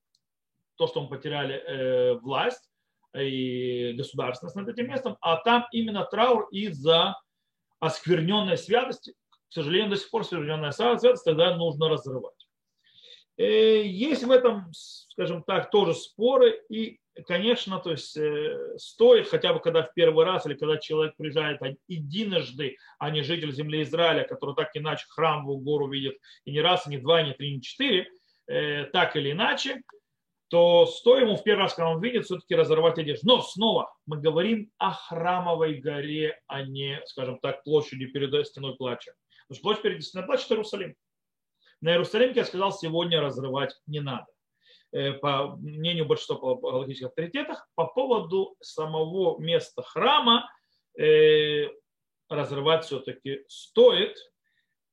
то, 0.75 0.87
что 0.87 1.01
мы 1.01 1.09
потеряли 1.09 1.55
э, 1.55 2.13
власть, 2.19 2.69
и 3.15 3.93
государственность 3.93 4.55
над 4.55 4.69
этим 4.69 4.87
местом, 4.87 5.17
а 5.21 5.37
там 5.37 5.67
именно 5.71 6.03
траур 6.03 6.47
из-за 6.49 7.15
оскверненной 7.79 8.57
святости. 8.57 9.13
К 9.49 9.53
сожалению, 9.53 9.91
до 9.91 9.97
сих 9.97 10.09
пор 10.09 10.21
оскверненная 10.21 10.71
святость 10.71 11.23
тогда 11.23 11.55
нужно 11.55 11.89
разрывать. 11.89 12.47
Э, 13.37 13.85
есть 13.85 14.23
в 14.23 14.31
этом, 14.31 14.71
скажем 14.73 15.43
так, 15.43 15.69
тоже 15.69 15.93
споры. 15.93 16.59
И, 16.69 16.99
конечно, 17.27 17.79
то 17.79 17.91
есть 17.91 18.17
э, 18.17 18.77
стоит 18.77 19.27
хотя 19.27 19.53
бы, 19.53 19.59
когда 19.59 19.83
в 19.83 19.93
первый 19.93 20.25
раз 20.25 20.45
или 20.45 20.55
когда 20.55 20.77
человек 20.77 21.15
приезжает 21.15 21.59
единожды, 21.87 22.77
а 22.99 23.09
не 23.09 23.21
житель 23.21 23.51
земли 23.51 23.83
Израиля, 23.83 24.23
который 24.23 24.55
так 24.55 24.71
иначе 24.73 25.05
храмовую 25.09 25.59
гору 25.59 25.87
видит 25.89 26.17
и 26.45 26.51
не 26.51 26.61
раз, 26.61 26.87
и 26.87 26.89
не 26.89 26.97
два, 26.97 27.21
и 27.21 27.25
не 27.25 27.33
три, 27.33 27.49
и 27.49 27.55
не 27.55 27.61
четыре, 27.61 28.07
э, 28.47 28.85
так 28.85 29.15
или 29.15 29.31
иначе, 29.31 29.81
то 30.49 30.85
стоит 30.85 31.23
ему 31.23 31.35
в 31.35 31.43
первый 31.43 31.61
раз, 31.61 31.73
когда 31.73 31.89
он 31.89 32.01
видит, 32.01 32.25
все-таки 32.25 32.55
разорвать 32.55 32.99
одежду. 32.99 33.27
Но 33.27 33.41
снова 33.41 33.91
мы 34.05 34.19
говорим 34.19 34.71
о 34.77 34.91
храмовой 34.91 35.79
горе, 35.79 36.39
а 36.47 36.61
не, 36.61 37.01
скажем 37.05 37.39
так, 37.39 37.63
площади 37.63 38.05
перед 38.05 38.45
стеной 38.47 38.75
плача. 38.75 39.13
Потому 39.47 39.55
что 39.55 39.63
площадь 39.63 39.81
перед 39.81 40.03
стеной 40.03 40.25
плача– 40.25 40.43
это 40.45 40.53
Иерусалим. 40.53 40.95
На 41.81 41.93
Иерусалим, 41.93 42.29
как 42.29 42.37
я 42.37 42.45
сказал, 42.45 42.71
сегодня 42.71 43.19
разрывать 43.19 43.75
не 43.87 43.99
надо. 43.99 44.27
Э, 44.93 45.13
по 45.13 45.55
мнению 45.57 46.05
большинства 46.05 46.37
галактических 46.37 47.07
авторитетов, 47.07 47.57
по 47.75 47.87
поводу 47.87 48.55
самого 48.61 49.39
места 49.39 49.81
храма 49.81 50.49
э, 50.97 51.67
разрывать 52.29 52.85
все-таки 52.85 53.43
стоит– 53.47 54.17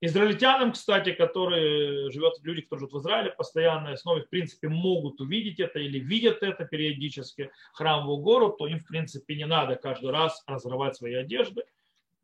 Израильтянам, 0.03 0.73
кстати, 0.73 1.13
которые 1.13 2.11
живут, 2.11 2.43
люди, 2.43 2.63
которые 2.63 2.89
живут 2.89 2.95
в 2.95 2.99
Израиле, 3.01 3.33
постоянной 3.33 3.95
основе, 3.95 4.23
в 4.23 4.31
принципе, 4.31 4.69
могут 4.69 5.21
увидеть 5.21 5.61
это 5.61 5.79
или 5.79 5.99
видят 5.99 6.43
это 6.43 6.65
периодически, 6.65 7.51
храмовую 7.75 8.17
гору, 8.19 8.51
то 8.51 8.67
им, 8.67 8.79
в 8.79 8.87
принципе, 8.87 9.37
не 9.37 9.45
надо 9.45 9.77
каждый 9.77 10.11
раз 10.11 10.43
разрывать 10.47 10.97
свои 10.97 11.15
одежды. 11.15 11.65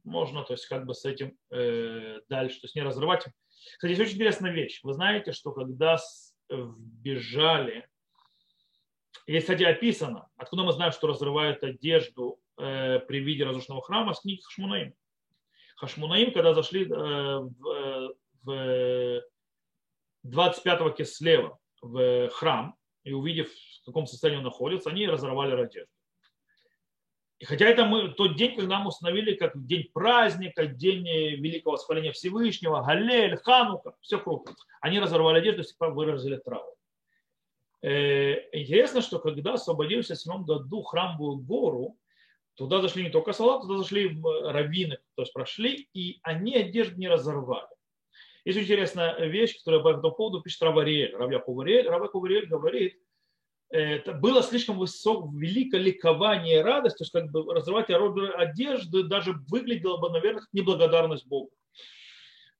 Можно, 0.05 0.43
то 0.43 0.55
есть, 0.55 0.67
как 0.67 0.87
бы 0.87 0.95
с 0.95 1.05
этим 1.05 1.37
э, 1.51 2.21
дальше, 2.31 2.61
то 2.61 2.65
есть 2.65 2.77
не 2.77 2.83
разрывать. 2.83 3.27
Кстати, 3.75 3.91
есть 3.91 4.01
очень 4.01 4.15
интересная 4.15 4.53
вещь. 4.53 4.81
Вы 4.83 4.95
знаете, 4.95 5.33
что 5.33 5.53
когда 5.53 5.99
бежали, 6.49 7.89
и, 9.27 9.39
кстати, 9.41 9.65
описано, 9.65 10.29
откуда 10.37 10.63
мы 10.63 10.73
знаем, 10.73 10.93
что 10.93 11.09
разрывают 11.09 11.65
одежду 11.65 12.39
э, 12.59 13.01
при 13.01 13.19
виде 13.19 13.45
разрушенного 13.45 13.83
храма, 13.83 14.15
с 14.15 14.21
книги 14.21 14.41
Хашмунаим. 14.41 14.95
Хашмунаим, 15.77 16.33
когда 16.33 16.55
зашли 16.55 16.85
э, 16.85 17.41
в 18.45 19.23
25-го 20.25 20.91
Кислева 20.91 21.59
в 21.83 22.29
храм 22.29 22.77
и 23.03 23.13
увидев, 23.13 23.51
в 23.83 23.87
каком 23.87 24.07
состоянии 24.07 24.39
он 24.39 24.45
находится, 24.45 24.91
они 24.91 25.09
разорвали 25.09 25.61
одежду. 25.61 25.91
И 27.39 27.45
хотя 27.45 27.67
это 27.67 27.85
мы, 27.85 28.09
тот 28.09 28.37
день, 28.37 28.57
когда 28.57 28.79
мы 28.79 28.89
установили 28.89 29.35
как 29.35 29.53
день 29.67 29.91
праздника, 29.93 30.67
день 30.67 31.07
великого 31.07 31.75
восхваления 31.75 32.13
Всевышнего, 32.13 32.83
Галель, 32.83 33.37
Ханука, 33.37 33.95
все 34.01 34.19
круто. 34.19 34.55
Они 34.81 34.99
разорвали 34.99 35.41
одежду 35.41 35.63
и 35.63 35.91
выразили 35.91 36.37
траву. 36.37 36.75
Э, 37.83 38.49
интересно, 38.59 39.03
что 39.03 39.19
когда 39.19 39.55
освободились 39.55 40.11
в 40.11 40.17
7 40.17 40.45
году 40.45 40.83
храмовую 40.83 41.39
гору, 41.39 41.97
Туда 42.57 42.81
зашли 42.81 43.05
не 43.05 43.11
только 43.11 43.35
салат, 43.35 43.63
туда 43.63 43.77
зашли 43.77 44.19
раввины, 44.43 44.99
то 45.15 45.23
есть 45.23 45.33
прошли, 45.35 45.89
и 45.93 46.21
они 46.23 46.57
одежду 46.57 46.99
не 46.99 47.07
разорвали. 47.07 47.69
Есть 48.47 48.59
интересная 48.59 49.27
вещь, 49.27 49.59
которая 49.59 49.83
по 49.83 49.89
этому 49.89 50.13
поводу 50.13 50.41
пишет 50.41 50.63
Равариэль. 50.63 51.15
Равья 51.15 51.39
Кувариэль. 51.39 52.09
Кувариэль 52.09 52.47
говорит, 52.47 52.99
это 53.71 54.13
было 54.13 54.43
слишком 54.43 54.79
высок, 54.79 55.33
великое 55.35 55.81
ликование 55.81 56.61
и 56.61 56.63
радость, 56.63 56.99
то 56.99 57.03
есть 57.03 57.13
как 57.13 57.31
бы 57.31 57.53
разрывать 57.53 57.91
одежды 57.91 59.03
даже 59.03 59.33
выглядело 59.49 59.97
бы, 59.97 60.11
наверное, 60.11 60.41
как 60.41 60.53
неблагодарность 60.53 61.27
Богу. 61.27 61.51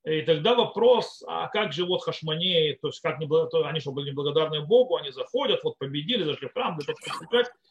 И 0.05 0.23
тогда 0.23 0.55
вопрос, 0.55 1.25
а 1.27 1.49
как 1.49 1.73
же 1.73 1.85
вот 1.85 2.03
хашманеи, 2.03 2.79
то 2.81 2.89
есть 2.89 3.01
как 3.01 3.19
они 3.19 3.81
что, 3.81 3.93
были 3.93 4.11
неблагодарны 4.11 4.61
Богу, 4.61 4.97
они 4.97 5.11
заходят, 5.11 5.65
вот 5.65 5.79
победили, 5.79 6.23
зашли 6.23 6.49
в 6.49 6.53
храм, 6.53 6.79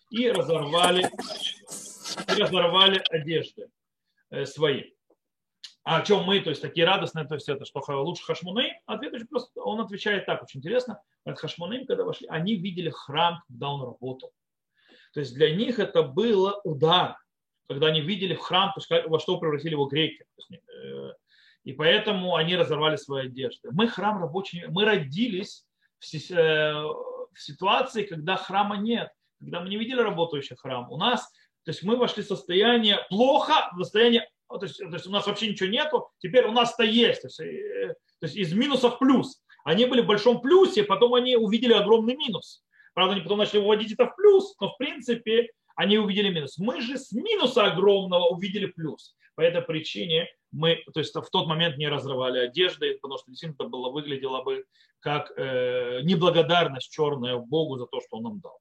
и 0.09 0.29
разорвали 0.29 1.09
и 2.37 2.41
разорвали 2.41 3.01
одежды 3.09 3.69
э, 4.31 4.45
свои. 4.45 4.83
А 5.85 5.97
о 5.97 6.01
чем 6.01 6.23
мы, 6.23 6.39
то 6.39 6.49
есть 6.49 6.63
такие 6.63 6.83
радостные, 6.83 7.27
то 7.27 7.35
есть 7.35 7.47
это 7.47 7.63
что 7.63 7.79
лучше 8.01 8.23
Хашмунаим? 8.25 8.73
Ответ 8.87 9.13
очень 9.13 9.27
просто. 9.27 9.61
Он 9.61 9.79
отвечает 9.79 10.25
так, 10.25 10.41
очень 10.41 10.59
интересно. 10.59 10.99
Хашмунаим, 11.25 11.85
когда 11.85 12.03
вошли, 12.03 12.27
они 12.27 12.55
видели 12.55 12.89
храм, 12.89 13.43
когда 13.47 13.69
он 13.69 13.83
работал. 13.83 14.33
То 15.13 15.19
есть 15.19 15.35
для 15.35 15.55
них 15.55 15.77
это 15.77 16.01
было 16.01 16.59
удар, 16.63 17.17
когда 17.69 17.87
они 17.87 18.01
видели 18.01 18.33
в 18.33 18.39
храм, 18.39 18.73
то 18.73 18.79
есть 18.79 19.07
во 19.07 19.19
что 19.19 19.37
превратили 19.37 19.73
его 19.73 19.85
греки. 19.85 20.25
Э, 20.51 21.11
и 21.63 21.73
поэтому 21.73 22.35
они 22.35 22.55
разорвали 22.55 22.95
свои 22.95 23.27
одежды. 23.27 23.69
Мы 23.71 23.87
храм 23.87 24.19
рабочий, 24.19 24.65
мы 24.67 24.85
родились 24.85 25.67
в 25.99 26.31
э, 26.31 26.83
ситуации, 27.37 28.05
когда 28.05 28.37
храма 28.37 28.77
нет, 28.77 29.11
когда 29.39 29.61
мы 29.61 29.69
не 29.69 29.77
видели 29.77 30.01
работающий 30.01 30.55
храм. 30.55 30.91
У 30.91 30.97
нас 30.97 31.31
то 31.65 31.71
есть 31.71 31.81
мы 31.81 31.97
вошли 31.97 32.21
в 32.21 32.27
состояние 32.27 32.99
плохо, 33.09 33.71
в 33.73 33.79
состояние, 33.79 34.29
то 34.49 34.63
есть, 34.63 34.77
то 34.77 34.93
есть 34.93 35.08
у 35.08 35.12
нас 35.12 35.25
вообще 35.27 35.49
ничего 35.49 35.69
нету, 35.69 36.10
теперь 36.19 36.45
у 36.45 36.51
нас-то 36.51 36.84
есть. 36.84 37.21
То 37.21 37.27
есть, 37.27 37.39
э, 37.39 37.95
то 38.19 38.27
есть 38.27 38.36
из 38.36 38.53
минусов 38.53 38.99
плюс. 38.99 39.41
Они 39.63 39.86
были 39.86 40.01
в 40.01 40.05
большом 40.05 40.41
плюсе, 40.41 40.84
потом 40.84 41.15
они 41.15 41.36
увидели 41.36 41.73
огромный 41.73 42.15
минус. 42.15 42.63
Правда, 42.93 43.13
они 43.13 43.21
потом 43.21 43.39
начали 43.39 43.60
выводить 43.60 43.91
это 43.91 44.05
в 44.05 44.15
плюс, 44.15 44.55
но 44.60 44.69
в 44.69 44.77
принципе 44.77 45.49
они 45.75 45.97
увидели 45.97 46.29
минус. 46.29 46.58
Мы 46.58 46.81
же 46.81 46.97
с 46.97 47.12
минуса 47.12 47.65
огромного 47.65 48.27
увидели 48.27 48.67
плюс. 48.67 49.15
По 49.36 49.41
этой 49.41 49.62
причине 49.62 50.29
мы 50.51 50.84
то 50.93 50.99
есть, 50.99 51.13
в 51.13 51.29
тот 51.29 51.47
момент 51.47 51.77
не 51.77 51.89
разрывали 51.89 52.39
одежды, 52.39 52.97
потому 53.01 53.17
что 53.17 53.29
действительно 53.29 53.55
это 53.60 53.69
было, 53.69 53.91
выглядело 53.91 54.43
бы 54.43 54.65
как 54.99 55.31
э, 55.36 56.01
неблагодарность 56.03 56.89
черная 56.89 57.38
Богу 57.38 57.77
за 57.77 57.86
то, 57.88 57.99
что 57.99 58.17
Он 58.17 58.23
нам 58.23 58.39
дал. 58.39 58.58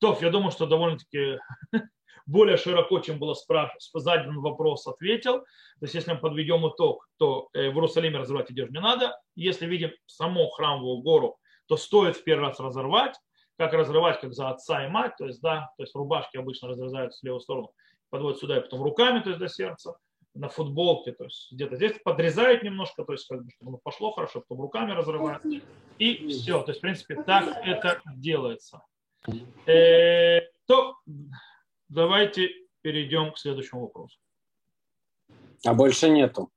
То, 0.00 0.18
я 0.20 0.30
думаю, 0.30 0.50
что 0.50 0.66
довольно-таки 0.66 1.38
более 2.28 2.58
широко, 2.58 3.00
чем 3.00 3.18
было 3.18 3.34
задан 3.94 4.40
вопрос, 4.40 4.86
ответил. 4.86 5.40
То 5.40 5.82
есть, 5.82 5.94
если 5.94 6.12
мы 6.12 6.18
подведем 6.18 6.68
итог, 6.68 7.08
то 7.16 7.48
э, 7.54 7.70
в 7.70 7.74
Иерусалиме 7.74 8.18
разорвать 8.18 8.50
одежду 8.50 8.74
не 8.74 8.80
надо. 8.80 9.18
Если 9.34 9.66
видим 9.66 9.90
саму 10.06 10.48
храмовую 10.50 10.98
гору, 10.98 11.38
то 11.66 11.76
стоит 11.76 12.16
в 12.16 12.24
первый 12.24 12.48
раз 12.48 12.60
разорвать. 12.60 13.16
Как 13.56 13.72
разрывать, 13.72 14.20
как 14.20 14.34
за 14.34 14.50
отца 14.50 14.84
и 14.86 14.88
мать, 14.88 15.14
то 15.18 15.26
есть, 15.26 15.40
да, 15.40 15.70
то 15.76 15.82
есть 15.82 15.94
рубашки 15.96 16.36
обычно 16.36 16.68
разрезают 16.68 17.12
в 17.12 17.24
левую 17.24 17.40
сторону, 17.40 17.72
подводят 18.08 18.38
сюда 18.38 18.58
и 18.58 18.60
потом 18.60 18.82
руками, 18.82 19.20
то 19.20 19.30
есть 19.30 19.40
до 19.40 19.48
сердца, 19.48 19.96
на 20.34 20.48
футболке, 20.48 21.10
то 21.10 21.24
есть 21.24 21.50
где-то 21.50 21.74
здесь 21.74 21.98
подрезают 22.04 22.62
немножко, 22.62 23.02
то 23.04 23.12
есть 23.12 23.26
как 23.26 23.42
бы, 23.42 23.50
чтобы 23.50 23.70
оно 23.70 23.80
пошло 23.82 24.12
хорошо, 24.12 24.44
потом 24.46 24.62
руками 24.62 24.92
разрывают. 24.92 25.42
И 25.98 26.28
все, 26.28 26.62
то 26.62 26.70
есть 26.70 26.78
в 26.78 26.82
принципе 26.82 27.20
так 27.22 27.66
это 27.66 28.00
делается. 28.14 28.82
Э, 29.66 30.40
то 30.66 30.94
давайте 31.88 32.50
перейдем 32.82 33.32
к 33.32 33.38
следующему 33.38 33.82
вопросу. 33.82 34.18
А 35.64 35.74
больше 35.74 36.08
нету. 36.08 36.50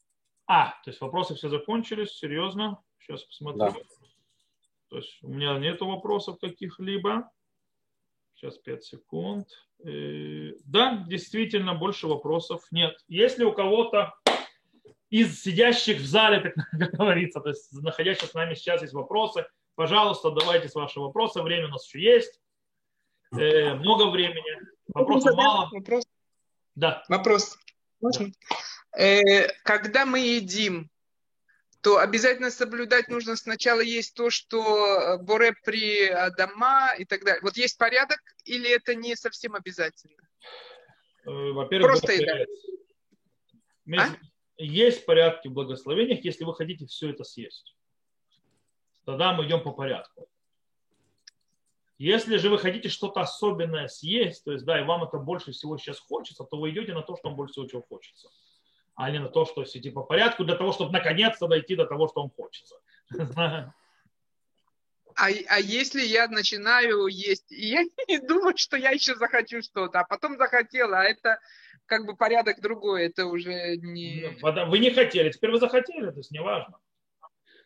А, 0.48 0.72
то 0.84 0.90
есть 0.90 1.02
вопросы 1.02 1.36
все 1.36 1.50
закончились, 1.50 2.12
серьезно? 2.12 2.82
Сейчас 3.00 3.24
посмотрю. 3.24 3.60
Да. 3.60 3.74
То 4.90 4.98
есть 4.98 5.18
у 5.24 5.30
меня 5.30 5.58
нету 5.58 5.88
вопросов 5.88 6.40
каких-либо. 6.40 7.32
Сейчас 8.36 8.58
5 8.58 8.84
секунд. 8.84 9.48
Э, 9.86 10.52
да, 10.66 11.06
действительно, 11.08 11.74
больше 11.74 12.08
вопросов 12.08 12.64
нет. 12.72 12.98
Если 13.08 13.44
у 13.44 13.54
кого-то 13.54 14.14
из 15.10 15.42
сидящих 15.42 16.00
в 16.00 16.06
зале, 16.06 16.40
так 16.40 16.54
как 16.72 16.92
говорится, 16.92 17.40
то 17.40 17.50
есть 17.50 17.72
находящих 17.72 18.30
с 18.30 18.34
нами 18.34 18.54
сейчас 18.54 18.82
есть 18.82 18.94
вопросы, 18.94 19.46
пожалуйста, 19.76 20.32
давайте 20.32 20.70
ваши 20.74 21.00
вопросы. 21.00 21.42
Время 21.42 21.68
у 21.68 21.72
нас 21.72 21.86
еще 21.86 22.02
есть. 22.02 22.42
Э, 23.38 23.76
много 23.76 24.10
времени. 24.10 24.71
Вопросов 24.94 25.36
мало. 25.36 25.70
Вопрос. 25.72 26.04
Да. 26.76 27.04
Вопрос. 27.10 27.58
Можно? 28.00 28.28
Да. 28.92 29.04
Э, 29.04 29.48
когда 29.64 30.06
мы 30.06 30.20
едим, 30.20 30.90
то 31.82 31.98
обязательно 31.98 32.52
соблюдать 32.52 33.08
нужно 33.08 33.36
сначала 33.36 33.82
есть 33.82 34.14
то, 34.16 34.30
что 34.30 34.60
э, 34.60 35.18
боре 35.18 35.54
при 35.64 36.10
дома 36.38 36.94
и 36.96 37.06
так 37.06 37.24
далее. 37.24 37.42
Вот 37.42 37.58
есть 37.58 37.78
порядок 37.78 38.20
или 38.46 38.70
это 38.70 38.96
не 38.96 39.16
совсем 39.16 39.56
обязательно? 39.56 40.22
Э, 41.26 41.30
во-первых, 41.30 41.92
Просто 41.92 42.14
еда. 42.14 42.46
А? 43.98 44.16
Есть 44.58 45.06
порядки 45.06 45.48
в 45.48 45.54
благословениях, 45.54 46.24
если 46.24 46.44
вы 46.44 46.54
хотите 46.54 46.86
все 46.86 47.10
это 47.10 47.24
съесть. 47.24 47.76
Тогда 49.06 49.34
мы 49.34 49.46
идем 49.46 49.64
по 49.64 49.72
порядку. 49.72 50.28
Если 52.02 52.38
же 52.38 52.50
вы 52.50 52.58
хотите 52.58 52.90
что-то 52.90 53.22
особенное 53.22 53.88
съесть, 53.88 54.44
то 54.44 54.52
есть, 54.52 54.66
да, 54.66 54.80
и 54.80 54.84
вам 54.84 55.04
это 55.04 55.18
больше 55.18 55.52
всего 55.52 55.78
сейчас 55.78 56.00
хочется, 56.00 56.44
то 56.44 56.58
вы 56.58 56.72
идете 56.72 56.94
на 56.94 57.02
то, 57.02 57.16
что 57.16 57.28
вам 57.28 57.38
больше 57.38 57.54
всего 57.54 57.68
чего 57.68 57.84
хочется 57.88 58.30
а 58.96 59.10
не 59.10 59.20
на 59.20 59.30
то, 59.30 59.46
что 59.46 59.64
типа 59.64 60.02
по 60.02 60.08
порядку, 60.08 60.44
для 60.44 60.56
того, 60.56 60.74
чтобы 60.74 60.92
наконец-то 60.92 61.48
дойти 61.48 61.76
до 61.76 61.86
того, 61.86 62.08
что 62.08 62.22
вам 62.22 62.30
хочется. 62.30 62.76
А, 65.18 65.28
а 65.50 65.60
если 65.60 66.02
я 66.02 66.30
начинаю 66.30 67.08
есть, 67.08 67.52
и 67.52 67.68
я 67.68 67.84
не 68.08 68.20
думаю, 68.20 68.56
что 68.56 68.78
я 68.78 68.92
еще 68.92 69.16
захочу 69.16 69.62
что-то, 69.62 70.00
а 70.00 70.04
потом 70.06 70.38
захотела, 70.38 71.00
а 71.00 71.04
это 71.04 71.40
как 71.86 72.06
бы 72.06 72.16
порядок 72.16 72.62
другой, 72.62 73.08
это 73.08 73.26
уже 73.26 73.76
не... 73.76 74.38
Вы 74.42 74.80
не 74.80 74.92
хотели, 74.92 75.30
теперь 75.30 75.52
вы 75.52 75.60
захотели, 75.60 76.12
то 76.12 76.18
есть 76.18 76.32
неважно. 76.32 76.78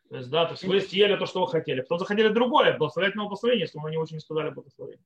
То 0.10 0.18
есть, 0.18 0.30
да, 0.30 0.46
то 0.46 0.52
есть 0.52 0.64
вы 0.64 0.80
съели 0.82 1.16
то, 1.16 1.26
что 1.26 1.42
вы 1.42 1.48
хотели, 1.48 1.82
потом 1.82 2.00
захотели 2.00 2.28
другое, 2.30 2.78
благословенное 2.78 3.26
благословение, 3.26 3.66
если 3.66 3.80
вы 3.80 3.90
не 3.90 3.98
очень 3.98 4.20
сказали 4.20 4.52
благословение. 4.52 5.04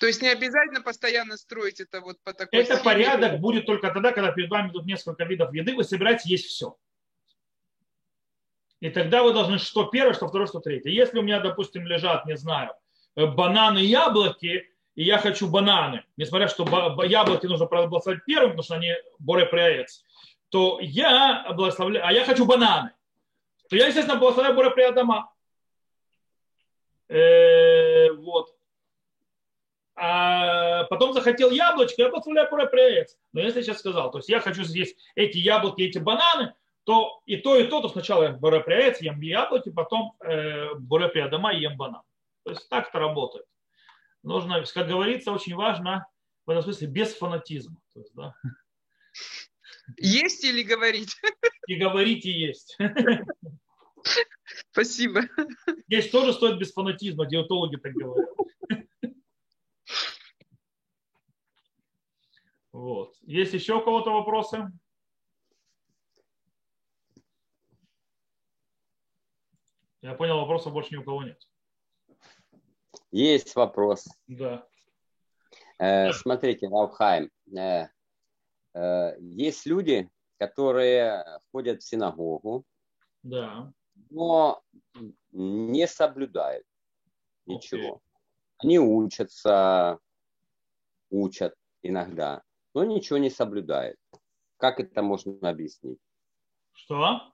То 0.00 0.06
есть 0.06 0.22
не 0.22 0.28
обязательно 0.28 0.82
постоянно 0.82 1.36
строить 1.36 1.80
это 1.80 2.00
вот 2.00 2.16
по 2.24 2.32
такой 2.32 2.58
Это 2.58 2.76
схеме. 2.76 2.84
порядок 2.84 3.40
будет 3.40 3.66
только 3.66 3.90
тогда, 3.90 4.12
когда 4.12 4.32
перед 4.32 4.50
вами 4.50 4.70
тут 4.70 4.86
несколько 4.86 5.24
видов 5.24 5.52
еды, 5.52 5.74
вы 5.74 5.84
собираетесь 5.84 6.26
есть 6.26 6.46
все. 6.46 6.76
И 8.80 8.88
тогда 8.88 9.22
вы 9.22 9.32
должны 9.34 9.58
что 9.58 9.84
первое, 9.84 10.14
что 10.14 10.26
второе, 10.26 10.46
что 10.46 10.60
третье. 10.60 10.90
Если 10.90 11.18
у 11.18 11.22
меня, 11.22 11.40
допустим, 11.40 11.86
лежат, 11.86 12.24
не 12.24 12.36
знаю, 12.36 12.72
э, 13.14 13.26
бананы, 13.26 13.78
яблоки, 13.78 14.70
и 14.94 15.04
я 15.04 15.18
хочу 15.18 15.48
бананы, 15.48 16.04
несмотря 16.16 16.48
что 16.48 16.64
яблоки 17.04 17.46
нужно 17.46 17.66
благословить 17.66 18.24
первым, 18.24 18.52
потому 18.52 18.64
что 18.64 18.74
они 18.76 18.94
более 19.18 19.46
приятные, 19.46 19.86
то 20.48 20.78
я 20.80 21.52
благословляю, 21.54 22.06
а 22.06 22.12
я 22.12 22.24
хочу 22.24 22.46
бананы, 22.46 22.92
то 23.70 23.76
я, 23.76 23.86
естественно, 23.86 24.18
благословляю 24.18 24.56
более 24.56 24.72
приятные 24.72 25.04
дома. 25.04 25.32
Э, 27.08 28.10
вот 28.12 28.54
а 30.02 30.84
потом 30.84 31.12
захотел 31.12 31.50
яблочко, 31.50 32.00
я 32.00 32.08
благословляю 32.08 32.48
проец. 32.48 33.18
Но 33.34 33.40
если 33.40 33.58
я 33.58 33.64
сейчас 33.64 33.80
сказал, 33.80 34.10
то 34.10 34.18
есть 34.18 34.30
я 34.30 34.40
хочу 34.40 34.64
здесь 34.64 34.96
эти 35.14 35.36
яблоки, 35.36 35.82
эти 35.82 35.98
бананы, 35.98 36.54
то 36.84 37.20
и 37.26 37.36
то, 37.36 37.56
и 37.56 37.66
то, 37.66 37.82
то 37.82 37.90
сначала 37.90 38.22
я 38.22 38.32
бореприец, 38.32 39.02
ем 39.02 39.20
яблоки, 39.20 39.70
потом 39.70 40.14
э, 40.20 40.74
бореприя 40.76 41.28
дома 41.28 41.52
ем 41.52 41.76
банан. 41.76 42.00
То 42.44 42.52
есть 42.52 42.66
так 42.70 42.88
это 42.88 42.98
работает. 42.98 43.44
Нужно, 44.22 44.64
как 44.72 44.88
говорится, 44.88 45.32
очень 45.32 45.54
важно 45.54 46.06
в 46.46 46.50
этом 46.50 46.62
смысле 46.62 46.88
без 46.88 47.14
фанатизма. 47.14 47.76
То 47.92 48.00
есть, 48.00 48.14
да. 48.14 48.34
Есть 49.98 50.44
или 50.44 50.62
говорить? 50.62 51.14
И 51.66 51.76
говорить 51.76 52.24
и 52.24 52.30
есть. 52.30 52.76
Спасибо. 54.70 55.22
Здесь 55.86 56.10
тоже 56.10 56.32
стоит 56.32 56.58
без 56.58 56.72
фанатизма, 56.72 57.26
диетологи 57.26 57.76
так 57.76 57.92
говорят. 57.92 58.28
Вот. 62.72 63.16
Есть 63.22 63.52
еще 63.52 63.74
у 63.76 63.84
кого-то 63.84 64.10
вопросы? 64.10 64.70
Я 70.02 70.14
понял, 70.14 70.38
вопросов 70.38 70.72
больше 70.72 70.94
ни 70.94 70.96
у 70.96 71.04
кого 71.04 71.24
нет. 71.24 71.38
Есть 73.10 73.54
вопрос. 73.54 74.06
Да. 74.28 74.66
Э, 75.78 76.12
смотрите, 76.12 76.68
Раухайм, 76.68 77.30
э, 77.54 77.58
э, 77.58 77.88
есть 78.74 79.66
люди, 79.66 80.08
которые 80.38 81.24
ходят 81.52 81.82
в 81.82 81.86
синагогу, 81.86 82.64
да. 83.22 83.72
но 84.10 84.62
не 85.32 85.86
соблюдают 85.86 86.64
ничего. 87.46 87.96
Okay. 87.96 88.00
Они 88.58 88.78
учатся, 88.78 89.98
учат 91.10 91.54
иногда, 91.82 92.42
но 92.74 92.84
ничего 92.84 93.18
не 93.18 93.30
соблюдает. 93.30 93.98
Как 94.56 94.78
это 94.80 95.02
можно 95.02 95.48
объяснить? 95.48 95.98
Что? 96.72 97.32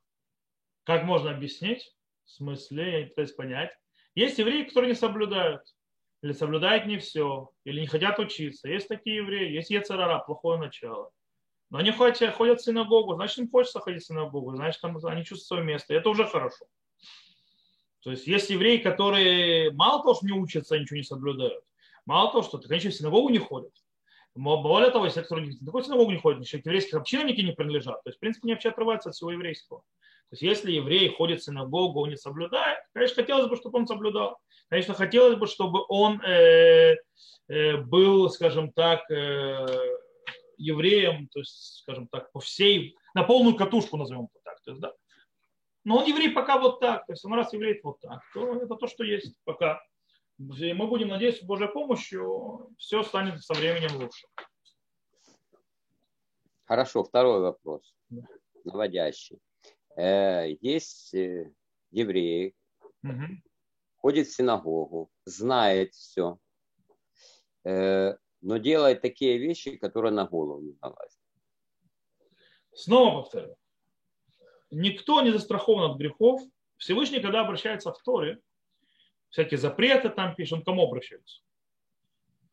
Как 0.85 1.05
можно 1.05 1.31
объяснить? 1.31 1.97
В 2.25 2.31
смысле, 2.31 2.93
я 2.93 2.99
не 3.01 3.07
пытаюсь 3.07 3.33
понять. 3.33 3.71
Есть 4.15 4.39
евреи, 4.39 4.65
которые 4.65 4.91
не 4.91 4.97
соблюдают. 4.97 5.63
Или 6.23 6.33
соблюдают 6.33 6.87
не 6.87 6.99
все. 6.99 7.51
Или 7.65 7.81
не 7.81 7.87
хотят 7.87 8.19
учиться. 8.19 8.69
Есть 8.69 8.89
такие 8.89 9.17
евреи. 9.17 9.53
Есть 9.53 9.71
Ецарара, 9.71 10.21
плохое 10.21 10.59
начало. 10.59 11.11
Но 11.71 11.79
они 11.79 11.91
ходят, 11.91 12.35
ходят 12.35 12.61
в 12.61 12.65
синагогу. 12.65 13.15
Значит, 13.15 13.39
им 13.39 13.51
хочется 13.51 13.81
ходить 13.81 14.03
в 14.03 14.07
синагогу. 14.07 14.55
Значит, 14.55 14.81
там 14.81 14.97
они 15.05 15.25
чувствуют 15.25 15.47
свое 15.47 15.65
место. 15.65 15.95
И 15.95 15.97
это 15.97 16.09
уже 16.09 16.27
хорошо. 16.27 16.67
То 18.01 18.13
есть 18.13 18.27
есть 18.27 18.51
евреи, 18.51 18.79
которые 18.79 19.73
мало 19.73 20.03
того, 20.03 20.15
что 20.15 20.27
не 20.27 20.33
учатся, 20.33 20.79
ничего 20.79 20.97
не 20.97 21.03
соблюдают. 21.03 21.65
Мало 22.05 22.31
того, 22.31 22.45
что, 22.45 22.59
конечно, 22.59 22.91
в 22.91 22.95
синагогу 22.95 23.31
не 23.31 23.39
ходят. 23.39 23.73
Более 24.37 24.91
того, 24.91 25.07
если 25.07 25.23
кто 25.23 25.41
не 25.41 25.57
такой 25.57 25.83
синагогу 25.83 26.13
не 26.13 26.19
ходит, 26.19 26.43
еще 26.43 26.59
к 26.59 26.67
еврейским 26.67 26.99
общинам 26.99 27.27
не 27.27 27.53
принадлежат. 27.53 28.05
То 28.05 28.11
есть, 28.11 28.19
в 28.19 28.21
принципе, 28.21 28.47
не 28.47 28.53
вообще 28.53 28.69
отрываются 28.69 29.09
от 29.09 29.17
всего 29.17 29.33
еврейского. 29.33 29.81
То 29.81 30.33
есть, 30.33 30.43
если 30.43 30.73
еврей 30.73 31.09
ходит 31.09 31.41
в 31.41 31.45
синагогу, 31.45 32.01
он 32.01 32.11
не 32.11 32.17
соблюдает, 32.17 32.79
конечно, 32.93 33.17
хотелось 33.17 33.49
бы, 33.49 33.57
чтобы 33.57 33.79
он 33.79 33.87
соблюдал. 33.87 34.39
Конечно, 34.69 34.95
хотелось 34.95 35.37
бы, 35.37 35.47
чтобы 35.47 35.85
он 35.89 36.21
э, 36.21 36.97
э, 37.49 37.77
был, 37.79 38.29
скажем 38.31 38.73
так, 38.73 39.09
э, 39.11 39.67
евреем, 40.57 41.29
то 41.29 41.41
есть, 41.41 41.81
скажем 41.83 42.09
так, 42.09 42.33
по 42.33 42.41
всей, 42.41 42.97
на 43.15 43.25
полную 43.25 43.57
катушку 43.57 43.97
назовем 43.97 44.29
это 44.33 44.41
так. 44.45 44.61
То 44.63 44.71
есть, 44.71 44.81
да. 44.81 44.93
Но 45.85 45.99
он 45.99 46.07
еврей 46.07 46.31
пока 46.31 46.59
вот 46.59 46.81
так, 46.81 47.07
то 47.07 47.13
есть 47.13 47.25
он 47.25 47.35
раз 47.35 47.53
еврей 47.53 47.81
вот 47.83 48.01
так, 48.01 48.21
то 48.35 48.57
это 48.57 48.75
то, 48.75 48.87
что 48.89 49.05
есть 49.05 49.37
пока. 49.45 49.81
И 50.39 50.73
мы 50.73 50.87
будем 50.89 51.09
надеяться, 51.09 51.43
с 51.43 51.47
Божьей 51.47 51.69
помощью 51.69 52.75
все 52.79 53.03
станет 53.03 53.43
со 53.43 53.55
временем 53.55 53.97
лучше. 53.97 54.27
Хорошо, 56.65 57.05
второй 57.05 57.41
вопрос, 57.41 57.95
наводящий. 58.65 59.39
Э, 59.97 60.49
есть 60.61 61.15
э, 61.15 61.53
евреи, 61.93 62.55
угу. 63.03 63.23
ходит 63.97 64.27
в 64.27 64.35
синагогу, 64.35 65.11
знает 65.25 65.95
все, 65.95 66.39
э, 67.65 68.17
но 68.47 68.59
делает 68.59 69.03
такие 69.03 69.39
вещи, 69.39 69.77
которые 69.77 70.13
на 70.13 70.25
голову 70.25 70.61
не 70.61 70.77
налазят. 70.81 71.19
Снова 72.73 73.23
повторю. 73.23 73.57
Никто 74.71 75.21
не 75.23 75.33
застрахован 75.33 75.91
от 75.91 75.99
грехов. 75.99 76.41
Всевышний, 76.77 77.19
когда 77.19 77.41
обращается 77.41 77.93
в 77.93 78.01
Торе, 78.05 78.39
всякие 79.31 79.59
запреты 79.59 80.11
там 80.11 80.37
пишет, 80.37 80.59
он 80.59 80.65
кому 80.65 80.87
обращается? 80.87 81.41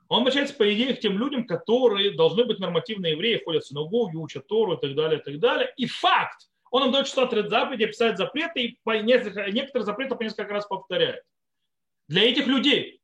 Он 0.08 0.22
обращается, 0.22 0.56
по 0.56 0.74
идее, 0.74 0.96
к 0.96 1.00
тем 1.00 1.18
людям, 1.20 1.46
которые 1.46 2.16
должны 2.16 2.46
быть 2.46 2.58
нормативные 2.58 3.12
евреи, 3.12 3.44
ходят 3.44 3.64
в 3.64 3.68
синагогу, 3.68 4.20
учат 4.20 4.48
Тору 4.48 4.74
и 4.74 4.82
так 4.82 4.96
далее, 4.96 5.20
и 5.20 5.24
так 5.24 5.40
далее. 5.40 5.74
И 5.78 5.86
факт, 5.86 6.50
он 6.72 6.86
им 6.86 6.92
дает 6.92 7.06
603 7.06 7.50
заповеди, 7.50 7.86
писать 7.86 8.18
запреты, 8.18 8.64
и 8.64 8.80
по 8.84 8.98
несколько, 8.98 9.52
некоторые 9.52 9.86
запреты 9.86 10.16
по 10.16 10.24
несколько 10.24 10.54
раз 10.54 10.66
повторяет. 10.66 11.24
Для 12.08 12.24
этих 12.24 12.48
людей. 12.48 13.03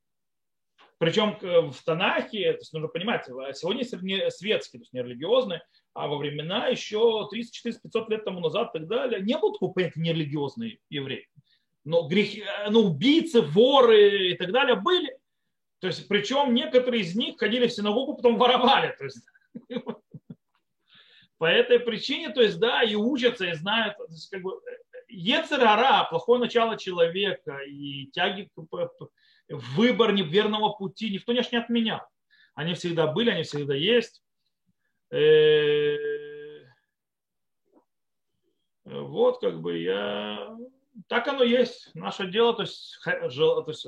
Причем 0.99 1.37
в 1.71 1.83
Танахе, 1.83 2.53
то 2.53 2.59
есть 2.59 2.73
нужно 2.73 2.87
понимать, 2.87 3.25
сегодня 3.25 3.83
не 4.03 4.29
светские, 4.29 4.79
то 4.79 4.83
есть 4.83 4.93
не 4.93 5.01
религиозные, 5.01 5.63
а 5.93 6.07
во 6.07 6.17
времена 6.17 6.67
еще 6.67 7.27
30, 7.31 7.53
400, 7.53 7.81
500 7.81 8.09
лет 8.09 8.25
тому 8.25 8.41
назад 8.41 8.75
и 8.75 8.79
так 8.79 8.87
далее, 8.87 9.21
не 9.21 9.37
было 9.37 9.53
такого 9.53 9.73
понятия 9.73 9.99
нерелигиозный 10.01 10.79
еврей 10.89 11.27
но, 11.89 12.07
грехи, 12.07 12.43
ну, 12.69 12.81
убийцы, 12.81 13.41
воры 13.41 14.31
и 14.31 14.35
так 14.35 14.51
далее 14.51 14.75
были. 14.75 15.17
То 15.79 15.87
есть, 15.87 16.07
причем 16.07 16.53
некоторые 16.53 17.01
из 17.01 17.15
них 17.15 17.39
ходили 17.39 17.67
в 17.67 17.73
синагогу, 17.73 18.15
потом 18.15 18.37
воровали. 18.37 18.95
То 18.97 19.05
есть, 19.05 19.25
по 21.37 21.45
этой 21.45 21.79
причине, 21.79 22.29
то 22.29 22.41
есть, 22.41 22.59
да, 22.59 22.83
и 22.83 22.95
учатся, 22.95 23.45
и 23.45 23.53
знают, 23.53 23.95
как 24.29 24.41
бы, 24.41 24.61
Ецерара, 25.07 26.07
плохое 26.09 26.39
начало 26.39 26.77
человека 26.77 27.57
и 27.65 28.07
тяги, 28.11 28.49
выбор 29.49 30.13
неверного 30.13 30.69
пути, 30.73 31.09
никто 31.09 31.33
не, 31.33 31.39
отменял. 31.39 32.01
Они 32.55 32.73
всегда 32.73 33.07
были, 33.07 33.29
они 33.29 33.43
всегда 33.43 33.75
есть. 33.75 34.23
Э, 35.11 35.95
вот 38.85 39.39
как 39.39 39.61
бы 39.61 39.77
я... 39.77 40.55
Так 41.07 41.27
оно 41.27 41.43
есть. 41.43 41.93
Наше 41.95 42.29
дело, 42.29 42.53
то 42.53 42.63
есть, 42.63 42.99
есть 43.69 43.85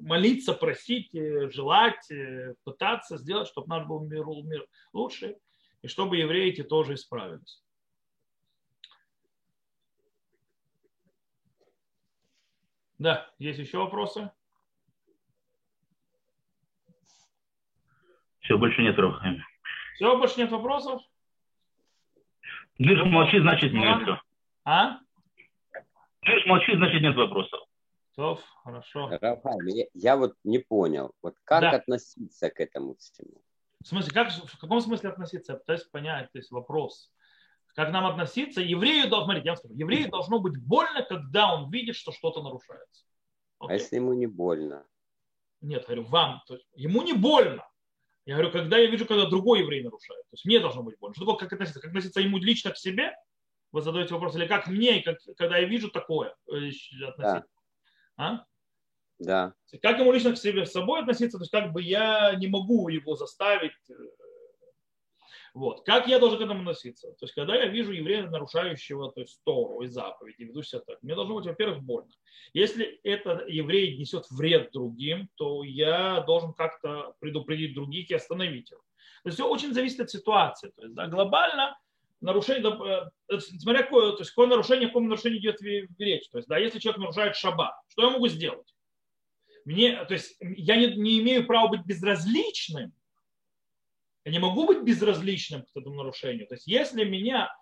молиться, 0.00 0.54
просить, 0.54 1.10
желать, 1.52 2.08
пытаться 2.62 3.18
сделать, 3.18 3.48
чтобы 3.48 3.68
наш 3.68 3.86
был 3.86 4.04
мир, 4.04 4.24
мир 4.26 4.66
лучше, 4.92 5.36
и 5.82 5.88
чтобы 5.88 6.18
евреи 6.18 6.50
эти 6.50 6.62
тоже 6.62 6.94
исправились. 6.94 7.62
Да, 12.98 13.28
есть 13.38 13.58
еще 13.58 13.78
вопросы? 13.78 14.30
Все, 18.42 18.58
больше 18.58 18.82
нет, 18.82 18.98
Рохайм. 18.98 19.42
Все, 19.94 20.16
больше 20.18 20.38
нет 20.38 20.50
вопросов? 20.50 21.00
Гирш 22.78 23.00
ну, 23.00 23.06
молчит, 23.06 23.42
значит 23.42 23.72
нет. 23.72 24.18
А? 24.64 24.98
Гирш 26.22 26.46
молчит, 26.46 26.76
значит 26.76 27.02
нет 27.02 27.16
вопросов. 27.16 27.60
Хорошо. 28.62 29.08
Рафаэль, 29.20 29.70
я, 29.70 29.84
я 29.94 30.16
вот 30.16 30.34
не 30.44 30.58
понял, 30.58 31.12
вот 31.22 31.34
как 31.44 31.62
да. 31.62 31.70
относиться 31.70 32.50
к 32.50 32.60
этому 32.60 32.96
всему? 32.96 33.42
В 33.82 33.86
смысле, 33.86 34.12
как, 34.12 34.30
в 34.30 34.58
каком 34.58 34.80
смысле 34.80 35.10
относиться? 35.10 35.54
То 35.66 35.72
есть 35.72 35.90
понять, 35.90 36.30
то 36.32 36.38
есть 36.38 36.50
вопрос. 36.50 37.10
Как 37.74 37.90
нам 37.90 38.06
относиться? 38.06 38.60
Еврею, 38.60 39.08
смотрите, 39.08 39.46
я 39.46 39.52
вам 39.52 39.56
скажу, 39.56 39.74
еврею 39.74 40.10
должно 40.10 40.40
быть 40.40 40.62
больно, 40.62 41.02
когда 41.02 41.54
он 41.54 41.70
видит, 41.70 41.96
что 41.96 42.12
что-то 42.12 42.42
нарушается. 42.42 43.04
Okay? 43.60 43.66
А 43.70 43.72
если 43.74 43.96
ему 43.96 44.12
не 44.12 44.26
больно? 44.26 44.84
Нет, 45.62 45.84
говорю, 45.86 46.02
вам. 46.04 46.42
То 46.46 46.54
есть, 46.54 46.66
ему 46.74 47.02
не 47.02 47.14
больно. 47.14 47.66
Я 48.24 48.34
говорю, 48.34 48.52
когда 48.52 48.78
я 48.78 48.88
вижу, 48.88 49.06
когда 49.06 49.26
другой 49.26 49.60
еврей 49.60 49.82
нарушает. 49.82 50.22
То 50.22 50.34
есть 50.34 50.44
мне 50.44 50.60
должно 50.60 50.82
быть 50.82 50.98
больно. 50.98 51.14
Что 51.14 51.24
такое, 51.24 51.40
как 51.40 51.52
относиться? 51.54 51.80
Как 51.80 51.90
относиться 51.90 52.20
ему 52.20 52.38
лично 52.38 52.70
к 52.70 52.78
себе? 52.78 53.16
Вы 53.72 53.82
задаете 53.82 54.14
вопрос. 54.14 54.36
Или 54.36 54.46
как 54.46 54.68
мне, 54.68 55.02
как, 55.02 55.18
когда 55.36 55.58
я 55.58 55.66
вижу 55.66 55.90
такое 55.90 56.34
э, 56.48 56.70
относиться? 57.08 57.16
Да. 57.18 57.44
А? 58.16 58.44
Да. 59.18 59.54
Как 59.80 59.98
ему 59.98 60.12
лично 60.12 60.32
к 60.32 60.38
себе 60.38 60.66
с 60.66 60.72
собой 60.72 61.00
относиться? 61.00 61.38
То 61.38 61.42
есть 61.42 61.52
как 61.52 61.72
бы 61.72 61.82
я 61.82 62.34
не 62.36 62.46
могу 62.46 62.88
его 62.88 63.16
заставить 63.16 63.72
э, 63.90 63.94
вот. 65.54 65.84
Как 65.84 66.08
я 66.08 66.18
должен 66.18 66.38
к 66.38 66.42
этому 66.42 66.60
относиться? 66.60 67.08
То 67.08 67.24
есть, 67.24 67.34
когда 67.34 67.54
я 67.54 67.66
вижу 67.66 67.92
еврея, 67.92 68.26
нарушающего 68.26 69.12
то 69.12 69.20
есть, 69.20 69.40
Тору 69.44 69.82
и 69.82 69.86
заповеди, 69.86 70.44
веду 70.44 70.62
себя 70.62 70.80
так, 70.80 71.02
мне 71.02 71.14
должно 71.14 71.34
быть, 71.34 71.46
во-первых, 71.46 71.82
больно. 71.82 72.10
Если 72.54 73.00
этот 73.02 73.48
еврей 73.48 73.96
несет 73.98 74.24
вред 74.30 74.70
другим, 74.72 75.28
то 75.36 75.62
я 75.62 76.22
должен 76.22 76.54
как-то 76.54 77.14
предупредить 77.20 77.74
других 77.74 78.10
и 78.10 78.14
остановить 78.14 78.70
его. 78.70 78.80
То 79.22 79.28
есть, 79.28 79.38
все 79.38 79.48
очень 79.48 79.74
зависит 79.74 80.00
от 80.00 80.10
ситуации. 80.10 80.70
То 80.74 80.82
есть, 80.82 80.94
да, 80.94 81.06
глобально 81.06 81.78
нарушение, 82.22 83.10
э, 83.28 83.38
смотря 83.38 83.82
какое, 83.82 84.12
то 84.12 84.20
есть, 84.20 84.30
какое 84.30 84.46
нарушение, 84.46 84.86
о 84.86 84.88
каком 84.88 85.08
нарушении 85.08 85.38
идет 85.38 85.60
речь. 85.60 86.28
То 86.30 86.38
есть, 86.38 86.48
да, 86.48 86.56
если 86.56 86.78
человек 86.78 87.00
нарушает 87.00 87.36
шаба, 87.36 87.78
что 87.88 88.04
я 88.04 88.10
могу 88.10 88.28
сделать? 88.28 88.74
Мне, 89.66 90.02
то 90.06 90.14
есть, 90.14 90.36
я 90.40 90.76
не, 90.76 90.96
не 90.96 91.20
имею 91.20 91.46
права 91.46 91.68
быть 91.68 91.84
безразличным, 91.84 92.94
я 94.24 94.32
не 94.32 94.38
могу 94.38 94.66
быть 94.66 94.82
безразличным 94.82 95.62
к 95.62 95.76
этому 95.76 95.96
нарушению. 95.96 96.46
То 96.46 96.54
есть 96.54 96.66
если 96.66 97.04
меня, 97.04 97.54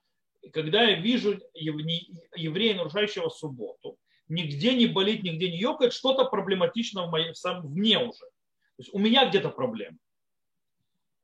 когда 0.52 0.82
я 0.82 1.00
вижу 1.00 1.40
еврея, 1.54 2.76
нарушающего 2.76 3.28
субботу, 3.28 3.96
нигде 4.28 4.74
не 4.74 4.86
болит, 4.86 5.22
нигде 5.22 5.50
не 5.50 5.58
ёкает, 5.58 5.92
что-то 5.92 6.24
проблематично 6.24 7.06
в, 7.06 7.10
моей, 7.10 7.34
сам, 7.34 7.62
в 7.62 7.70
мне 7.70 7.98
уже. 7.98 8.18
То 8.20 8.78
есть 8.78 8.94
у 8.94 8.98
меня 8.98 9.28
где-то 9.28 9.50
проблема. 9.50 9.98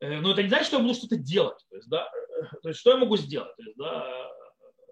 Э, 0.00 0.20
но 0.20 0.32
это 0.32 0.42
не 0.42 0.48
значит, 0.48 0.66
что 0.66 0.76
я 0.76 0.82
буду 0.82 0.94
что-то 0.94 1.16
делать. 1.16 1.58
То 1.70 1.76
есть, 1.76 1.88
да, 1.88 2.10
э, 2.40 2.56
то 2.62 2.68
есть 2.68 2.80
что 2.80 2.90
я 2.90 2.96
могу 2.96 3.16
сделать? 3.16 3.54
То 3.56 3.62
есть, 3.62 3.76
да, 3.76 4.30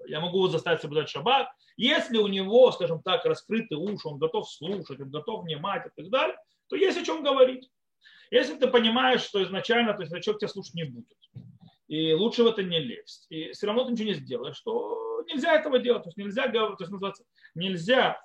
я 0.06 0.20
могу 0.20 0.46
заставить 0.48 0.80
соблюдать 0.80 1.08
шаббат. 1.08 1.48
Если 1.76 2.18
у 2.18 2.26
него, 2.26 2.70
скажем 2.72 3.02
так, 3.02 3.24
раскрытый 3.24 3.78
уши, 3.78 4.08
он 4.08 4.18
готов 4.18 4.50
слушать, 4.50 5.00
он 5.00 5.10
готов 5.10 5.44
внимать 5.44 5.86
и 5.86 6.02
так 6.02 6.10
далее, 6.10 6.36
то 6.68 6.76
есть 6.76 6.98
о 6.98 7.04
чем 7.04 7.22
говорить. 7.22 7.70
Если 8.34 8.56
ты 8.56 8.66
понимаешь, 8.66 9.22
что 9.22 9.44
изначально, 9.44 9.94
то 9.94 10.02
есть 10.02 10.12
человек 10.24 10.40
тебя 10.40 10.48
слушать 10.48 10.74
не 10.74 10.82
будет, 10.82 11.16
и 11.86 12.14
лучше 12.14 12.42
в 12.42 12.48
это 12.48 12.64
не 12.64 12.80
лезть, 12.80 13.26
и 13.30 13.52
все 13.52 13.68
равно 13.68 13.84
ты 13.84 13.92
ничего 13.92 14.08
не 14.08 14.14
сделаешь, 14.14 14.56
что 14.56 15.22
нельзя 15.28 15.54
этого 15.54 15.78
делать, 15.78 16.02
то 16.02 16.08
есть 16.08 16.16
нельзя, 16.16 16.48
то 16.48 16.76
есть 16.80 16.90
называется, 16.90 17.22
нельзя 17.54 18.20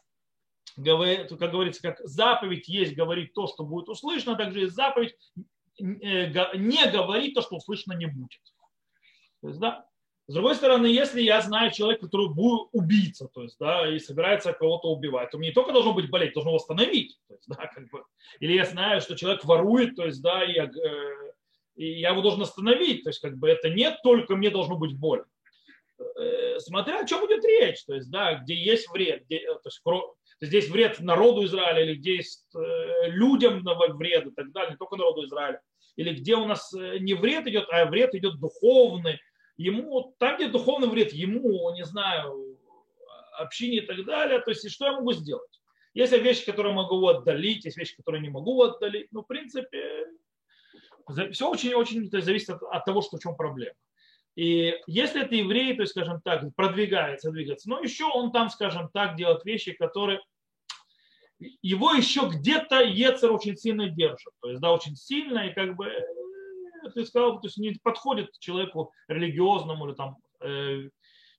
говорить, 0.77 1.29
как 1.29 1.51
говорится, 1.51 1.83
как 1.83 1.99
заповедь 1.99 2.67
есть 2.67 2.95
говорить 2.95 3.35
то, 3.35 3.45
что 3.45 3.63
будет 3.63 3.87
услышано, 3.87 4.35
также 4.35 4.61
есть 4.61 4.73
заповедь 4.73 5.15
э, 5.79 6.57
не 6.57 6.91
говорить 6.91 7.35
то, 7.35 7.43
что 7.43 7.57
услышано 7.57 7.93
не 7.93 8.07
будет. 8.07 8.41
То 9.41 9.49
есть, 9.49 9.59
да, 9.59 9.87
с 10.29 10.33
другой 10.33 10.53
стороны, 10.53 10.85
если 10.85 11.23
я 11.23 11.41
знаю 11.41 11.71
человека, 11.71 12.05
который 12.05 12.29
будет 12.29 12.69
убийца, 12.71 13.27
то 13.33 13.41
есть, 13.41 13.57
да, 13.59 13.91
и 13.91 13.97
собирается 13.97 14.53
кого-то 14.53 14.89
убивать, 14.89 15.31
то 15.31 15.39
мне 15.39 15.47
не 15.47 15.53
только 15.55 15.71
должно 15.73 15.91
быть 15.91 16.07
болеть, 16.11 16.33
должно 16.33 16.53
восстановить. 16.53 17.17
То 17.27 17.33
есть, 17.33 17.45
да, 17.47 17.65
как 17.65 17.89
бы. 17.89 18.03
Или 18.39 18.53
я 18.53 18.65
знаю, 18.65 19.01
что 19.01 19.15
человек 19.15 19.43
ворует, 19.43 19.95
то 19.95 20.05
есть, 20.05 20.21
да, 20.21 20.43
и 20.43 20.53
я, 20.53 20.65
э, 20.65 21.31
и 21.77 21.99
я 21.99 22.09
его 22.09 22.21
должен 22.21 22.43
остановить. 22.43 23.03
То 23.03 23.09
есть, 23.09 23.21
как 23.21 23.39
бы 23.39 23.49
это 23.49 23.71
не 23.71 23.89
только 24.03 24.35
мне 24.35 24.51
должно 24.51 24.77
быть 24.77 24.95
больно. 24.95 25.25
Э, 25.97 26.59
смотря 26.59 26.99
о 26.99 27.07
чем 27.07 27.25
идет 27.25 27.43
речь, 27.43 27.83
то 27.85 27.95
есть, 27.95 28.11
да, 28.11 28.35
где 28.35 28.53
есть 28.53 28.87
вред, 28.91 29.25
где, 29.25 29.39
то 29.39 29.61
есть, 29.65 29.79
кро, 29.83 30.15
здесь 30.41 30.69
вред 30.69 30.99
народу 30.99 31.43
Израиля, 31.45 31.81
или 31.81 31.95
где 31.95 32.17
есть 32.17 32.45
э, 32.55 33.09
людям 33.09 33.63
вред 33.97 34.27
и 34.27 34.31
так 34.31 34.51
далее, 34.51 34.73
не 34.73 34.77
только 34.77 34.95
народу 34.95 35.25
Израиля, 35.25 35.59
или 35.95 36.13
где 36.13 36.35
у 36.35 36.45
нас 36.45 36.71
э, 36.71 36.99
не 36.99 37.15
вред 37.15 37.47
идет, 37.47 37.65
а 37.71 37.85
вред 37.85 38.13
идет 38.13 38.39
духовный, 38.39 39.19
ему, 39.59 40.15
там, 40.19 40.37
где 40.37 40.47
духовный 40.47 40.87
вред, 40.87 41.11
ему, 41.11 41.69
не 41.75 41.83
знаю, 41.83 42.57
общине 43.37 43.77
и 43.77 43.85
так 43.85 44.05
далее, 44.05 44.39
то 44.39 44.51
есть 44.51 44.69
что 44.71 44.85
я 44.85 44.93
могу 44.93 45.11
сделать? 45.11 45.61
Есть 45.93 46.13
вещи, 46.13 46.45
которые 46.45 46.73
могу 46.73 47.05
отдалить, 47.07 47.65
есть 47.65 47.77
вещи, 47.77 47.95
которые 47.97 48.21
не 48.21 48.29
могу 48.29 48.61
отдалить. 48.61 49.07
Ну, 49.11 49.21
в 49.21 49.27
принципе, 49.27 50.05
все 51.31 51.49
очень-очень 51.49 52.09
зависит 52.09 52.51
от, 52.51 52.63
от 52.63 52.85
того, 52.85 53.01
что 53.01 53.17
в 53.17 53.19
чем 53.21 53.35
проблема. 53.35 53.75
И 54.35 54.75
если 54.87 55.23
это 55.23 55.35
еврей, 55.35 55.75
то 55.75 55.81
есть, 55.81 55.91
скажем 55.91 56.21
так, 56.21 56.43
продвигается, 56.55 57.31
двигается, 57.31 57.69
но 57.69 57.81
еще 57.81 58.05
он 58.05 58.31
там, 58.31 58.49
скажем 58.49 58.89
так, 58.93 59.17
делает 59.17 59.43
вещи, 59.43 59.73
которые 59.73 60.21
его 61.61 61.93
еще 61.93 62.29
где-то 62.29 62.81
Ецер 62.81 63.31
очень 63.31 63.57
сильно 63.57 63.89
держит. 63.89 64.33
То 64.41 64.49
есть, 64.49 64.61
да, 64.61 64.71
очень 64.71 64.95
сильно, 64.95 65.47
и 65.47 65.53
как 65.53 65.75
бы 65.75 65.91
ты 66.93 67.05
сказал, 67.05 67.39
то 67.39 67.47
есть 67.47 67.57
не 67.57 67.71
подходит 67.83 68.37
человеку 68.39 68.93
религиозному 69.07 69.87
или 69.87 69.95
там 69.95 70.17
э, 70.41 70.89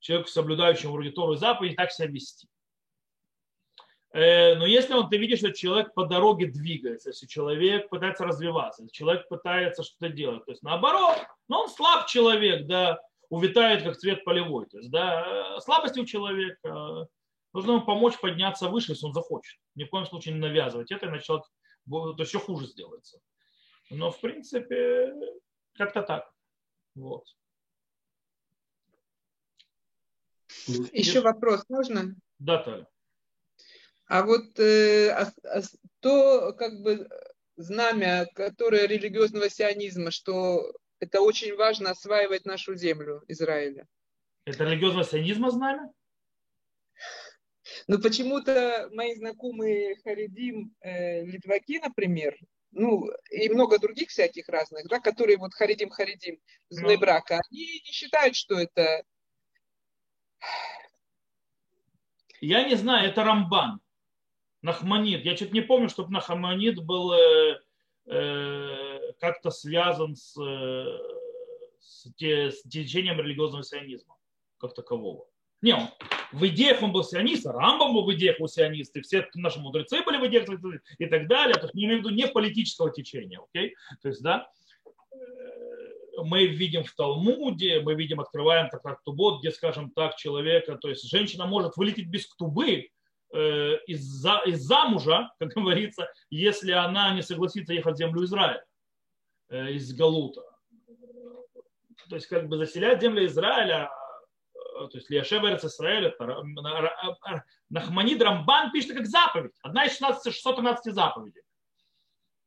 человеку, 0.01 0.28
соблюдающему 0.28 0.93
вроде 0.93 1.11
Тору 1.11 1.34
и 1.34 1.36
заповеди, 1.36 1.74
так 1.74 1.93
себя 1.93 2.09
вести. 2.09 2.49
Э, 4.12 4.57
но 4.57 4.66
если 4.66 4.95
он, 4.95 5.09
ты 5.09 5.18
видишь, 5.18 5.38
что 5.38 5.53
человек 5.53 5.95
по 5.95 6.05
дороге 6.05 6.47
двигается, 6.47 7.11
если 7.11 7.26
человек 7.26 7.88
пытается 7.88 8.24
развиваться, 8.24 8.82
если 8.82 8.93
человек 8.93 9.28
пытается 9.28 9.84
что-то 9.84 10.09
делать, 10.09 10.45
то 10.45 10.51
есть 10.51 10.62
наоборот, 10.62 11.18
но 11.49 11.62
он 11.62 11.68
слаб 11.68 12.07
человек, 12.09 12.66
да, 12.66 13.01
увитает 13.28 13.84
как 13.84 13.97
цвет 13.97 14.24
полевой. 14.24 14.66
То 14.66 14.78
есть, 14.78 14.91
да, 14.91 15.61
слабости 15.61 16.01
у 16.01 16.05
человека, 16.05 17.07
нужно 17.53 17.72
ему 17.72 17.82
помочь 17.82 18.18
подняться 18.18 18.68
выше, 18.68 18.93
если 18.93 19.07
он 19.07 19.12
захочет. 19.12 19.59
Ни 19.76 19.84
в 19.84 19.91
коем 19.91 20.07
случае 20.07 20.34
не 20.34 20.41
навязывать 20.41 20.91
это, 20.91 21.07
иначе 21.07 21.26
человек 21.26 21.47
то 21.88 22.22
еще 22.22 22.38
хуже 22.38 22.66
сделается. 22.66 23.20
Но, 23.91 24.11
в 24.12 24.20
принципе, 24.20 25.12
как-то 25.74 26.03
так. 26.03 26.32
Вот. 26.95 27.24
Еще 30.66 31.20
вопрос 31.20 31.64
можно? 31.68 32.14
Да, 32.38 32.62
Таля. 32.62 32.86
А 34.07 34.24
вот 34.24 34.59
э, 34.59 35.11
а, 35.11 35.32
а, 35.45 35.61
то, 36.01 36.53
как 36.53 36.80
бы, 36.82 37.09
знамя, 37.57 38.26
которое 38.34 38.86
религиозного 38.86 39.49
сионизма, 39.49 40.11
что 40.11 40.72
это 40.99 41.20
очень 41.20 41.55
важно 41.55 41.91
осваивать 41.91 42.45
нашу 42.45 42.74
землю 42.74 43.22
Израиля. 43.28 43.86
Это 44.45 44.64
религиозного 44.64 45.05
сионизма 45.05 45.51
знамя? 45.51 45.93
Ну, 47.86 48.01
почему-то 48.01 48.88
мои 48.93 49.14
знакомые 49.14 49.97
Харидим, 50.03 50.74
э, 50.80 51.24
литваки, 51.24 51.78
например, 51.78 52.36
ну, 52.72 53.10
и 53.30 53.48
много 53.48 53.78
других 53.78 54.10
всяких 54.10 54.48
разных, 54.48 54.86
да, 54.88 55.00
которые 55.00 55.38
вот 55.38 55.54
харидим-харидим 55.54 56.38
ну. 56.70 56.98
брака, 56.98 57.40
они 57.50 57.80
не 57.84 57.92
считают, 57.92 58.36
что 58.36 58.58
это... 58.58 59.04
Я 62.40 62.66
не 62.66 62.74
знаю, 62.76 63.10
это 63.10 63.22
Рамбан, 63.22 63.80
Нахманит. 64.62 65.24
Я 65.24 65.36
что-то 65.36 65.52
не 65.52 65.60
помню, 65.60 65.88
чтобы 65.88 66.12
Нахманит 66.12 66.82
был 66.84 67.12
э, 67.12 67.60
э, 68.06 69.12
как-то 69.20 69.50
связан 69.50 70.16
с, 70.16 70.40
э, 70.40 70.98
с, 71.80 72.10
те, 72.16 72.50
с 72.50 72.62
течением 72.62 73.18
религиозного 73.18 73.62
сионизма 73.62 74.16
как 74.58 74.74
такового. 74.74 75.29
Не, 75.62 75.74
он, 75.74 75.88
в 76.32 76.46
идеях 76.46 76.82
он 76.82 76.92
был 76.92 77.04
сионист, 77.04 77.46
Рамбам 77.46 77.92
был 77.92 78.04
в 78.04 78.14
идеях 78.14 78.38
был 78.38 78.48
сионист, 78.48 78.96
и 78.96 79.02
все 79.02 79.28
наши 79.34 79.61
мудрецы 79.61 80.02
были 80.02 80.16
в 80.16 80.26
идеях 80.28 80.48
и 80.98 81.06
так 81.06 81.28
далее. 81.28 81.54
То 81.54 81.62
есть, 81.62 81.74
не 81.74 81.84
имею 81.84 82.00
в 82.00 82.04
виду 82.04 82.14
не 82.14 82.28
политического 82.28 82.90
течения, 82.90 83.40
окей? 83.40 83.74
То 84.00 84.08
есть, 84.08 84.22
да, 84.22 84.48
мы 86.24 86.46
видим 86.46 86.84
в 86.84 86.92
Талмуде, 86.94 87.80
мы 87.80 87.94
видим, 87.94 88.20
открываем 88.20 88.68
так 88.68 88.82
как 88.82 89.02
Тубот, 89.02 89.40
где, 89.40 89.50
скажем 89.50 89.90
так, 89.90 90.16
человека, 90.16 90.76
то 90.76 90.88
есть 90.88 91.08
женщина 91.08 91.46
может 91.46 91.76
вылететь 91.76 92.08
без 92.08 92.26
ктубы 92.26 92.88
э, 93.32 93.76
из, 93.86 94.00
за, 94.02 94.42
из 94.46 94.61
замужа, 94.61 95.30
как 95.38 95.50
говорится, 95.50 96.11
если 96.30 96.72
она 96.72 97.14
не 97.14 97.22
согласится 97.22 97.72
ехать 97.72 97.94
в 97.94 97.98
землю 97.98 98.24
Израиля 98.24 98.64
э, 99.48 99.72
из 99.72 99.92
Галута. 99.94 100.42
То 102.08 102.16
есть 102.16 102.26
как 102.26 102.48
бы 102.48 102.56
заселять 102.56 103.00
землю 103.00 103.24
Израиля, 103.26 103.88
э, 103.88 103.99
то 104.88 104.98
есть 104.98 105.10
Лиашев 105.10 105.42
Эрец 105.44 105.64
Израиль, 105.64 106.06
это 106.06 106.42
Нахманид 107.68 108.22
Рамбан 108.22 108.72
пишет 108.72 108.96
как 108.96 109.06
заповедь, 109.06 109.52
одна 109.62 109.86
из 109.86 109.92
16, 109.92 110.32
613 110.32 110.94
заповедей. 110.94 111.42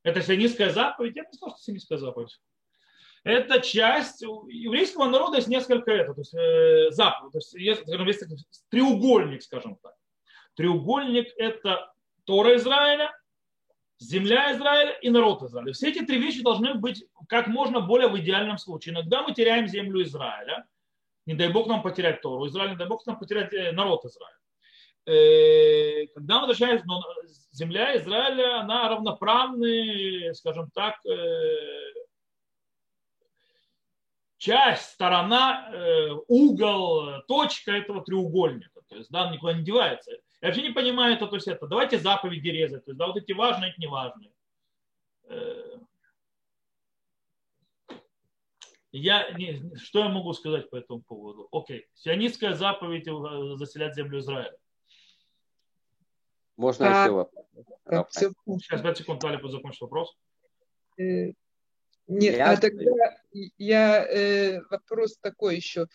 Это 0.03 0.21
сионистская 0.21 0.69
заповедь? 0.69 1.15
Я 1.15 1.23
не 1.23 1.33
сказал, 1.33 1.55
что 1.55 1.63
сионистская 1.63 1.97
заповедь. 1.97 2.39
Это 3.23 3.61
часть 3.61 4.21
еврейского 4.21 5.05
народа 5.05 5.37
есть 5.37 5.47
несколько 5.47 5.91
это, 5.91 6.13
то 6.13 6.21
есть 6.21 6.33
э, 6.33 6.91
заповедь, 6.91 7.31
то 7.31 7.37
есть 7.37 7.53
есть, 7.53 7.83
есть 7.87 8.65
треугольник, 8.69 9.41
скажем 9.41 9.77
так. 9.81 9.93
Треугольник 10.55 11.27
это 11.37 11.93
Тора 12.25 12.57
Израиля, 12.57 13.11
земля 13.97 14.53
Израиля 14.53 14.91
и 15.01 15.09
народ 15.09 15.41
Израиля. 15.43 15.71
Все 15.71 15.89
эти 15.89 16.05
три 16.05 16.19
вещи 16.19 16.43
должны 16.43 16.73
быть 16.73 17.05
как 17.29 17.47
можно 17.47 17.79
более 17.79 18.09
в 18.09 18.19
идеальном 18.19 18.57
случае. 18.57 18.93
Иногда 18.93 19.23
мы 19.23 19.33
теряем 19.33 19.67
землю 19.67 20.03
Израиля, 20.03 20.65
не 21.25 21.35
дай 21.35 21.49
Бог 21.49 21.67
нам 21.67 21.81
потерять 21.81 22.21
Тору 22.21 22.47
Израиля, 22.47 22.71
не 22.71 22.77
дай 22.77 22.87
Бог 22.87 23.05
нам 23.05 23.17
потерять 23.17 23.53
э, 23.53 23.71
народ 23.71 24.05
Израиля. 24.05 24.37
Э, 25.05 26.07
когда 26.13 26.35
мы 26.35 26.47
возвращаемся, 26.47 26.85
но 26.85 27.01
земля 27.51 27.97
Израиля, 27.97 28.61
она 28.61 28.89
равноправный, 28.89 30.33
скажем 30.35 30.69
так, 30.71 30.95
э, 31.05 31.93
часть, 34.37 34.91
сторона, 34.91 35.71
угол, 36.27 37.21
точка 37.29 37.71
этого 37.71 38.03
треугольника. 38.03 38.81
То 38.89 38.97
есть, 38.97 39.09
да, 39.09 39.31
никуда 39.31 39.53
не 39.53 39.63
девается. 39.63 40.11
Я 40.41 40.49
вообще 40.49 40.63
не 40.63 40.71
понимаю 40.71 41.15
это, 41.15 41.27
то 41.27 41.35
есть 41.35 41.47
это, 41.47 41.65
давайте 41.67 41.97
заповеди 41.97 42.49
резать, 42.49 42.83
то 42.83 42.91
есть, 42.91 42.97
да, 42.97 43.07
вот 43.07 43.15
эти 43.15 43.31
важные, 43.31 43.71
эти 43.71 43.79
неважные. 43.79 44.31
Я 48.93 49.31
не, 49.31 49.75
что 49.75 50.01
я 50.03 50.09
могу 50.09 50.33
сказать 50.33 50.69
по 50.69 50.75
этому 50.75 51.01
поводу? 51.01 51.47
Окей, 51.51 51.87
сионистская 51.95 52.53
заповедь 52.53 53.07
заселять 53.57 53.95
землю 53.95 54.19
Израиля. 54.19 54.55
Можно 56.57 56.85
а, 56.85 57.03
еще 57.03 57.11
вопрос? 57.11 57.45
Все... 58.11 58.31
Сейчас, 58.45 58.81
5 58.83 58.97
секунд, 58.99 59.19
Таля, 59.19 59.39
закончить 59.47 59.81
вопрос. 59.81 60.15
Э, 60.99 61.31
нет, 62.07 62.37
я... 62.37 62.51
а 62.51 62.57
тогда 62.57 63.17
я 63.57 64.05
э, 64.05 64.61
вопрос 64.69 65.17
такой 65.17 65.55
еще 65.55 65.87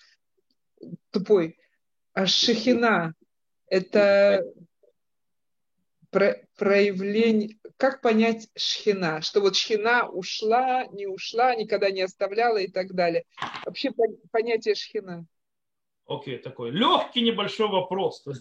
тупой. 1.10 1.56
А 2.14 2.26
шахина 2.26 3.14
это 3.68 4.44
про, 6.10 6.36
проявление, 6.56 7.58
как 7.78 8.02
понять 8.02 8.50
шхина, 8.56 9.22
что 9.22 9.40
вот 9.40 9.56
шхина 9.56 10.08
ушла, 10.08 10.84
не 10.86 11.06
ушла, 11.06 11.54
никогда 11.54 11.90
не 11.90 12.02
оставляла 12.02 12.58
и 12.58 12.66
так 12.70 12.92
далее. 12.92 13.24
Вообще 13.64 13.92
понятие 14.32 14.74
шхина. 14.74 15.24
Окей, 16.06 16.36
okay, 16.36 16.42
такой 16.42 16.70
легкий 16.70 17.22
небольшой 17.22 17.68
вопрос. 17.68 18.24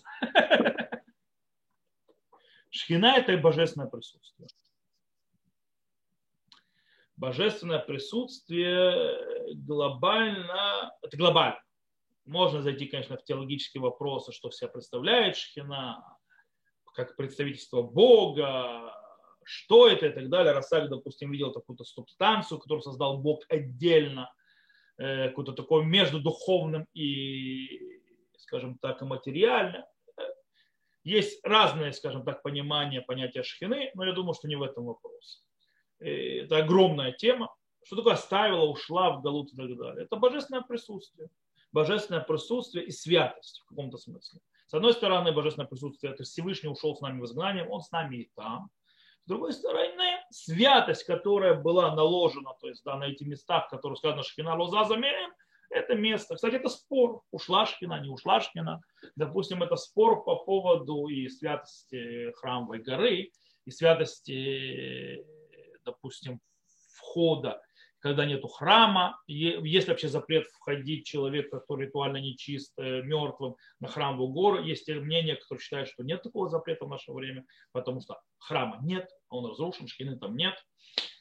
Шхина– 2.69 3.15
это 3.17 3.33
и 3.33 3.37
божественное 3.37 3.87
присутствие. 3.87 4.49
Божественное 7.15 7.79
присутствие 7.79 9.53
глобально, 9.55 10.91
это 11.01 11.15
глобально. 11.15 11.61
Можно 12.25 12.61
зайти, 12.61 12.87
конечно, 12.87 13.17
в 13.17 13.23
теологические 13.23 13.81
вопросы, 13.81 14.31
что 14.31 14.51
себя 14.51 14.69
представляет 14.69 15.37
Шхина, 15.37 16.03
как 16.93 17.15
представительство 17.15 17.81
Бога, 17.81 18.96
что 19.47 19.87
это 19.87 20.07
и 20.07 20.11
так 20.11 20.29
далее. 20.29 20.53
Расак, 20.53 20.89
допустим, 20.89 21.31
видел 21.31 21.53
какую-то 21.53 21.83
субстанцию, 21.83 22.59
которую 22.59 22.81
создал 22.81 23.17
Бог 23.19 23.43
отдельно, 23.49 24.33
э, 24.97 25.29
какую-то 25.29 25.53
такое 25.53 25.83
между 25.83 26.19
духовным 26.19 26.85
и, 26.93 28.01
скажем 28.37 28.77
так, 28.77 29.01
и 29.01 29.05
материальным. 29.05 29.83
Есть 31.03 31.39
разные, 31.45 31.93
скажем 31.93 32.25
так, 32.25 32.43
понимания 32.43 33.01
понятия 33.01 33.41
шхины, 33.41 33.91
но 33.93 34.03
я 34.03 34.11
думаю, 34.11 34.33
что 34.33 34.49
не 34.49 34.57
в 34.57 34.63
этом 34.63 34.85
вопрос. 34.85 35.45
Это 35.99 36.57
огромная 36.57 37.13
тема. 37.13 37.49
Что 37.85 37.95
такое 37.95 38.15
оставила, 38.15 38.65
ушла 38.65 39.11
в 39.11 39.21
Галут 39.21 39.53
и 39.53 39.55
так 39.55 39.77
далее? 39.77 40.03
Это 40.03 40.17
божественное 40.17 40.63
присутствие. 40.63 41.29
Божественное 41.71 42.21
присутствие 42.21 42.85
и 42.85 42.91
святость 42.91 43.61
в 43.65 43.69
каком-то 43.69 43.97
смысле. 43.97 44.41
С 44.67 44.73
одной 44.73 44.93
стороны, 44.93 45.31
божественное 45.31 45.67
присутствие, 45.67 46.13
это 46.13 46.23
Всевышний 46.23 46.69
ушел 46.69 46.97
с 46.97 47.01
нами 47.01 47.21
в 47.21 47.25
изгнание, 47.25 47.65
он 47.65 47.81
с 47.81 47.89
нами 47.91 48.17
и 48.17 48.31
там. 48.35 48.69
Другой 49.27 49.51
стороны, 49.51 50.23
святость, 50.29 51.03
которая 51.03 51.53
была 51.53 51.93
наложена, 51.93 52.53
то 52.61 52.67
есть 52.69 52.83
да, 52.85 52.95
на 52.95 53.05
эти 53.05 53.23
места, 53.23 53.61
в 53.61 53.69
которых 53.69 53.97
сказано 53.97 54.23
Шхина 54.23 54.55
Лоза 54.55 54.85
замерен, 54.85 55.33
это 55.69 55.95
место. 55.95 56.35
Кстати, 56.35 56.55
это 56.55 56.69
спор. 56.69 57.21
Ушла 57.31 57.65
Шхина, 57.65 57.99
не 57.99 58.09
ушла 58.09 58.39
Шхина. 58.39 58.81
Допустим, 59.17 59.61
это 59.63 59.75
спор 59.75 60.23
по 60.23 60.37
поводу 60.37 61.07
и 61.07 61.27
святости 61.27 62.31
храмовой 62.37 62.79
горы, 62.79 63.31
и 63.65 63.71
святости, 63.71 65.25
допустим, 65.83 66.39
входа, 66.95 67.61
когда 67.99 68.25
нету 68.25 68.47
храма. 68.47 69.19
Есть 69.27 69.87
вообще 69.87 70.07
запрет 70.07 70.47
входить 70.47 71.05
человек, 71.05 71.49
который 71.49 71.87
ритуально 71.87 72.17
нечист, 72.17 72.73
э, 72.77 73.01
мертвым 73.01 73.55
на 73.79 73.87
храмовую 73.87 74.29
гору. 74.29 74.63
Есть 74.63 74.87
мнение, 74.89 75.35
которое 75.35 75.59
считает, 75.59 75.87
что 75.87 76.03
нет 76.03 76.21
такого 76.21 76.49
запрета 76.49 76.85
в 76.85 76.89
наше 76.89 77.11
время, 77.11 77.45
потому 77.71 78.01
что 78.01 78.19
храма 78.37 78.79
нет, 78.83 79.09
он 79.29 79.45
разрушен, 79.45 79.87
шхины 79.87 80.17
там 80.17 80.35
нет. 80.35 80.55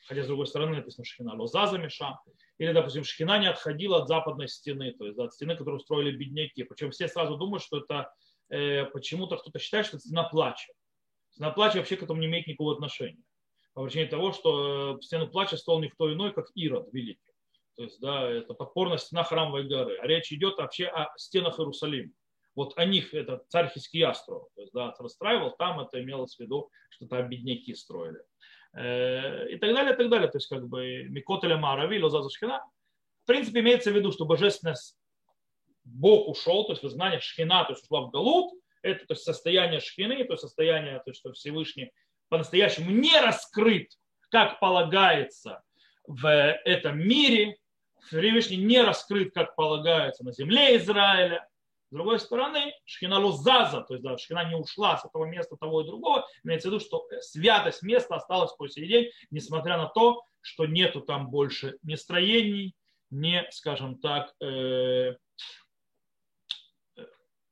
Хотя, 0.06 0.22
с 0.22 0.26
другой 0.26 0.46
стороны, 0.46 0.76
написано 0.76 1.04
Шхина 1.04 1.34
Лоза 1.34 1.66
замеша. 1.66 2.20
Или, 2.58 2.72
допустим, 2.72 3.02
Шхина 3.02 3.38
не 3.40 3.48
отходила 3.48 4.02
от 4.02 4.08
западной 4.08 4.48
стены, 4.48 4.92
то 4.92 5.06
есть 5.06 5.18
от 5.18 5.34
стены, 5.34 5.56
которую 5.56 5.80
строили 5.80 6.16
бедняки. 6.16 6.62
Причем 6.62 6.92
все 6.92 7.08
сразу 7.08 7.36
думают, 7.36 7.64
что 7.64 7.78
это 7.78 8.12
э, 8.48 8.84
почему-то 8.84 9.36
кто-то 9.36 9.58
считает, 9.58 9.86
что 9.86 9.96
это 9.96 10.06
стена 10.06 10.22
плача. 10.24 10.72
Стена 11.30 11.50
плача 11.50 11.78
вообще 11.78 11.96
к 11.96 12.04
этому 12.04 12.20
не 12.20 12.26
имеет 12.26 12.46
никакого 12.46 12.74
отношения. 12.74 13.22
По 13.76 13.84
причине 13.84 14.06
того, 14.06 14.32
что 14.32 14.96
э, 14.96 15.02
стену 15.02 15.28
плача 15.28 15.58
стол 15.58 15.80
никто 15.80 16.10
иной, 16.10 16.32
как 16.32 16.46
Ирод 16.54 16.88
Великий. 16.94 17.30
То 17.76 17.82
есть, 17.82 18.00
да, 18.00 18.26
это 18.26 18.54
подпорная 18.54 18.96
стена 18.96 19.22
храмовой 19.22 19.68
горы. 19.68 19.98
А 19.98 20.06
речь 20.06 20.32
идет 20.32 20.56
вообще 20.56 20.86
о 20.86 21.12
стенах 21.18 21.60
Иерусалима. 21.60 22.10
Вот 22.54 22.72
о 22.78 22.86
них 22.86 23.12
это 23.12 23.44
царь 23.48 23.70
Хиския 23.70 24.14
строил. 24.14 24.48
То 24.54 24.62
есть, 24.62 24.72
да, 24.72 24.94
расстраивал, 24.98 25.54
там 25.58 25.78
это 25.78 26.02
имелось 26.02 26.36
в 26.36 26.40
виду, 26.40 26.70
что 26.88 27.06
там 27.06 27.28
бедняки 27.28 27.74
строили. 27.74 28.18
Э, 28.72 29.46
и 29.50 29.58
так 29.58 29.74
далее, 29.74 29.92
и 29.92 29.96
так 29.98 30.08
далее. 30.08 30.28
То 30.28 30.38
есть 30.38 30.48
как 30.48 30.66
бы 30.66 31.02
Микотеля 31.10 31.58
Марави, 31.58 32.02
Лозаза 32.02 32.30
Шхина. 32.30 32.64
В 33.24 33.26
принципе, 33.26 33.60
имеется 33.60 33.90
в 33.90 33.94
виду, 33.94 34.10
что 34.10 34.24
божественность 34.24 34.96
Бог 35.84 36.28
ушел, 36.28 36.64
то 36.64 36.72
есть 36.72 36.82
вызнание 36.82 37.20
Шхина, 37.20 37.64
то 37.64 37.74
есть 37.74 37.84
ушла 37.84 38.00
в 38.06 38.10
Галут, 38.10 38.54
это 38.80 39.04
то 39.04 39.12
есть 39.12 39.24
состояние 39.24 39.80
Шхины, 39.80 40.24
то 40.24 40.32
есть 40.32 40.40
состояние, 40.40 40.96
то 40.96 41.10
есть, 41.10 41.20
что 41.20 41.34
Всевышний 41.34 41.92
по-настоящему 42.28 42.90
не 42.90 43.18
раскрыт, 43.20 43.90
как 44.30 44.60
полагается 44.60 45.62
в 46.06 46.28
этом 46.64 46.98
мире, 46.98 47.58
Всевышний 48.06 48.56
не 48.56 48.80
раскрыт, 48.82 49.34
как 49.34 49.56
полагается 49.56 50.24
на 50.24 50.32
земле 50.32 50.76
Израиля, 50.76 51.48
с 51.90 51.94
другой 51.94 52.18
стороны, 52.18 52.74
шхина 52.84 53.18
лузаза, 53.18 53.80
то 53.82 53.94
есть 53.94 54.02
да, 54.02 54.18
шхина 54.18 54.48
не 54.48 54.56
ушла 54.56 54.98
с 54.98 55.04
этого 55.04 55.24
места 55.24 55.56
того 55.56 55.82
и 55.82 55.86
другого, 55.86 56.26
имеется 56.42 56.68
в 56.68 56.72
виду, 56.72 56.84
что 56.84 57.06
святость 57.20 57.82
места 57.82 58.16
осталась 58.16 58.52
по 58.54 58.66
сей 58.66 58.88
день, 58.88 59.10
несмотря 59.30 59.76
на 59.76 59.86
то, 59.86 60.22
что 60.40 60.66
нету 60.66 61.00
там 61.00 61.30
больше 61.30 61.78
ни 61.82 61.94
строений, 61.94 62.74
ни, 63.10 63.44
скажем 63.50 63.98
так, 63.98 64.34
э, 64.40 64.46
э, 64.46 65.16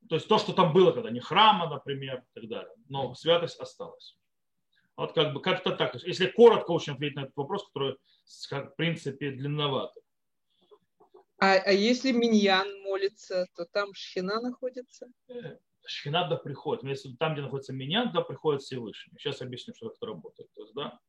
то 0.08 0.14
есть 0.16 0.26
то, 0.26 0.38
что 0.38 0.52
там 0.52 0.72
было, 0.72 0.90
когда 0.90 1.10
не 1.10 1.20
храма, 1.20 1.68
например, 1.68 2.18
и 2.18 2.40
так 2.40 2.48
далее. 2.48 2.72
Но 2.88 3.14
святость 3.14 3.60
осталась. 3.60 4.16
Вот 4.96 5.12
как 5.12 5.32
бы 5.32 5.40
как-то 5.40 5.72
так. 5.72 5.94
Если 6.04 6.26
коротко 6.26 6.70
очень 6.70 6.92
ответить 6.92 7.16
на 7.16 7.22
этот 7.22 7.36
вопрос, 7.36 7.66
который, 7.66 7.96
в 8.50 8.74
принципе, 8.76 9.30
длинноватый. 9.30 10.02
А, 11.38 11.54
а 11.54 11.72
если 11.72 12.12
миньян 12.12 12.66
молится, 12.82 13.46
то 13.56 13.66
там 13.66 13.92
шхина 13.92 14.40
находится? 14.40 15.08
Э, 15.28 15.58
шхина 15.84 16.28
да 16.28 16.36
приходит. 16.36 16.84
Если 16.84 17.12
там, 17.16 17.32
где 17.32 17.42
находится 17.42 17.72
миньян, 17.72 18.08
туда 18.08 18.22
приходит 18.22 18.62
Всевышний. 18.62 19.18
Сейчас 19.18 19.42
объясню, 19.42 19.74
что 19.74 19.90
это 19.90 20.06
работает. 20.06 20.52
То 20.52 20.62
есть, 20.62 20.74
да, 20.74 21.00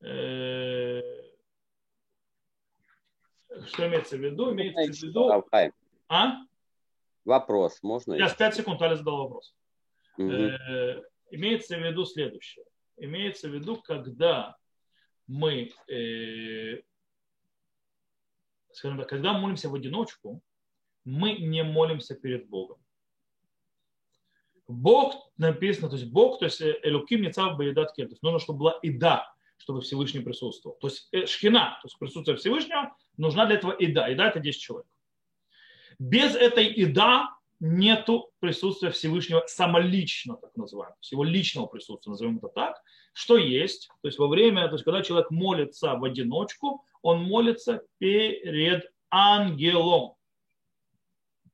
э, 0.00 1.02
что 3.66 3.86
имеется 3.86 4.16
в 4.16 4.20
виду? 4.20 4.52
Имеется 4.52 5.06
в 5.06 5.08
виду... 5.08 5.44
А? 6.08 6.36
Вопрос, 7.24 7.82
можно? 7.82 8.16
Сейчас 8.16 8.34
5 8.34 8.56
секунд, 8.56 8.82
Аля 8.82 8.96
задал 8.96 9.18
вопрос. 9.18 9.54
Угу. 10.16 10.32
Имеется 11.30 11.76
в 11.76 11.80
виду 11.80 12.04
следующее. 12.04 12.64
Имеется 12.96 13.48
в 13.48 13.54
виду, 13.54 13.80
когда 13.82 14.56
мы 15.26 15.72
скажем 18.72 18.98
так, 18.98 19.08
когда 19.08 19.32
молимся 19.32 19.68
в 19.68 19.74
одиночку, 19.74 20.42
мы 21.04 21.32
не 21.34 21.62
молимся 21.62 22.14
перед 22.14 22.48
Богом. 22.48 22.78
Бог 24.68 25.32
написано, 25.36 25.88
то 25.88 25.96
есть 25.96 26.10
Бог, 26.10 26.38
то 26.38 26.46
есть 26.46 26.60
э, 26.60 26.78
Элуким 26.82 27.22
Ницав 27.22 27.58
Баедат 27.58 27.92
Кен, 27.94 28.06
то 28.06 28.12
есть 28.12 28.22
нужно, 28.22 28.38
чтобы 28.38 28.60
была 28.60 28.78
Ида, 28.82 29.26
чтобы 29.58 29.80
Всевышний 29.80 30.20
присутствовал. 30.20 30.76
То 30.76 30.86
есть 30.86 31.08
э, 31.12 31.26
Шхина, 31.26 31.78
то 31.82 31.86
есть 31.86 31.98
присутствие 31.98 32.36
Всевышнего, 32.36 32.96
нужна 33.16 33.46
для 33.46 33.56
этого 33.56 33.72
Ида. 33.72 34.06
Ида 34.10 34.24
это 34.28 34.40
10 34.40 34.60
человек. 34.60 34.88
Без 35.98 36.34
этой 36.34 36.66
Ида 36.66 37.28
нету 37.62 38.30
присутствия 38.40 38.90
Всевышнего 38.90 39.44
самолично, 39.46 40.36
так 40.36 40.50
называемого, 40.56 40.96
его 41.10 41.22
личного 41.22 41.66
присутствия, 41.66 42.10
назовем 42.10 42.38
это 42.38 42.48
так, 42.48 42.82
что 43.12 43.36
есть. 43.36 43.88
То 44.02 44.08
есть 44.08 44.18
во 44.18 44.26
время, 44.26 44.66
то 44.66 44.74
есть 44.74 44.84
когда 44.84 45.00
человек 45.02 45.30
молится 45.30 45.94
в 45.94 46.04
одиночку, 46.04 46.84
он 47.02 47.22
молится 47.22 47.82
перед 47.98 48.90
ангелом. 49.10 50.14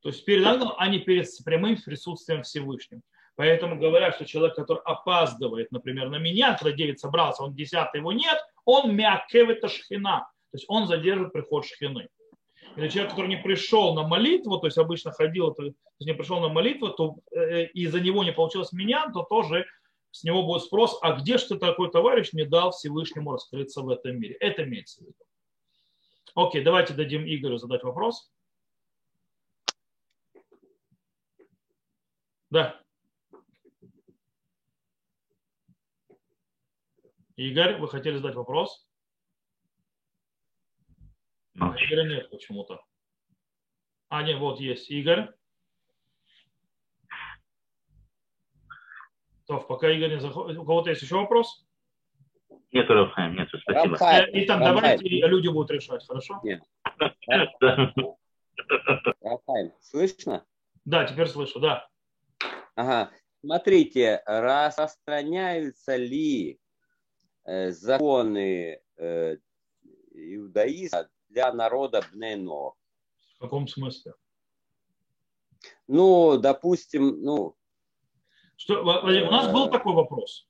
То 0.00 0.08
есть 0.08 0.24
перед 0.24 0.46
ангелом, 0.46 0.72
а 0.78 0.88
не 0.88 0.98
перед 0.98 1.26
прямым 1.44 1.76
присутствием 1.76 2.42
Всевышним. 2.42 3.02
Поэтому 3.36 3.78
говорят, 3.78 4.14
что 4.14 4.24
человек, 4.24 4.56
который 4.56 4.82
опаздывает, 4.84 5.70
например, 5.70 6.08
на 6.08 6.16
меня, 6.16 6.56
когда 6.56 6.72
9 6.72 6.98
собрался, 6.98 7.42
он 7.42 7.54
10 7.54 7.72
его 7.94 8.12
нет, 8.12 8.38
он 8.64 8.96
мякевит 8.96 9.62
шхина. 9.70 10.20
То 10.50 10.56
есть 10.56 10.64
он 10.68 10.86
задержит 10.86 11.32
приход 11.32 11.66
шхины. 11.66 12.08
Или 12.78 12.88
человек, 12.90 13.10
который 13.10 13.26
не 13.26 13.36
пришел 13.36 13.92
на 13.94 14.06
молитву, 14.06 14.56
то 14.58 14.68
есть 14.68 14.78
обычно 14.78 15.10
ходил, 15.10 15.52
то 15.52 15.64
есть 15.64 15.76
не 15.98 16.14
пришел 16.14 16.38
на 16.38 16.48
молитву, 16.48 16.90
то 16.90 17.16
э, 17.32 17.64
и 17.66 17.88
за 17.88 17.98
него 17.98 18.22
не 18.22 18.32
получилось 18.32 18.72
меня, 18.72 19.10
то 19.12 19.24
тоже 19.24 19.66
с 20.12 20.22
него 20.22 20.44
будет 20.44 20.62
спрос, 20.62 20.96
а 21.02 21.14
где 21.14 21.38
же 21.38 21.48
ты 21.48 21.58
такой 21.58 21.90
товарищ 21.90 22.32
не 22.32 22.44
дал 22.44 22.70
Всевышнему 22.70 23.32
раскрыться 23.32 23.82
в 23.82 23.88
этом 23.88 24.20
мире? 24.20 24.36
Это 24.36 24.62
имеется 24.62 25.02
в 25.02 25.06
виду. 25.08 25.24
Окей, 26.36 26.62
давайте 26.62 26.94
дадим 26.94 27.24
Игорю 27.26 27.58
задать 27.58 27.82
вопрос. 27.82 28.30
Да. 32.50 32.80
Игорь, 37.34 37.80
вы 37.80 37.88
хотели 37.88 38.18
задать 38.18 38.36
вопрос? 38.36 38.87
Игоря 41.58 42.04
нет 42.04 42.30
почему-то. 42.30 42.84
А, 44.08 44.22
нет, 44.22 44.38
вот 44.38 44.60
есть 44.60 44.90
Игорь. 44.90 45.30
То, 49.46 49.58
пока 49.60 49.90
Игорь 49.90 50.14
не 50.14 50.20
заходит. 50.20 50.58
У 50.58 50.64
кого-то 50.64 50.90
есть 50.90 51.02
еще 51.02 51.16
вопрос? 51.16 51.66
Нет, 52.70 52.88
Рафаэль, 52.88 53.34
нет, 53.34 53.48
спасибо. 53.48 53.94
Рафаэль, 53.94 54.30
Итак, 54.44 54.60
давайте 54.60 55.08
люди 55.08 55.48
будут 55.48 55.70
решать, 55.70 56.06
хорошо? 56.06 56.40
Нет. 56.42 56.62
Рафаэль, 59.20 59.72
слышно? 59.80 60.44
Да, 60.84 61.04
теперь 61.06 61.28
слышу, 61.28 61.60
да. 61.60 61.88
Ага. 62.74 63.10
Смотрите, 63.40 64.22
распространяются 64.26 65.96
ли 65.96 66.60
э, 67.44 67.70
законы 67.70 68.80
э, 68.96 69.36
иудаизма 70.12 71.08
для 71.28 71.52
народа 71.52 72.02
Бнейно. 72.12 72.72
В 73.36 73.40
каком 73.40 73.68
смысле? 73.68 74.14
Ну, 75.86 76.38
допустим, 76.38 77.22
ну... 77.22 77.56
Что, 78.56 78.82
у 78.82 79.30
нас 79.30 79.52
был 79.52 79.70
такой 79.70 79.94
вопрос. 79.94 80.48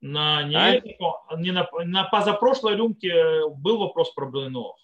На, 0.00 0.42
не, 0.44 0.56
а? 0.56 1.36
не 1.36 1.52
на, 1.52 1.68
на 1.84 2.04
позапрошлой 2.04 2.76
рюмке 2.76 3.48
был 3.48 3.78
вопрос 3.78 4.12
про 4.12 4.26
Бнейно. 4.26 4.74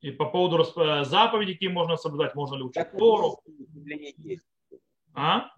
И 0.00 0.10
по 0.12 0.26
поводу 0.26 0.62
заповедей, 1.04 1.54
какие 1.54 1.68
можно 1.68 1.96
соблюдать, 1.96 2.34
можно 2.34 2.56
ли 2.56 2.62
учить 2.62 2.92
Тору. 2.92 3.40
А? 5.14 5.50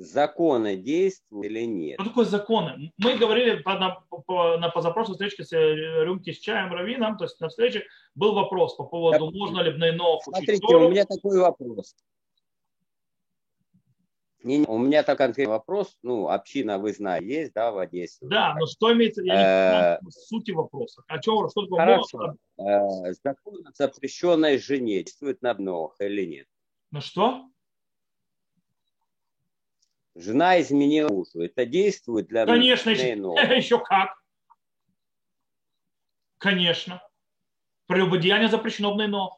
Законы 0.00 0.76
действуют 0.76 1.46
или 1.46 1.64
нет. 1.64 2.00
Что 2.00 2.08
такое 2.08 2.24
законы? 2.24 2.92
Мы 2.96 3.16
говорили 3.16 3.62
на, 3.64 4.02
по, 4.08 4.56
на 4.56 4.70
позапрошлой 4.70 5.14
встрече 5.14 5.44
с 5.44 5.52
э, 5.52 6.04
рюмки 6.04 6.32
с 6.32 6.38
чаем 6.38 6.72
раввином, 6.72 7.18
то 7.18 7.24
есть 7.24 7.38
на 7.40 7.48
встрече 7.48 7.84
был 8.14 8.34
вопрос 8.34 8.74
по 8.76 8.84
поводу, 8.84 9.30
да. 9.30 9.38
можно 9.38 9.60
ли 9.60 9.70
Бнейнов 9.72 10.26
учить 10.26 10.44
Смотрите, 10.44 10.66
Тору. 10.66 10.86
у 10.86 10.90
меня 10.90 11.04
такой 11.04 11.38
вопрос. 11.38 11.94
Не, 14.42 14.58
не, 14.58 14.66
у 14.66 14.78
меня 14.78 15.02
так 15.02 15.18
конкретный 15.18 15.52
вопрос. 15.52 15.98
Ну, 16.02 16.30
община, 16.30 16.78
вы 16.78 16.94
знаете, 16.94 17.26
есть, 17.26 17.52
да, 17.52 17.70
в 17.70 17.76
Одессе? 17.76 18.16
Да, 18.22 18.54
но 18.58 18.64
что 18.66 18.90
имеется, 18.94 19.22
я 19.22 19.98
не 20.00 20.08
э, 20.08 20.10
сути 20.10 20.52
вопроса. 20.52 21.02
О 21.08 21.18
чем, 21.18 21.46
что 21.50 21.64
такое 21.64 21.80
Хорошо. 21.80 22.36
Э, 22.56 23.12
закон 23.22 23.66
о 23.66 23.70
запрещенной 23.74 24.56
жене 24.56 25.02
действует 25.02 25.42
на 25.42 25.52
много 25.52 25.94
или 26.00 26.24
нет? 26.24 26.46
На 26.90 27.02
что? 27.02 27.50
Жена 30.14 30.60
изменила 30.60 31.08
мужу. 31.08 31.40
Это 31.40 31.64
действует 31.66 32.26
для 32.28 32.44
Конечно, 32.46 32.90
еще, 32.90 33.08
еще 33.56 33.78
как. 33.78 34.20
Конечно. 36.38 37.02
Прелюбодеяние 37.86 38.48
запрещено 38.48 38.94
в 38.94 38.96
Нейно. 38.96 39.30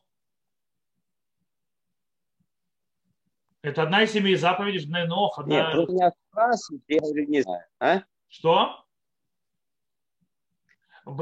Это 3.63 3.83
одна 3.83 4.03
из 4.03 4.13
семи 4.13 4.35
заповедей 4.35 4.85
в 4.87 4.91
Нейно. 4.91 5.29
Одна... 5.37 5.75
Нет, 5.75 5.89
меня 5.89 6.11
спрашивают, 6.29 6.85
я 6.89 7.01
говорю, 7.01 7.29
не 7.29 7.43
знаю. 7.43 7.65
А? 7.79 8.03
Что? 8.29 8.85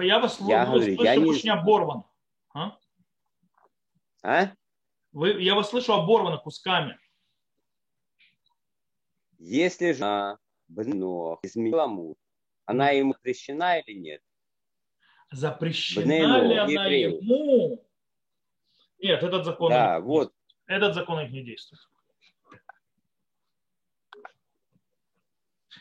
Я 0.02 0.20
вас 0.20 0.40
я 0.40 0.66
вы 0.66 0.72
говорю, 0.72 1.02
я 1.02 1.16
не... 1.16 1.24
очень 1.24 1.50
оборван. 1.50 2.04
А? 2.54 2.78
а? 4.22 4.52
Вы, 5.12 5.42
я 5.42 5.54
вас 5.54 5.70
слышу 5.70 5.92
оборвано 5.92 6.38
кусками. 6.38 6.98
Если 9.40 9.92
жена 9.92 10.38
Бно 10.68 11.38
изменила 11.42 11.86
муж, 11.86 12.16
она 12.66 12.90
ему 12.90 13.14
запрещена 13.14 13.80
или 13.80 13.98
нет? 13.98 14.22
Запрещена 15.32 16.04
Бнейно, 16.04 16.46
ли 16.46 16.56
она 16.56 16.84
еврею. 16.84 17.16
ему? 17.22 17.84
Нет, 18.98 19.22
этот 19.22 19.46
закон, 19.46 19.70
да, 19.70 19.98
вот. 20.00 20.34
этот 20.66 20.94
закон 20.94 21.20
их 21.20 21.30
не 21.30 21.42
действует. 21.42 21.80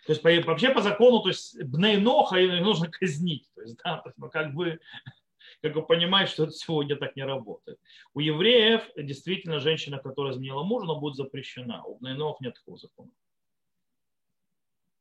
То 0.06 0.14
есть 0.14 0.24
вообще 0.46 0.70
по 0.74 0.82
закону, 0.82 1.22
то 1.22 1.28
есть 1.28 1.62
Бнейноха 1.62 2.40
нужно 2.62 2.90
казнить. 2.90 3.50
То 3.56 3.62
есть, 3.62 3.76
да, 3.84 3.98
то 3.98 4.10
есть, 4.10 4.18
ну, 4.18 4.30
как 4.30 4.54
бы 4.54 4.80
как 5.62 5.74
бы 5.74 5.86
понимаешь, 5.86 6.30
что 6.30 6.44
это 6.44 6.54
сегодня 6.54 6.96
так 6.96 7.18
не 7.18 7.26
работает. 7.26 7.78
У 8.14 8.22
евреев 8.22 8.90
действительно 8.96 9.60
женщина, 9.60 10.00
которая 10.00 10.32
изменила 10.32 10.64
мужа, 10.64 10.86
она 10.86 10.96
будет 10.96 11.16
запрещена. 11.16 11.84
У 11.84 11.98
Бнейнов 11.98 12.40
нет 12.40 12.54
такого 12.54 12.78
закона. 12.78 13.12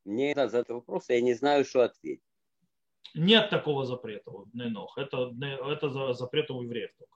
Мне 0.08 0.32
это 0.32 0.48
задать 0.48 0.70
вопрос, 0.70 1.10
я 1.10 1.20
не 1.20 1.34
знаю, 1.34 1.66
что 1.66 1.82
ответить. 1.82 2.22
Нет 3.14 3.50
такого 3.50 3.84
запрета 3.84 4.30
у 4.30 4.46
Нейнох. 4.54 4.96
Это, 4.96 5.30
это 5.66 6.14
запрет 6.14 6.50
у 6.50 6.62
евреев 6.62 6.90
только. 6.98 7.14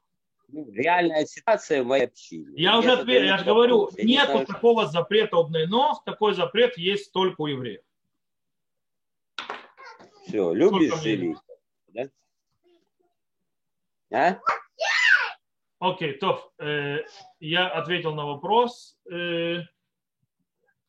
Ну, 0.49 0.71
реальная 0.71 1.25
ситуация 1.25 1.83
в 1.83 1.87
моей 1.87 2.05
общине. 2.05 2.53
Я 2.55 2.79
уже 2.79 2.93
ответил, 2.93 3.25
я 3.25 3.39
же 3.39 3.47
говорю, 3.47 3.89
нет 3.97 4.29
не 4.35 4.45
такого 4.45 4.83
что... 4.83 4.93
запрета 4.93 5.39
у 5.39 5.49
Нейнох, 5.49 6.05
такой 6.05 6.35
запрет 6.35 6.77
есть 6.77 7.13
только 7.13 7.41
у 7.41 7.47
евреев. 7.47 7.81
Все, 10.27 10.53
любишь 10.53 10.95
жили. 11.01 11.35
Да? 11.89 12.11
А? 14.13 14.39
Окей, 15.79 16.13
то 16.13 16.53
э, 16.59 16.99
я 17.41 17.69
ответил 17.69 18.15
на 18.15 18.27
вопрос. 18.27 18.99
Э, 19.11 19.61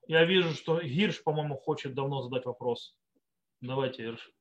я 0.08 0.26
вижу, 0.26 0.54
что 0.54 0.82
Гирш, 0.82 1.24
по-моему, 1.24 1.56
хочет 1.56 1.94
давно 1.94 2.22
задать 2.22 2.46
вопрос. 2.46 2.98
Давайте, 3.62 4.04
Гирш. 4.04 4.34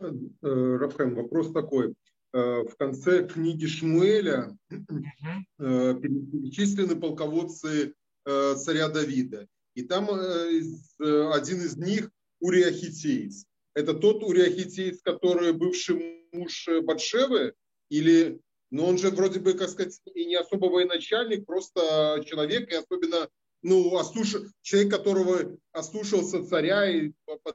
Э, 0.00 0.76
Рафаэль, 0.76 1.14
вопрос 1.14 1.52
такой. 1.52 1.94
Э, 2.32 2.62
в 2.62 2.76
конце 2.76 3.26
книги 3.26 3.66
Шмуэля 3.66 4.56
uh 4.70 6.00
перечислены 6.00 6.96
полководцы 6.96 7.94
царя 8.24 8.88
Давида. 8.88 9.46
И 9.74 9.82
там 9.82 10.08
один 10.08 11.58
из 11.60 11.76
них 11.76 12.10
Уриахитеец. 12.40 13.44
Это 13.74 13.92
тот 13.92 14.22
Уриахитеец, 14.22 15.02
который 15.02 15.52
бывший 15.52 16.26
муж 16.32 16.66
Батшевы? 16.84 17.52
Или 17.90 18.40
но 18.74 18.86
он 18.86 18.98
же 18.98 19.10
вроде 19.10 19.38
бы, 19.38 19.54
как 19.54 19.68
сказать, 19.68 20.00
и 20.14 20.26
не 20.26 20.34
особо 20.34 20.66
военачальник, 20.66 21.46
просто 21.46 22.24
человек, 22.26 22.72
и 22.72 22.74
особенно 22.74 23.28
ну, 23.62 23.96
ослуш... 23.96 24.34
человек, 24.62 24.90
которого 24.90 25.56
ослушался 25.70 26.44
царя 26.44 26.90
и 26.90 27.12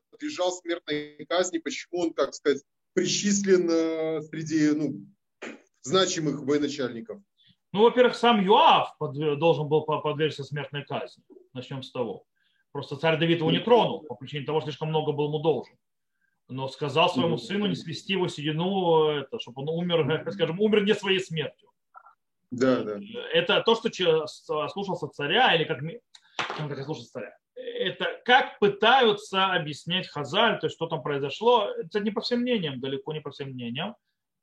подлежал 0.09 0.53
смертной 0.53 1.25
казни, 1.27 1.57
почему 1.57 2.03
он, 2.03 2.13
как 2.13 2.33
сказать, 2.33 2.63
причислен 2.93 3.69
э, 3.69 4.21
среди 4.21 4.71
ну, 4.71 5.05
значимых 5.81 6.39
военачальников? 6.43 7.21
Ну, 7.73 7.81
во-первых, 7.81 8.15
сам 8.15 8.41
Юав 8.41 8.95
должен 8.99 9.67
был 9.67 9.81
подвергнуться 9.81 10.45
смертной 10.45 10.85
казни. 10.85 11.21
Начнем 11.51 11.83
с 11.83 11.91
того. 11.91 12.23
Просто 12.71 12.95
царь 12.95 13.19
Давид 13.19 13.39
его 13.39 13.51
не 13.51 13.59
тронул 13.59 14.03
по 14.03 14.15
причине 14.15 14.45
того, 14.45 14.61
что 14.61 14.69
слишком 14.69 14.87
много 14.87 15.11
был 15.11 15.27
ему 15.27 15.39
должен. 15.39 15.75
Но 16.49 16.67
сказал 16.67 17.09
своему 17.09 17.37
сыну 17.37 17.67
не 17.67 17.75
свести 17.75 18.13
его 18.13 18.27
седину, 18.27 19.07
это, 19.09 19.39
чтобы 19.39 19.61
он 19.61 19.69
умер, 19.69 20.31
скажем, 20.31 20.59
умер 20.59 20.83
не 20.83 20.95
своей 20.95 21.19
смертью. 21.19 21.69
Да, 22.51 22.83
да. 22.83 22.99
Это 23.31 23.61
то, 23.61 23.75
что 23.75 24.27
слушался 24.67 25.07
царя, 25.07 25.55
или 25.55 25.63
как, 25.63 25.79
как 26.57 26.83
слушался 26.83 27.11
царя. 27.11 27.37
Это 27.55 28.19
как 28.25 28.57
пытаются 28.59 29.53
объяснять 29.53 30.07
Хазаль, 30.07 30.59
то 30.59 30.65
есть 30.65 30.75
что 30.75 30.87
там 30.87 31.03
произошло, 31.03 31.69
это 31.77 31.99
не 31.99 32.09
по 32.09 32.21
всем 32.21 32.39
мнениям, 32.39 32.79
далеко 32.79 33.13
не 33.13 33.21
по 33.21 33.29
всем 33.29 33.49
мнениям. 33.49 33.95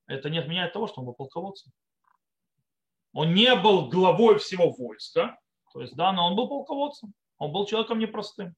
Это 0.06 0.30
не 0.30 0.38
отменяет 0.38 0.72
того, 0.72 0.86
что 0.86 1.00
он 1.00 1.06
был 1.06 1.14
полководцем. 1.14 1.72
Он 3.12 3.34
не 3.34 3.52
был 3.56 3.88
главой 3.88 4.38
всего 4.38 4.70
войска, 4.70 5.36
то 5.72 5.80
есть, 5.80 5.96
да, 5.96 6.12
но 6.12 6.28
он 6.28 6.36
был 6.36 6.48
полководцем. 6.48 7.12
Он 7.38 7.50
был 7.50 7.66
человеком 7.66 7.98
непростым. 7.98 8.54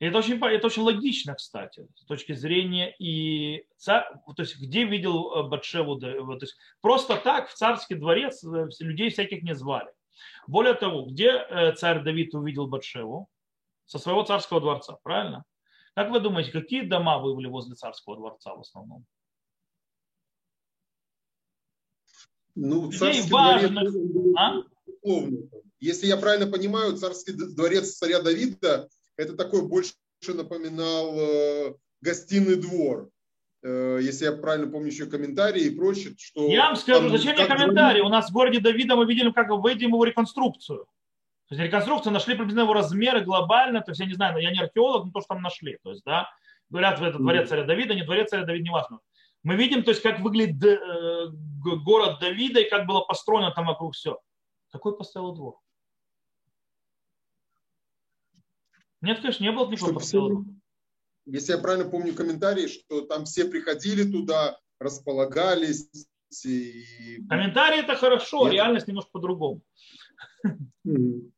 И 0.00 0.06
это 0.06 0.18
очень, 0.18 0.38
это 0.44 0.66
очень 0.66 0.82
логично, 0.82 1.34
кстати, 1.34 1.88
с 1.96 2.04
точки 2.04 2.32
зрения 2.32 2.94
и 3.00 3.66
царь, 3.78 4.04
то 4.26 4.42
есть 4.42 4.60
где 4.60 4.84
видел 4.84 5.32
э, 5.34 5.42
Батшеву, 5.48 5.98
то 5.98 6.38
есть 6.40 6.56
просто 6.80 7.16
так 7.16 7.48
в 7.48 7.54
царский 7.54 7.96
дворец 7.96 8.44
э, 8.44 8.68
людей 8.78 9.10
всяких 9.10 9.42
не 9.42 9.56
звали. 9.56 9.90
Более 10.46 10.74
того, 10.74 11.06
где 11.06 11.30
э, 11.30 11.72
царь 11.74 12.02
Давид 12.02 12.34
увидел 12.34 12.68
Батшеву? 12.68 13.28
Со 13.86 13.98
своего 13.98 14.22
царского 14.22 14.60
дворца, 14.60 14.98
правильно? 15.02 15.44
Как 15.94 16.10
вы 16.10 16.20
думаете, 16.20 16.52
какие 16.52 16.82
дома 16.82 17.18
были 17.18 17.46
возле 17.46 17.74
царского 17.74 18.16
дворца 18.16 18.54
в 18.54 18.60
основном? 18.60 19.04
Ну, 22.54 22.92
царский 22.92 23.30
важных... 23.30 23.90
дворец, 23.90 24.36
а? 24.36 24.62
Если 25.80 26.06
я 26.06 26.18
правильно 26.18 26.50
понимаю, 26.50 26.96
царский 26.96 27.32
дворец 27.32 27.96
царя 27.96 28.20
Давида 28.20 28.88
это 29.18 29.36
такой 29.36 29.66
больше 29.68 29.92
напоминал 30.26 31.18
э, 31.18 31.74
гостиный 32.00 32.56
двор. 32.56 33.10
Э, 33.62 33.98
если 34.00 34.24
я 34.26 34.32
правильно 34.32 34.70
помню 34.70 34.88
еще 34.88 35.06
комментарии 35.06 35.64
и 35.64 35.76
прочее, 35.76 36.14
что... 36.16 36.46
Я 36.46 36.66
вам 36.66 36.76
скажу, 36.76 37.08
зачем 37.10 37.34
мне 37.34 37.46
комментарии? 37.46 38.00
У 38.00 38.08
нас 38.08 38.30
в 38.30 38.32
городе 38.32 38.60
Давида 38.60 38.96
мы 38.96 39.04
видели, 39.04 39.30
как 39.32 39.50
выйдем 39.50 39.90
его 39.90 40.04
реконструкцию. 40.04 40.86
То 41.48 41.54
есть 41.54 41.64
реконструкцию 41.64 42.12
нашли 42.12 42.34
приблизительно 42.34 42.64
его 42.64 42.74
размеры 42.74 43.22
глобально, 43.22 43.80
то 43.80 43.90
есть 43.90 44.00
я 44.00 44.06
не 44.06 44.14
знаю, 44.14 44.38
я 44.38 44.50
не 44.52 44.60
археолог, 44.60 45.06
но 45.06 45.10
то, 45.10 45.20
что 45.20 45.34
там 45.34 45.42
нашли. 45.42 45.78
То 45.82 45.90
есть, 45.90 46.04
да, 46.04 46.30
говорят, 46.70 47.00
в 47.00 47.02
этот 47.02 47.20
дворец 47.20 47.48
царя 47.48 47.64
Давида, 47.64 47.94
не 47.94 48.04
дворец 48.04 48.30
царя 48.30 48.44
Давида, 48.44 48.64
не 48.64 48.70
важно. 48.70 49.00
Мы 49.42 49.56
видим, 49.56 49.82
то 49.82 49.90
есть, 49.90 50.02
как 50.02 50.20
выглядит 50.20 50.62
э, 50.62 51.28
город 51.84 52.18
Давида 52.20 52.60
и 52.60 52.68
как 52.68 52.86
было 52.86 53.00
построено 53.00 53.50
там 53.50 53.66
вокруг 53.66 53.94
все. 53.94 54.18
Какой 54.70 54.96
поставил 54.96 55.32
двор? 55.32 55.56
Нет, 59.00 59.20
конечно, 59.20 59.42
не 59.42 59.52
было 59.52 59.70
никакого 59.70 60.00
все, 60.00 60.44
Если 61.26 61.52
я 61.52 61.58
правильно 61.58 61.88
помню 61.88 62.14
комментарии, 62.14 62.66
что 62.66 63.02
там 63.02 63.24
все 63.24 63.44
приходили 63.44 64.10
туда, 64.10 64.58
располагались. 64.80 65.88
И... 66.44 66.84
Комментарии 67.28 67.80
это 67.80 67.94
хорошо, 67.94 68.44
Нет. 68.44 68.54
реальность 68.54 68.88
немножко 68.88 69.10
по-другому. 69.12 69.62
Mm-hmm. 70.46 71.30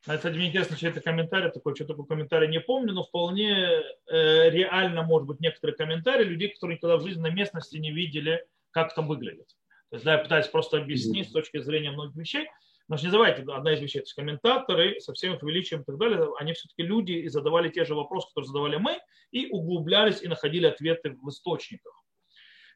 Кстати, 0.00 0.34
мне 0.34 0.48
интересно, 0.48 0.76
что 0.76 0.88
это 0.88 1.00
комментарий 1.00 1.50
такой, 1.50 1.74
что 1.74 1.84
такой 1.84 2.06
комментарий 2.06 2.48
не 2.48 2.60
помню, 2.60 2.94
но 2.94 3.04
вполне 3.04 3.52
э, 3.52 4.50
реально 4.50 5.02
может 5.02 5.28
быть 5.28 5.40
некоторые 5.40 5.76
комментарии 5.76 6.24
людей, 6.24 6.48
которые 6.48 6.76
никогда 6.76 6.96
в 6.96 7.02
жизни 7.02 7.20
на 7.20 7.30
местности 7.30 7.76
не 7.76 7.92
видели, 7.92 8.46
как 8.70 8.94
там 8.94 9.08
выглядит. 9.08 9.48
То 9.90 9.96
есть, 9.96 10.04
да, 10.04 10.14
я 10.14 10.18
пытаюсь 10.18 10.46
просто 10.46 10.78
объяснить 10.78 11.26
mm-hmm. 11.26 11.30
с 11.30 11.32
точки 11.32 11.60
зрения 11.60 11.90
многих 11.90 12.16
вещей. 12.16 12.48
Но 12.90 12.96
не 12.96 13.08
забывайте, 13.08 13.42
одна 13.42 13.72
из 13.72 13.80
вещей, 13.80 14.00
то 14.00 14.02
есть 14.02 14.14
комментаторы 14.14 14.98
со 14.98 15.12
всем 15.12 15.36
их 15.36 15.42
величием 15.44 15.82
и 15.82 15.84
так 15.84 15.96
далее, 15.96 16.26
они 16.40 16.54
все-таки 16.54 16.82
люди 16.82 17.12
и 17.12 17.28
задавали 17.28 17.68
те 17.68 17.84
же 17.84 17.94
вопросы, 17.94 18.26
которые 18.26 18.48
задавали 18.48 18.78
мы, 18.78 18.98
и 19.30 19.46
углублялись 19.52 20.20
и 20.22 20.26
находили 20.26 20.66
ответы 20.66 21.16
в 21.22 21.28
источниках. 21.28 21.92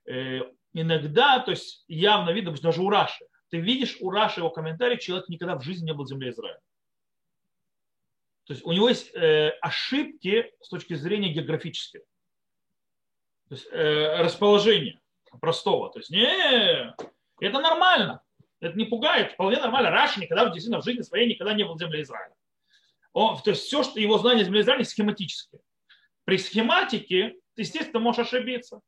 Э, 0.07 0.43
иногда, 0.73 1.41
то 1.41 1.51
есть 1.51 1.85
явно 1.89 2.31
видно, 2.31 2.53
даже 2.53 2.81
у 2.81 2.91
Раши, 2.91 3.27
ты 3.49 3.59
видишь 3.59 3.97
у 3.99 4.09
Раши 4.11 4.39
его 4.39 4.51
комментарий, 4.51 5.01
человек 5.01 5.29
никогда 5.29 5.57
в 5.57 5.65
жизни 5.65 5.87
не 5.87 5.95
был 5.95 6.05
в 6.05 6.09
земле 6.09 6.31
Израиля. 6.31 6.61
То 8.45 8.53
есть 8.53 8.65
у 8.65 8.71
него 8.71 8.89
есть 8.89 9.13
э, 9.17 9.49
ошибки 9.63 10.53
с 10.61 10.69
точки 10.69 10.95
зрения 10.95 11.33
географической. 11.33 12.03
То 13.49 13.55
есть 13.57 13.67
э, 13.73 14.23
расположение 14.23 15.01
простого. 15.41 15.91
То 15.91 15.99
есть 15.99 16.11
не, 16.11 16.95
это 17.41 17.61
нормально. 17.61 18.24
Это 18.65 18.79
не 18.79 18.87
пугает, 18.87 19.33
вполне 19.33 19.59
нормально. 19.59 19.91
Раши 19.91 20.21
никогда 20.21 20.47
действительно 20.47 20.81
в 20.81 20.85
жизни 20.85 21.03
своей 21.03 21.29
никогда 21.29 21.53
не 21.53 21.65
был 21.65 21.75
в 21.75 21.79
земле 21.79 22.01
Израиля. 22.01 22.35
Он, 23.13 23.37
то 23.37 23.51
есть 23.51 23.65
все, 23.65 23.83
что 23.83 24.01
его 24.01 24.17
знания 24.17 24.43
земли 24.43 24.63
Израиля, 24.63 24.85
схематические. 24.85 25.61
При 26.25 26.39
схематике 26.39 27.35
ты, 27.55 27.63
естественно, 27.63 28.01
можешь 28.01 28.27
ошибиться. 28.27 28.81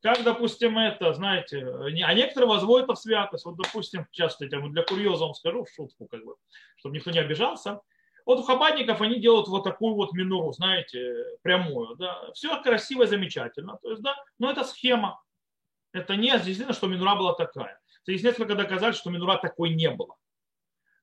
Как, 0.00 0.22
допустим, 0.22 0.78
это, 0.78 1.12
знаете, 1.12 1.66
а 1.66 2.14
некоторые 2.14 2.48
возводят 2.48 2.84
это 2.84 2.94
в 2.94 2.98
святость. 2.98 3.44
Вот, 3.44 3.56
допустим, 3.56 4.06
сейчас 4.10 4.40
я 4.40 4.48
для 4.48 4.82
курьеза 4.82 5.24
вам 5.24 5.34
скажу 5.34 5.64
в 5.64 5.70
шутку, 5.70 6.06
как 6.06 6.24
бы, 6.24 6.36
чтобы 6.76 6.96
никто 6.96 7.10
не 7.10 7.18
обижался. 7.18 7.80
Вот 8.24 8.38
у 8.38 8.42
хабадников 8.42 9.02
они 9.02 9.20
делают 9.20 9.48
вот 9.48 9.64
такую 9.64 9.94
вот 9.94 10.12
минору, 10.12 10.52
знаете, 10.52 11.14
прямую. 11.42 11.96
Да. 11.96 12.30
Все 12.32 12.62
красиво, 12.62 13.06
замечательно. 13.06 13.78
То 13.82 13.90
есть, 13.90 14.02
да, 14.02 14.16
но 14.38 14.50
это 14.50 14.64
схема. 14.64 15.20
Это 15.92 16.16
не 16.16 16.30
действительно, 16.30 16.72
что 16.72 16.86
минура 16.86 17.14
была 17.14 17.34
такая. 17.34 17.78
Есть 18.12 18.24
несколько 18.24 18.54
доказательств, 18.54 19.02
что 19.02 19.10
Минура 19.10 19.36
такой 19.36 19.74
не 19.74 19.90
было. 19.90 20.16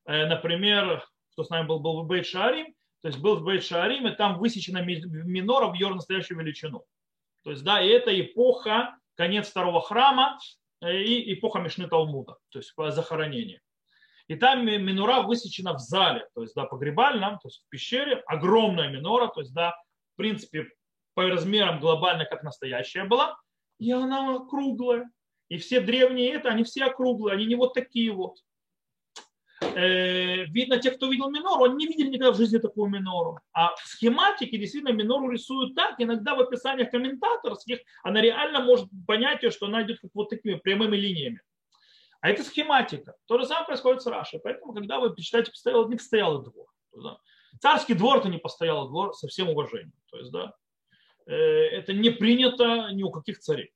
Э, 0.04 0.26
например, 0.26 1.04
кто 1.32 1.44
с 1.44 1.50
нами 1.50 1.66
был, 1.66 1.80
был 1.80 2.02
в 2.02 2.06
Бейт 2.06 2.26
Шарим, 2.26 2.74
то 3.02 3.08
есть 3.08 3.20
был 3.20 3.36
в 3.36 3.44
Бейт 3.44 3.64
Шарим, 3.64 4.06
и 4.06 4.10
там 4.12 4.38
высечена 4.38 4.78
минора 4.78 5.68
в 5.68 5.74
ее 5.74 5.88
настоящую 5.88 6.38
величину. 6.38 6.84
То 7.44 7.50
есть, 7.50 7.62
да, 7.62 7.80
и 7.80 7.88
это 7.88 8.18
эпоха, 8.18 8.96
конец 9.14 9.48
второго 9.48 9.80
храма 9.80 10.38
э, 10.80 11.02
и 11.02 11.34
эпоха 11.34 11.60
Мишны 11.60 11.88
Талмуда, 11.88 12.38
то 12.48 12.58
есть 12.58 12.72
захоронение. 12.76 13.60
И 14.28 14.34
там 14.34 14.66
минора 14.66 15.22
высечена 15.22 15.74
в 15.74 15.78
зале, 15.78 16.28
то 16.34 16.42
есть, 16.42 16.54
да, 16.56 16.64
погребальном, 16.64 17.38
то 17.38 17.48
есть 17.48 17.62
в 17.64 17.68
пещере, 17.68 18.16
огромная 18.26 18.88
минора, 18.88 19.28
то 19.28 19.40
есть, 19.40 19.54
да, 19.54 19.76
в 20.14 20.16
принципе, 20.16 20.68
по 21.14 21.22
размерам 21.28 21.78
глобально 21.78 22.24
как 22.24 22.42
настоящая 22.42 23.04
была, 23.04 23.38
и 23.78 23.92
она 23.92 24.40
круглая. 24.48 25.08
И 25.48 25.58
все 25.58 25.80
древние 25.80 26.32
это, 26.32 26.48
они 26.48 26.64
все 26.64 26.84
округлые, 26.84 27.34
они 27.34 27.46
не 27.46 27.54
вот 27.54 27.74
такие 27.74 28.12
вот. 28.12 28.38
Э, 29.60 30.44
видно, 30.46 30.78
те, 30.78 30.90
кто 30.90 31.08
видел 31.10 31.30
минору, 31.30 31.64
они 31.64 31.76
не 31.76 31.86
видели 31.86 32.08
никогда 32.08 32.32
в 32.32 32.36
жизни 32.36 32.58
такую 32.58 32.90
минору. 32.90 33.38
А 33.52 33.74
в 33.76 33.86
схематике 33.86 34.58
действительно 34.58 34.92
минору 34.92 35.30
рисуют 35.30 35.74
так, 35.74 35.94
иногда 35.98 36.34
в 36.34 36.40
описаниях 36.40 36.90
комментаторских 36.90 37.78
она 38.02 38.20
реально 38.20 38.60
может 38.60 38.88
понять, 39.06 39.42
ее, 39.42 39.50
что 39.50 39.66
она 39.66 39.82
идет 39.82 40.00
как 40.00 40.10
вот 40.14 40.28
такими 40.28 40.56
прямыми 40.56 40.96
линиями. 40.96 41.40
А 42.20 42.30
это 42.30 42.42
схематика. 42.42 43.14
То 43.26 43.38
же 43.38 43.46
самое 43.46 43.66
происходит 43.66 44.02
с 44.02 44.06
Рашей. 44.06 44.40
Поэтому, 44.42 44.72
когда 44.72 44.98
вы 44.98 45.14
читаете 45.16 45.52
постоялый, 45.52 45.88
не 45.88 45.96
постоялый 45.96 46.44
двор. 46.44 46.66
Да, 46.92 47.18
царский 47.60 47.94
двор 47.94 48.18
это 48.18 48.28
не 48.28 48.38
постоялый 48.38 48.88
двор 48.88 49.14
со 49.14 49.28
всем 49.28 49.48
уважением. 49.48 49.92
То 50.10 50.18
есть, 50.18 50.32
да, 50.32 50.54
э, 51.26 51.34
это 51.34 51.92
не 51.92 52.10
принято 52.10 52.88
ни 52.92 53.02
у 53.02 53.10
каких 53.10 53.38
царей. 53.38 53.72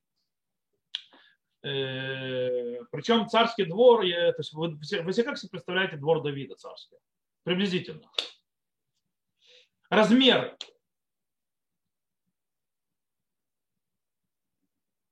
Э, 1.62 2.82
Причем 2.90 3.28
царский 3.28 3.64
двор, 3.64 4.00
то 4.00 4.34
есть 4.38 4.52
вы, 4.52 4.76
вы 4.76 5.12
себе 5.12 5.24
как 5.24 5.38
себе 5.38 5.50
представляете 5.50 5.96
двор 5.96 6.22
Давида 6.22 6.54
царский? 6.56 6.96
Приблизительно. 7.42 8.10
Размеры. 9.90 10.56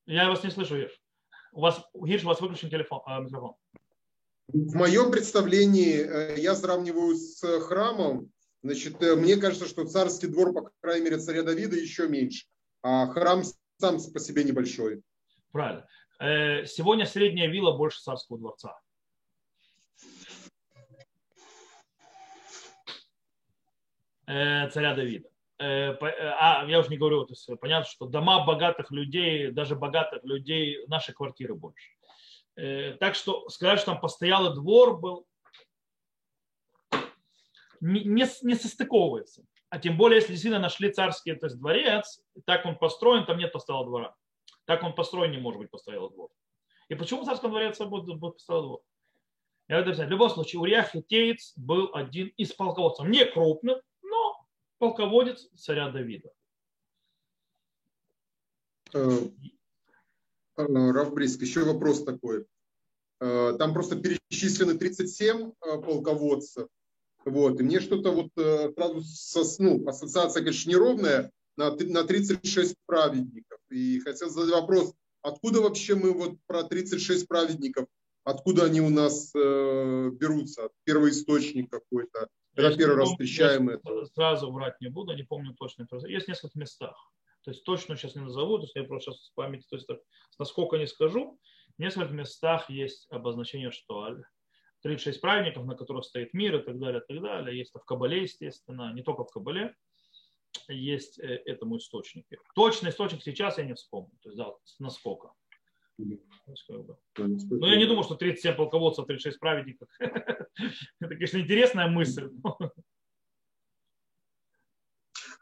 Я 0.06 0.28
вас 0.30 0.42
не 0.42 0.50
слышу, 0.50 0.76
Гирш. 0.76 0.98
У 1.52 1.60
вас, 1.60 1.84
Гирш, 1.94 2.24
у 2.24 2.28
вас 2.28 2.40
выключен 2.40 2.70
телефон, 2.70 3.02
э, 3.06 3.20
микрофон. 3.20 3.54
В 4.48 4.74
моем 4.74 5.10
представлении 5.10 5.98
э, 5.98 6.38
я 6.38 6.54
сравниваю 6.54 7.14
с 7.14 7.60
храмом. 7.60 8.32
Значит, 8.62 9.00
мне 9.00 9.36
кажется, 9.36 9.68
что 9.68 9.86
царский 9.86 10.28
двор, 10.28 10.52
по 10.54 10.70
крайней 10.80 11.04
мере, 11.04 11.18
царя 11.18 11.42
Давида 11.42 11.76
еще 11.76 12.08
меньше, 12.08 12.46
а 12.82 13.06
храм 13.06 13.42
сам 13.78 13.98
по 14.12 14.18
себе 14.18 14.44
небольшой. 14.44 15.02
Правильно. 15.52 15.86
Э, 16.20 16.66
сегодня 16.66 17.06
средняя 17.06 17.48
вилла 17.48 17.76
больше 17.76 18.00
царского 18.00 18.38
дворца. 18.38 18.78
Э, 24.26 24.68
царя 24.70 24.94
Давида. 24.94 25.28
Э, 25.60 25.96
а, 26.00 26.64
я 26.66 26.80
уже 26.80 26.88
не 26.90 26.98
говорю, 26.98 27.24
то 27.24 27.32
есть 27.32 27.48
понятно, 27.60 27.88
что 27.88 28.06
дома 28.06 28.44
богатых 28.44 28.90
людей, 28.90 29.50
даже 29.52 29.76
богатых 29.76 30.24
людей, 30.24 30.84
наши 30.88 31.12
квартиры 31.12 31.54
больше. 31.54 31.92
Так 32.98 33.14
что 33.14 33.48
сказать, 33.48 33.78
что 33.78 33.92
там 33.92 34.00
постоялый 34.00 34.52
двор 34.52 34.98
был, 34.98 35.28
не, 37.80 38.02
не, 38.02 38.54
состыковывается. 38.56 39.44
А 39.68 39.78
тем 39.78 39.96
более, 39.96 40.16
если 40.16 40.32
действительно 40.32 40.60
нашли 40.60 40.90
царский 40.90 41.34
то 41.34 41.46
есть 41.46 41.56
дворец, 41.56 42.20
так 42.46 42.66
он 42.66 42.76
построен, 42.76 43.24
там 43.26 43.38
нет 43.38 43.52
постоялого 43.52 43.86
двора. 43.86 44.16
Так 44.68 44.82
он 44.82 44.94
построен 44.94 45.30
не 45.30 45.38
может 45.38 45.60
быть 45.62 45.70
постоялый 45.70 46.10
двор. 46.10 46.28
И 46.90 46.94
почему 46.94 47.22
в 47.22 47.24
царском 47.24 47.50
дворце 47.50 47.86
будет, 47.86 48.20
постоялый 48.20 48.66
двор? 48.66 48.82
Я 49.66 49.80
говорю, 49.80 49.96
в 49.96 50.10
любом 50.10 50.28
случае, 50.28 50.60
Урия 50.60 50.82
Хитеец 50.82 51.54
был 51.56 51.88
один 51.94 52.28
из 52.36 52.52
полководцев. 52.52 53.06
Не 53.08 53.24
крупных, 53.24 53.80
но 54.02 54.46
полководец 54.76 55.48
царя 55.56 55.88
Давида. 55.90 56.30
Равбриск, 60.54 61.40
еще 61.40 61.64
вопрос 61.64 62.04
такой. 62.04 62.44
Там 63.20 63.72
просто 63.72 63.96
перечислены 63.96 64.74
37 64.74 65.52
полководцев. 65.60 66.68
Вот. 67.24 67.58
И 67.58 67.62
мне 67.62 67.80
что-то 67.80 68.10
вот 68.10 68.28
сразу 68.74 69.00
со, 69.00 69.62
ну, 69.62 69.88
ассоциация, 69.88 70.42
конечно, 70.42 70.68
неровная, 70.68 71.32
на, 71.58 71.70
на 71.72 72.04
36 72.04 72.76
праведников. 72.86 73.58
И 73.70 73.98
хотел 74.00 74.30
задать 74.30 74.54
вопрос, 74.54 74.94
откуда 75.22 75.60
вообще 75.60 75.96
мы 75.96 76.12
вот 76.12 76.38
про 76.46 76.62
36 76.62 77.26
праведников, 77.26 77.86
откуда 78.24 78.64
они 78.64 78.80
у 78.80 78.88
нас 78.88 79.32
э, 79.34 80.10
берутся? 80.12 80.70
Первоисточник 80.84 81.70
какой-то. 81.70 82.28
Когда 82.54 82.76
первый 82.76 82.96
раз 82.96 83.10
встречаем 83.10 83.68
это. 83.68 84.06
Сразу 84.14 84.50
врать 84.50 84.80
не 84.80 84.88
буду, 84.88 85.14
не 85.14 85.24
помню 85.24 85.54
точно. 85.54 85.86
Есть 86.06 86.26
в 86.26 86.28
нескольких 86.28 86.54
местах. 86.54 86.96
То 87.42 87.50
есть 87.50 87.64
точно 87.64 87.96
сейчас 87.96 88.14
не 88.14 88.22
назову, 88.22 88.58
то 88.58 88.64
есть 88.64 88.74
я 88.74 88.84
просто 88.84 89.12
сейчас 89.12 89.30
в 89.30 89.34
памяти, 89.34 89.64
то 89.68 89.76
есть 89.76 89.86
так, 89.86 89.98
насколько 90.38 90.76
не 90.76 90.86
скажу. 90.86 91.38
В 91.76 91.80
нескольких 91.80 92.12
местах 92.12 92.68
есть 92.68 93.06
обозначение, 93.10 93.70
что 93.70 94.16
36 94.82 95.20
праведников, 95.20 95.64
на 95.64 95.76
которых 95.76 96.04
стоит 96.04 96.34
мир 96.34 96.56
и 96.56 96.64
так 96.64 96.78
далее, 96.78 97.00
и 97.00 97.12
так 97.12 97.22
далее. 97.22 97.58
Есть 97.58 97.72
в 97.74 97.84
Кабале, 97.84 98.22
естественно, 98.22 98.92
не 98.92 99.02
только 99.02 99.24
в 99.24 99.30
Кабале 99.30 99.74
есть 100.68 101.18
э, 101.18 101.42
этому 101.46 101.78
источнике. 101.78 102.38
Точный 102.54 102.90
источник 102.90 103.22
сейчас 103.22 103.58
я 103.58 103.64
не 103.64 103.74
вспомню. 103.74 104.12
То 104.22 104.30
есть, 104.30 104.38
да, 104.38 104.52
насколько. 104.78 105.32
Но 105.98 107.66
я 107.66 107.76
не 107.76 107.86
думаю, 107.86 108.04
что 108.04 108.14
37 108.14 108.54
полководцев, 108.54 109.06
36 109.06 109.40
праведников. 109.40 109.88
Это, 109.98 110.46
конечно, 111.00 111.38
интересная 111.38 111.88
мысль. 111.88 112.30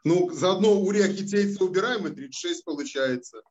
Ну, 0.03 0.29
заодно 0.31 0.79
у 0.79 0.93
хитейца 0.93 1.63
убираем, 1.63 2.07
и 2.07 2.11
36 2.11 2.65
получается. 2.65 3.41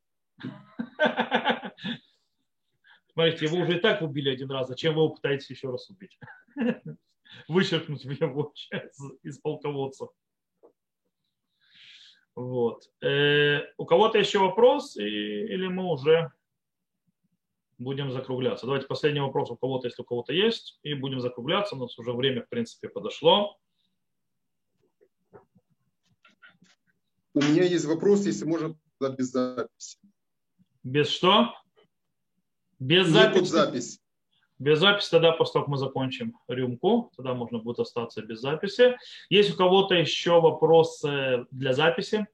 Смотрите, 3.13 3.47
вы 3.49 3.63
уже 3.63 3.79
и 3.79 3.81
так 3.81 4.03
убили 4.03 4.31
один 4.31 4.51
раз. 4.51 4.69
Зачем 4.69 4.95
вы 4.95 5.03
его 5.03 5.15
пытаетесь 5.15 5.51
еще 5.51 5.71
раз 5.71 5.89
убить? 5.89 6.19
Вычеркнуть 7.49 8.05
его 8.05 8.53
из 9.23 9.39
полководцев. 9.39 10.11
Вот. 12.37 12.91
Э, 13.01 13.63
у 13.79 13.87
кого-то 13.87 14.19
еще 14.19 14.39
вопрос, 14.39 14.97
и, 14.99 15.03
или 15.03 15.69
мы 15.69 15.91
уже 15.91 16.31
будем 17.79 18.13
закругляться? 18.13 18.67
Давайте 18.67 18.87
последний 18.87 19.21
вопрос 19.21 19.51
у 19.51 19.57
кого-то, 19.57 19.89
если 19.89 20.03
у 20.03 20.05
кого-то 20.05 20.35
есть, 20.35 20.79
и 20.83 20.93
будем 20.93 21.21
закругляться. 21.21 21.75
У 21.75 21.79
нас 21.79 21.99
уже 21.99 22.13
время, 22.13 22.43
в 22.43 22.49
принципе, 22.51 22.91
подошло. 22.91 23.57
У 27.33 27.41
меня 27.41 27.65
есть 27.65 27.87
вопрос, 27.87 28.27
если 28.27 28.45
можно, 28.45 28.77
без 29.01 29.33
записи. 29.33 29.99
Без 30.83 31.09
что? 31.09 31.55
Без 32.79 33.09
записи? 33.09 33.45
запись. 33.45 34.01
Без 34.59 34.79
записи 34.79 35.11
тогда, 35.11 35.33
после 35.33 35.55
того, 35.55 35.65
как 35.65 35.73
мы 35.73 35.77
закончим 35.77 36.39
рюмку, 36.49 37.13
тогда 37.17 37.35
можно 37.35 37.59
будет 37.59 37.79
остаться 37.79 38.23
без 38.23 38.41
записи. 38.41 38.97
Есть 39.29 39.53
у 39.53 39.57
кого-то 39.57 39.95
еще 39.95 40.41
вопросы 40.41 41.47
для 41.51 41.75
записи? 41.75 42.27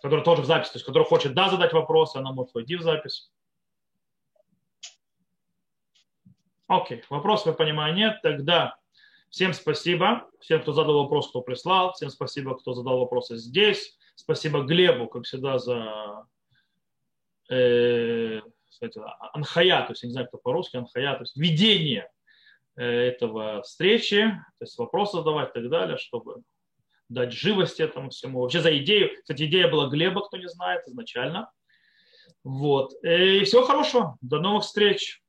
Который 0.00 0.24
тоже 0.24 0.42
в 0.42 0.46
записи, 0.46 0.72
то 0.72 0.76
есть 0.76 0.86
который 0.86 1.04
хочет 1.04 1.34
да 1.34 1.50
задать 1.50 1.72
вопросы, 1.72 2.18
она 2.18 2.32
может 2.32 2.54
войти 2.54 2.76
в 2.76 2.82
запись. 2.82 3.32
Окей, 6.68 7.02
вопросов, 7.10 7.48
я 7.48 7.52
понимаю, 7.54 7.94
нет. 7.94 8.20
Тогда 8.22 8.76
всем 9.28 9.52
спасибо. 9.52 10.30
Всем, 10.38 10.62
кто 10.62 10.72
задал 10.72 11.02
вопрос, 11.02 11.28
кто 11.28 11.40
прислал. 11.40 11.92
Всем 11.94 12.10
спасибо, 12.10 12.56
кто 12.56 12.74
задал 12.74 13.00
вопросы 13.00 13.36
здесь. 13.36 13.98
Спасибо 14.14 14.62
Глебу, 14.62 15.08
как 15.08 15.24
всегда, 15.24 15.58
за 15.58 16.26
э, 17.50 18.40
кстати, 18.70 19.00
анхая, 19.32 19.82
то 19.82 19.92
есть 19.92 20.02
я 20.02 20.08
не 20.08 20.12
знаю, 20.12 20.28
кто 20.28 20.38
по-русски, 20.38 20.76
анхая, 20.76 21.14
то 21.14 21.22
есть 21.22 21.36
ведение 21.36 22.10
э, 22.76 22.84
этого 22.84 23.62
встречи, 23.62 24.22
то 24.58 24.64
есть 24.64 24.78
вопросы 24.78 25.18
задавать 25.18 25.50
и 25.50 25.52
так 25.52 25.68
далее, 25.68 25.98
чтобы 25.98 26.42
дать 27.08 27.32
живость 27.32 27.80
этому 27.80 28.10
всему. 28.10 28.40
Вообще 28.40 28.60
за 28.60 28.76
идею, 28.78 29.10
кстати, 29.20 29.42
идея 29.42 29.68
была 29.68 29.88
Глеба, 29.88 30.22
кто 30.26 30.36
не 30.36 30.48
знает, 30.48 30.86
изначально. 30.86 31.50
Вот. 32.44 32.92
Э, 33.02 33.38
и 33.38 33.44
всего 33.44 33.62
хорошего. 33.62 34.16
До 34.20 34.40
новых 34.40 34.64
встреч. 34.64 35.20